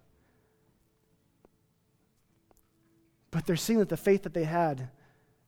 But 3.30 3.46
they're 3.46 3.56
seeing 3.56 3.78
that 3.78 3.88
the 3.88 3.96
faith 3.96 4.24
that 4.24 4.34
they 4.34 4.44
had 4.44 4.88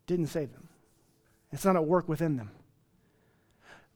didn't 0.07 0.29
save 0.29 0.53
them. 0.53 0.69
It's 1.53 1.65
not 1.65 1.77
at 1.77 1.85
work 1.85 2.09
within 2.09 2.37
them. 2.37 2.51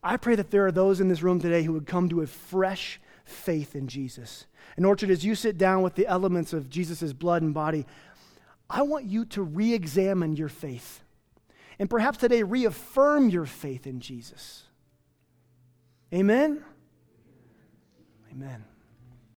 I 0.03 0.17
pray 0.17 0.35
that 0.35 0.51
there 0.51 0.65
are 0.65 0.71
those 0.71 0.99
in 0.99 1.09
this 1.09 1.21
room 1.21 1.39
today 1.39 1.63
who 1.63 1.73
would 1.73 1.85
come 1.85 2.09
to 2.09 2.21
a 2.21 2.27
fresh 2.27 2.99
faith 3.31 3.75
in 3.75 3.87
Jesus. 3.87 4.45
And, 4.77 4.85
Orchard, 4.85 5.09
as 5.09 5.25
you 5.25 5.35
sit 5.35 5.57
down 5.57 5.81
with 5.81 5.95
the 5.95 6.07
elements 6.07 6.53
of 6.53 6.69
Jesus' 6.69 7.13
blood 7.13 7.41
and 7.41 7.53
body, 7.53 7.85
I 8.69 8.83
want 8.83 9.05
you 9.05 9.25
to 9.25 9.41
re 9.41 9.73
examine 9.73 10.35
your 10.35 10.49
faith. 10.49 11.01
And 11.79 11.89
perhaps 11.89 12.17
today, 12.17 12.43
reaffirm 12.43 13.29
your 13.29 13.45
faith 13.45 13.87
in 13.87 13.99
Jesus. 13.99 14.63
Amen? 16.13 16.63
Amen. 18.31 18.65